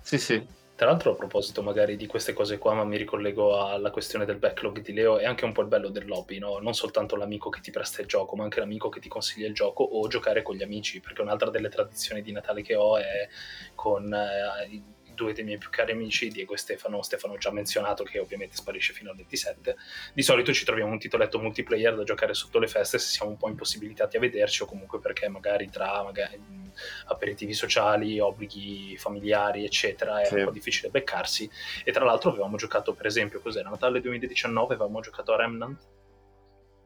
Sì, 0.00 0.18
sì. 0.18 0.46
Tra 0.76 0.86
l'altro, 0.86 1.10
a 1.10 1.14
proposito 1.16 1.60
magari 1.60 1.96
di 1.96 2.06
queste 2.06 2.32
cose 2.32 2.58
qua, 2.58 2.74
ma 2.74 2.84
mi 2.84 2.96
ricollego 2.96 3.58
alla 3.58 3.90
questione 3.90 4.24
del 4.24 4.36
backlog 4.36 4.80
di 4.80 4.92
Leo, 4.92 5.18
è 5.18 5.24
anche 5.24 5.44
un 5.44 5.50
po' 5.50 5.62
il 5.62 5.66
bello 5.66 5.88
del 5.88 6.06
lobby, 6.06 6.38
no? 6.38 6.58
Non 6.58 6.74
soltanto 6.74 7.16
l'amico 7.16 7.50
che 7.50 7.60
ti 7.60 7.72
presta 7.72 8.02
il 8.02 8.06
gioco, 8.06 8.36
ma 8.36 8.44
anche 8.44 8.60
l'amico 8.60 8.88
che 8.88 9.00
ti 9.00 9.08
consiglia 9.08 9.48
il 9.48 9.54
gioco 9.54 9.82
o 9.82 10.06
giocare 10.06 10.42
con 10.42 10.54
gli 10.54 10.62
amici, 10.62 11.00
perché 11.00 11.20
un'altra 11.20 11.50
delle 11.50 11.68
tradizioni 11.68 12.22
di 12.22 12.30
Natale 12.30 12.62
che 12.62 12.76
ho 12.76 12.98
è 12.98 13.28
con 13.74 14.14
eh, 14.14 14.80
due 15.14 15.32
dei 15.32 15.44
miei 15.44 15.58
più 15.58 15.70
cari 15.70 15.92
amici, 15.92 16.28
Diego 16.28 16.54
e 16.54 16.58
Stefano. 16.58 17.02
Stefano 17.02 17.34
ho 17.34 17.38
già 17.38 17.50
menzionato 17.50 18.04
che 18.04 18.18
ovviamente 18.18 18.56
sparisce 18.56 18.92
fino 18.92 19.10
al 19.10 19.16
27. 19.16 19.76
Di 20.12 20.22
solito 20.22 20.52
ci 20.52 20.64
troviamo 20.64 20.90
un 20.92 20.98
titoletto 20.98 21.38
multiplayer 21.38 21.94
da 21.94 22.02
giocare 22.04 22.34
sotto 22.34 22.58
le 22.58 22.66
feste 22.66 22.98
se 22.98 23.08
siamo 23.08 23.30
un 23.30 23.36
po' 23.36 23.48
impossibilitati 23.48 24.16
a 24.16 24.20
vederci 24.20 24.62
o 24.62 24.66
comunque 24.66 24.98
perché 25.00 25.28
magari 25.28 25.70
tra 25.70 26.02
magari, 26.02 26.38
aperitivi 27.06 27.54
sociali, 27.54 28.18
obblighi 28.18 28.96
familiari, 28.96 29.64
eccetera, 29.64 30.20
è 30.20 30.26
Sì. 30.26 30.34
un 30.34 30.44
po' 30.44 30.50
difficile 30.50 30.90
beccarsi. 30.90 31.48
E 31.84 31.92
tra 31.92 32.04
l'altro 32.04 32.30
avevamo 32.30 32.56
giocato, 32.56 32.92
per 32.94 33.06
esempio, 33.06 33.40
cos'era? 33.40 33.70
Natale 33.70 34.00
2019 34.00 34.74
avevamo 34.74 35.00
giocato 35.00 35.32
a 35.32 35.36
Remnant. 35.36 35.78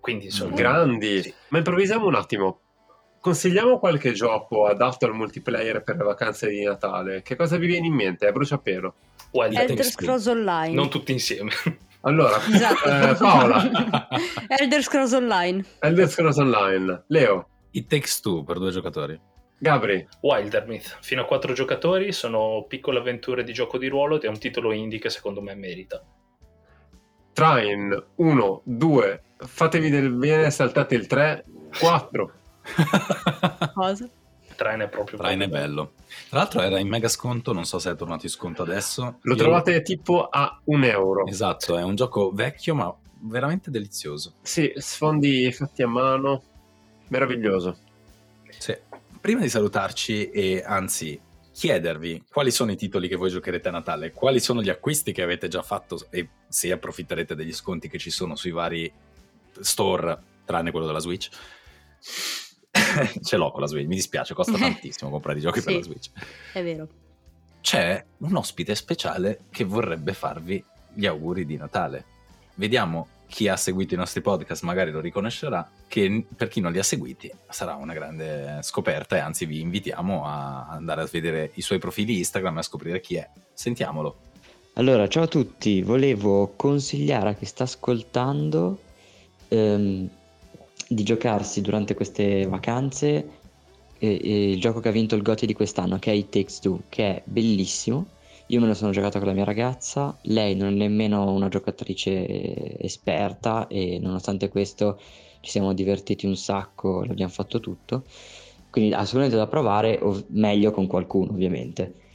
Quindi 0.01 0.27
insomma, 0.27 0.55
Grandi. 0.55 1.23
Sì. 1.23 1.35
Ma 1.49 1.59
improvvisiamo 1.59 2.07
un 2.07 2.15
attimo. 2.15 2.61
Consigliamo 3.21 3.79
qualche 3.79 4.13
gioco 4.13 4.67
adatto 4.67 5.05
al 5.07 5.15
multiplayer 5.15 5.83
per 5.83 5.97
le 5.97 6.05
vacanze 6.05 6.49
di 6.49 6.63
Natale. 6.63 7.23
Che 7.23 7.37
cosa 7.37 7.57
vi 7.57 7.67
viene 7.67 7.87
in 7.87 7.95
mente? 7.95 8.27
A 8.27 8.33
bruciapelo. 8.33 8.95
Wild 9.33 9.57
Elder. 9.57 9.85
Scrolls 9.85 10.27
Online. 10.27 10.75
Non 10.75 10.89
tutti 10.89 11.13
insieme. 11.13 11.51
Allora, 12.03 12.39
Esatto. 12.47 12.89
eh, 12.89 13.15
Paola, 13.19 14.09
Elder 14.47 14.83
Scrolls 14.85 15.13
Online. 15.13 15.65
Elder 15.81 16.09
Scrolls 16.09 16.37
Online. 16.37 17.03
Leo, 17.09 17.49
It 17.73 17.89
Takes 17.89 18.21
Two 18.21 18.45
per 18.45 18.59
due 18.59 18.71
giocatori. 18.71 19.21
Gabri, 19.59 20.07
Wildermyth, 20.21 20.99
fino 21.01 21.23
a 21.23 21.25
quattro 21.25 21.53
giocatori, 21.55 22.13
sono 22.13 22.65
piccole 22.69 23.01
avventure 23.01 23.43
di 23.43 23.53
gioco 23.53 23.79
di 23.79 23.89
ruolo 23.89 24.15
ed 24.15 24.23
è 24.23 24.29
un 24.29 24.39
titolo 24.39 24.71
indie 24.71 25.01
che 25.01 25.11
secondo 25.11 25.43
me 25.43 25.57
merita. 25.57 26.01
Train 27.33 28.05
1, 28.15 28.63
2, 28.65 29.23
fatevi 29.37 29.91
del 29.91 30.13
bene, 30.13 30.51
saltate 30.51 30.95
il 30.95 31.09
3, 31.09 31.45
4. 31.81 32.33
Cosa? 33.75 34.09
Train 34.57 34.81
è 34.81 34.89
proprio 34.89 35.19
Train 35.19 35.41
è 35.41 35.49
proprio 35.49 35.67
bello. 35.67 35.93
Tra 36.29 36.39
l'altro 36.39 36.61
era 36.61 36.79
in 36.81 36.89
mega 36.89 37.09
sconto, 37.09 37.53
non 37.53 37.65
so 37.65 37.79
se 37.79 37.93
è 37.93 37.95
tornato 37.95 38.27
in 38.27 38.33
sconto 38.33 38.63
adesso. 38.63 39.19
Lo 39.23 39.35
Io- 39.35 39.41
trovate 39.41 39.83
tipo 39.83 40.29
a 40.29 40.61
un 40.65 40.83
euro. 40.85 41.27
Esatto, 41.27 41.79
è 41.79 41.83
un 41.83 41.95
gioco 41.95 42.33
vecchio 42.33 42.75
ma 42.75 42.95
veramente 43.21 43.71
delizioso. 43.71 44.35
Sì, 44.43 44.73
sfondi 44.77 45.51
fatti 45.53 45.83
a 45.83 45.89
mano. 45.89 46.43
Meraviglioso. 47.09 47.77
Sì. 48.59 48.77
Prima 49.21 49.41
di 49.41 49.49
salutarci 49.49 50.31
e 50.31 50.63
anzi 50.65 51.21
chiedervi 51.53 52.25
quali 52.31 52.51
sono 52.53 52.71
i 52.71 52.77
titoli 52.77 53.09
che 53.09 53.17
voi 53.17 53.31
giocherete 53.31 53.69
a 53.69 53.73
Natale, 53.73 54.13
quali 54.13 54.39
sono 54.39 54.63
gli 54.63 54.69
acquisti 54.69 55.13
che 55.13 55.23
avete 55.23 55.49
già 55.49 55.63
fatto 55.63 56.07
e 56.11 56.29
se 56.47 56.71
approfitterete 56.71 57.35
degli 57.35 57.53
sconti 57.53 57.89
che 57.89 57.99
ci 57.99 58.11
sono 58.11 58.37
sui 58.37 58.53
vari 58.53 58.91
store, 59.59 60.19
tranne 60.45 60.71
quello 60.71 60.87
della 60.87 61.01
Switch. 61.01 61.29
Ce 63.23 63.37
l'ho 63.37 63.51
con 63.51 63.61
la 63.61 63.67
Switch, 63.67 63.87
mi 63.87 63.95
dispiace, 63.97 64.35
costa 64.35 64.57
tantissimo 64.59 65.11
comprare 65.11 65.39
i 65.39 65.43
giochi 65.43 65.61
per 65.61 65.73
Sì. 65.73 65.79
la 65.79 65.85
Switch. 65.85 66.11
È 66.53 66.63
vero. 66.63 66.89
C'è 67.61 68.05
un 68.19 68.37
ospite 68.37 68.75
speciale 68.75 69.41
che 69.51 69.65
vorrebbe 69.65 70.13
farvi 70.13 70.63
gli 70.95 71.07
auguri 71.07 71.45
di 71.45 71.57
Natale. 71.57 72.05
Vediamo 72.55 73.09
chi 73.27 73.47
ha 73.47 73.57
seguito 73.57 73.93
i 73.93 73.97
nostri 73.99 74.23
podcast, 74.23 74.63
magari 74.63 74.91
lo 74.91 75.01
riconoscerà, 75.01 75.69
che 75.87 76.25
per 76.35 76.49
chi 76.49 76.61
non 76.61 76.73
li 76.73 76.79
ha 76.79 76.83
seguiti 76.83 77.31
sarà 77.51 77.75
una 77.75 77.93
grande 77.93 78.61
scoperta 78.63 79.17
e 79.17 79.19
anzi 79.19 79.45
vi 79.45 79.61
invitiamo 79.61 80.25
a 80.25 80.67
andare 80.69 81.03
a 81.03 81.09
vedere 81.11 81.51
i 81.55 81.61
suoi 81.61 81.79
profili 81.79 82.17
Instagram 82.19 82.57
e 82.57 82.61
a 82.61 82.63
scoprire 82.63 83.01
chi 83.01 83.17
è. 83.17 83.29
Sentiamolo. 83.53 84.17
Allora, 84.75 85.07
ciao 85.09 85.25
a 85.25 85.27
tutti, 85.29 85.83
volevo 85.83 86.55
consigliare 86.57 87.31
a 87.31 87.35
chi 87.35 87.45
sta 87.45 87.65
ascoltando 87.65 88.79
ehm, 89.49 90.09
di 90.89 91.03
giocarsi 91.03 91.61
durante 91.61 91.95
queste 91.95 92.47
vacanze 92.47 93.39
eh, 93.99 94.21
eh, 94.23 94.51
il 94.53 94.61
gioco 94.61 94.81
che 94.81 94.89
ha 94.89 94.93
vinto 94.93 95.15
il 95.15 95.23
GOTY 95.23 95.47
di 95.47 95.55
quest'anno, 95.55 95.99
che 95.99 96.13
è 96.13 96.15
It 96.15 96.31
Takes 96.31 96.61
Two, 96.61 96.85
che 96.89 97.05
è 97.17 97.23
bellissimo. 97.27 98.07
Io 98.47 98.61
me 98.61 98.67
lo 98.67 98.75
sono 98.75 98.93
giocato 98.93 99.19
con 99.19 99.29
la 99.29 99.35
mia 99.35 99.45
ragazza, 99.45 100.19
lei 100.23 100.55
non 100.55 100.69
è 100.69 100.77
nemmeno 100.77 101.31
una 101.33 101.49
giocatrice 101.49 102.79
esperta 102.81 103.67
e 103.67 103.99
nonostante 104.01 104.49
questo 104.49 104.99
ci 105.41 105.51
siamo 105.51 105.75
divertiti 105.75 106.25
un 106.27 106.37
sacco, 106.37 107.05
l'abbiamo 107.05 107.31
fatto 107.31 107.61
tutto. 107.61 108.07
Quindi 108.71 108.95
assolutamente 108.95 109.37
da 109.37 109.47
provare, 109.49 109.99
o 110.01 110.25
meglio 110.29 110.71
con 110.71 110.87
qualcuno 110.87 111.33
ovviamente. 111.33 112.08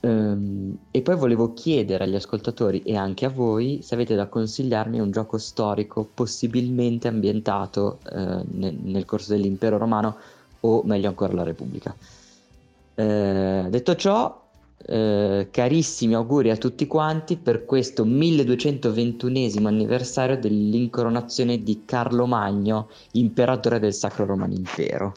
Ehm, 0.00 0.78
e 0.90 1.02
poi 1.02 1.16
volevo 1.16 1.52
chiedere 1.52 2.04
agli 2.04 2.14
ascoltatori 2.14 2.82
e 2.82 2.96
anche 2.96 3.26
a 3.26 3.28
voi 3.28 3.80
se 3.82 3.94
avete 3.94 4.14
da 4.14 4.28
consigliarmi 4.28 4.98
un 4.98 5.10
gioco 5.10 5.36
storico 5.36 6.08
possibilmente 6.12 7.08
ambientato 7.08 7.98
eh, 8.10 8.44
nel, 8.50 8.76
nel 8.82 9.04
corso 9.04 9.32
dell'impero 9.32 9.76
romano 9.76 10.16
o 10.60 10.82
meglio 10.84 11.08
ancora 11.08 11.34
la 11.34 11.42
Repubblica. 11.42 11.94
Eh, 12.94 13.66
detto 13.68 13.94
ciò, 13.94 14.48
eh, 14.86 15.48
carissimi 15.50 16.14
auguri 16.14 16.50
a 16.50 16.56
tutti 16.56 16.86
quanti 16.86 17.36
per 17.36 17.66
questo 17.66 18.04
1221 18.04 19.68
anniversario 19.68 20.38
dell'incoronazione 20.38 21.62
di 21.62 21.82
Carlo 21.84 22.26
Magno, 22.26 22.88
imperatore 23.12 23.78
del 23.78 23.92
Sacro 23.92 24.24
Romano 24.24 24.54
Impero. 24.54 25.14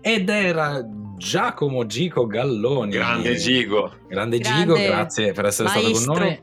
Ed 0.00 0.28
era 0.28 0.82
Giacomo 1.16 1.84
Gico 1.86 2.26
Galloni. 2.26 2.92
Grande 2.92 3.36
Gigo. 3.36 3.92
Grande, 4.08 4.38
Grande 4.38 4.40
Gigo, 4.40 4.74
grazie 4.74 5.32
per 5.32 5.44
essere 5.44 5.68
maestro. 5.68 5.94
stato 5.94 6.12
con 6.18 6.22
noi. 6.26 6.40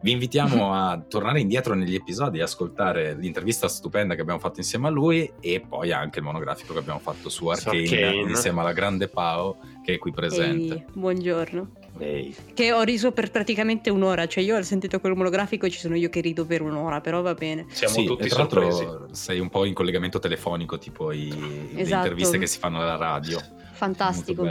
Vi 0.00 0.10
invitiamo 0.10 0.72
a 0.74 1.02
tornare 1.06 1.40
indietro 1.40 1.74
negli 1.74 1.94
episodi 1.94 2.38
e 2.38 2.42
ascoltare 2.42 3.14
l'intervista 3.14 3.68
stupenda 3.68 4.14
che 4.14 4.20
abbiamo 4.20 4.38
fatto 4.38 4.60
insieme 4.60 4.86
a 4.86 4.90
lui 4.90 5.30
e 5.40 5.60
poi 5.60 5.92
anche 5.92 6.20
il 6.20 6.24
monografico 6.24 6.72
che 6.72 6.78
abbiamo 6.78 7.00
fatto 7.00 7.28
su 7.28 7.44
Su 7.44 7.46
Arcane, 7.48 7.82
Arcane. 7.82 8.30
insieme 8.30 8.60
alla 8.60 8.72
grande 8.72 9.08
Pao 9.08 9.56
che 9.84 9.94
è 9.94 9.98
qui 9.98 10.12
presente. 10.12 10.74
Ehi, 10.74 10.84
buongiorno. 10.94 11.70
Ehi. 11.98 12.34
Che 12.54 12.72
ho 12.72 12.82
riso 12.82 13.12
per 13.12 13.30
praticamente 13.30 13.90
un'ora, 13.90 14.26
cioè 14.26 14.42
io 14.44 14.56
ho 14.56 14.62
sentito 14.62 15.00
quel 15.00 15.14
monografico 15.16 15.66
e 15.66 15.70
ci 15.70 15.78
sono 15.78 15.96
io 15.96 16.08
che 16.08 16.20
rido 16.20 16.44
per 16.44 16.62
un'ora, 16.62 17.00
però 17.00 17.22
va 17.22 17.34
bene. 17.34 17.66
Siamo 17.70 17.94
Sì, 17.94 18.04
tutti 18.04 18.28
tra 18.28 18.38
l'altro 18.38 18.70
sorpresi. 18.70 19.14
sei 19.14 19.38
un 19.40 19.48
po' 19.48 19.64
in 19.64 19.74
collegamento 19.74 20.18
telefonico, 20.18 20.78
tipo 20.78 21.12
i, 21.12 21.28
le 21.28 21.80
Esatto. 21.80 22.04
interviste 22.06 22.38
che 22.38 22.46
si 22.46 22.58
fanno 22.58 22.80
alla 22.80 22.96
radio. 22.96 23.40
Fantastico. 23.72 24.42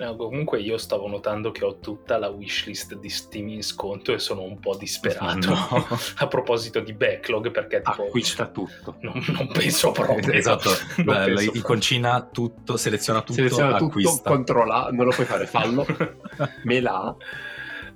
No, 0.00 0.16
comunque 0.16 0.60
io 0.60 0.78
stavo 0.78 1.06
notando 1.08 1.50
che 1.50 1.64
ho 1.64 1.78
tutta 1.78 2.16
la 2.18 2.28
wishlist 2.28 2.94
di 2.98 3.08
Steam 3.10 3.48
in 3.48 3.62
sconto 3.62 4.12
e 4.14 4.18
sono 4.18 4.42
un 4.42 4.58
po' 4.58 4.76
disperato 4.76 5.50
No. 5.50 5.86
a 6.16 6.26
proposito 6.26 6.80
di 6.80 6.92
backlog 6.94 7.50
perché 7.50 7.82
tipo 7.82 8.04
Acquista 8.06 8.46
tutto. 8.48 8.96
non, 9.00 9.22
non 9.28 9.48
penso 9.52 9.92
proprio 9.92 10.32
esatto, 10.32 10.70
Beh, 10.96 11.04
penso 11.04 11.30
il 11.30 11.34
proprio. 11.44 11.62
concina 11.62 12.22
tutto, 12.32 12.76
seleziona 12.76 13.20
tutto, 13.20 13.34
Seleziona 13.34 13.72
tutto, 13.72 13.84
acquista. 13.86 14.30
controlla, 14.30 14.88
non 14.90 15.04
lo 15.04 15.12
puoi 15.12 15.26
fare, 15.26 15.46
fallo. 15.46 15.84
Me 16.64 16.80
la. 16.80 17.14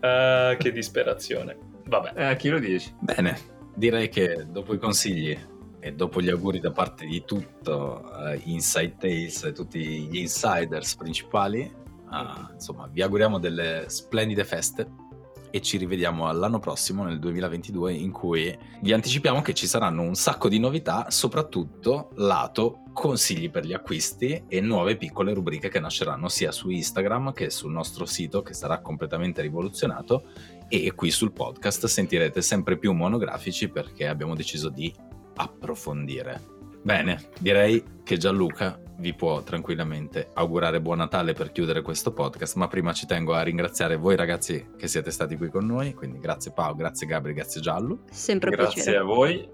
Ah, 0.01 0.57
che 0.59 0.71
disperazione 0.73 1.57
vabbè 1.87 2.13
Eh, 2.15 2.25
a 2.25 2.35
chi 2.37 2.49
lo 2.51 2.59
dici? 2.59 2.95
Bene, 3.01 3.39
direi 3.75 4.09
che 4.11 4.45
dopo 4.49 4.75
i 4.75 4.79
consigli 4.79 5.39
e 5.81 5.93
dopo 5.93 6.21
gli 6.21 6.29
auguri 6.31 6.61
da 6.61 6.71
parte 6.71 7.07
di 7.07 7.25
tutto 7.25 8.05
eh, 8.27 8.41
Inside 8.45 8.97
Tales 8.99 9.45
e 9.45 9.53
tutti 9.53 9.79
gli 9.81 10.17
insiders 10.19 10.97
principali, 10.97 11.71
eh, 12.13 12.53
insomma, 12.55 12.89
vi 12.91 13.03
auguriamo 13.03 13.39
delle 13.39 13.85
splendide 13.89 14.45
feste 14.45 15.05
e 15.55 15.61
ci 15.61 15.77
rivediamo 15.77 16.27
all'anno 16.27 16.59
prossimo, 16.59 17.05
nel 17.05 17.21
2022, 17.21 17.93
in 17.93 18.11
cui 18.11 18.59
vi 18.81 18.93
anticipiamo 18.93 19.41
che 19.41 19.55
ci 19.55 19.69
saranno 19.69 20.03
un 20.03 20.17
sacco 20.17 20.49
di 20.49 20.59
novità, 20.59 21.07
soprattutto 21.11 22.11
lato 22.17 22.81
consigli 22.93 23.49
per 23.51 23.65
gli 23.65 23.73
acquisti 23.73 24.47
e 24.49 24.61
nuove 24.61 24.97
piccole 24.97 25.33
rubriche 25.33 25.69
che 25.69 25.79
nasceranno 25.79 26.29
sia 26.29 26.51
su 26.51 26.71
Instagram 26.71 27.33
che 27.33 27.51
sul 27.51 27.71
nostro 27.71 28.05
sito 28.05 28.43
che 28.43 28.53
sarà 28.53 28.81
completamente 28.81 29.43
rivoluzionato 29.43 30.25
e 30.69 30.93
qui 30.93 31.13
sul 31.13 31.33
podcast 31.33 31.87
sentirete 31.87 32.43
sempre 32.43 32.77
più 32.77 32.93
monografici 32.93 33.69
perché 33.69 34.09
abbiamo 34.09 34.35
deciso 34.35 34.71
di 34.71 34.93
approfondire. 35.37 36.43
Bene, 36.83 37.31
direi 37.39 37.83
che 38.03 38.17
Gianluca 38.17 38.81
vi 38.97 39.15
può 39.15 39.43
tranquillamente 39.43 40.31
augurare 40.35 40.81
buon 40.81 40.99
Natale 40.99 41.33
per 41.33 41.53
chiudere 41.53 41.83
questo 41.83 42.13
podcast, 42.13 42.57
ma 42.57 42.69
prima 42.69 42.93
ci 42.93 43.07
tengo 43.07 43.35
a 43.35 43.43
ringraziare 43.43 43.97
voi 43.97 44.17
ragazzi 44.17 44.73
che 44.77 44.87
siete 44.87 45.11
stati 45.11 45.37
qui 45.37 45.49
con 45.49 45.67
noi, 45.67 45.95
quindi 45.95 46.19
grazie 46.19 46.53
Paolo, 46.53 46.77
grazie 46.77 47.07
Gabri, 47.07 47.33
grazie 47.33 47.61
Giallo. 47.61 48.01
Sempre 48.11 48.51
un 48.51 48.57
Grazie 48.57 48.83
piacere. 48.83 48.99
a 48.99 49.03
voi. 49.03 49.49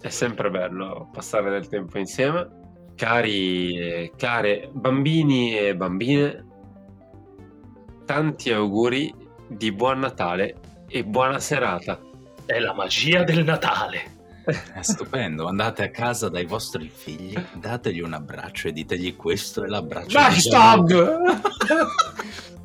È 0.00 0.08
sempre 0.08 0.50
bello 0.50 1.08
passare 1.12 1.50
del 1.50 1.68
tempo 1.68 1.98
insieme. 1.98 2.64
Cari 2.94 3.78
e 3.78 4.12
care 4.16 4.70
bambini 4.72 5.58
e 5.58 5.76
bambine, 5.76 6.46
tanti 8.04 8.52
auguri 8.52 9.12
di 9.48 9.72
buon 9.72 9.98
Natale 9.98 10.56
e 10.88 11.04
buona 11.04 11.38
serata. 11.38 12.00
è 12.46 12.58
la 12.58 12.72
magia 12.72 13.24
del 13.24 13.44
Natale 13.44 14.15
È 14.46 14.82
stupendo, 14.82 15.48
andate 15.48 15.82
a 15.82 15.90
casa 15.90 16.28
dai 16.28 16.46
vostri 16.46 16.88
figli, 16.88 17.36
dategli 17.54 17.98
un 18.00 18.12
abbraccio 18.12 18.68
e 18.68 18.72
ditegli 18.72 19.16
questo 19.16 19.64
è 19.64 19.66
l'abbraccio 19.66 20.06
Gianluca. 20.06 21.04
Backstab! 21.04 22.54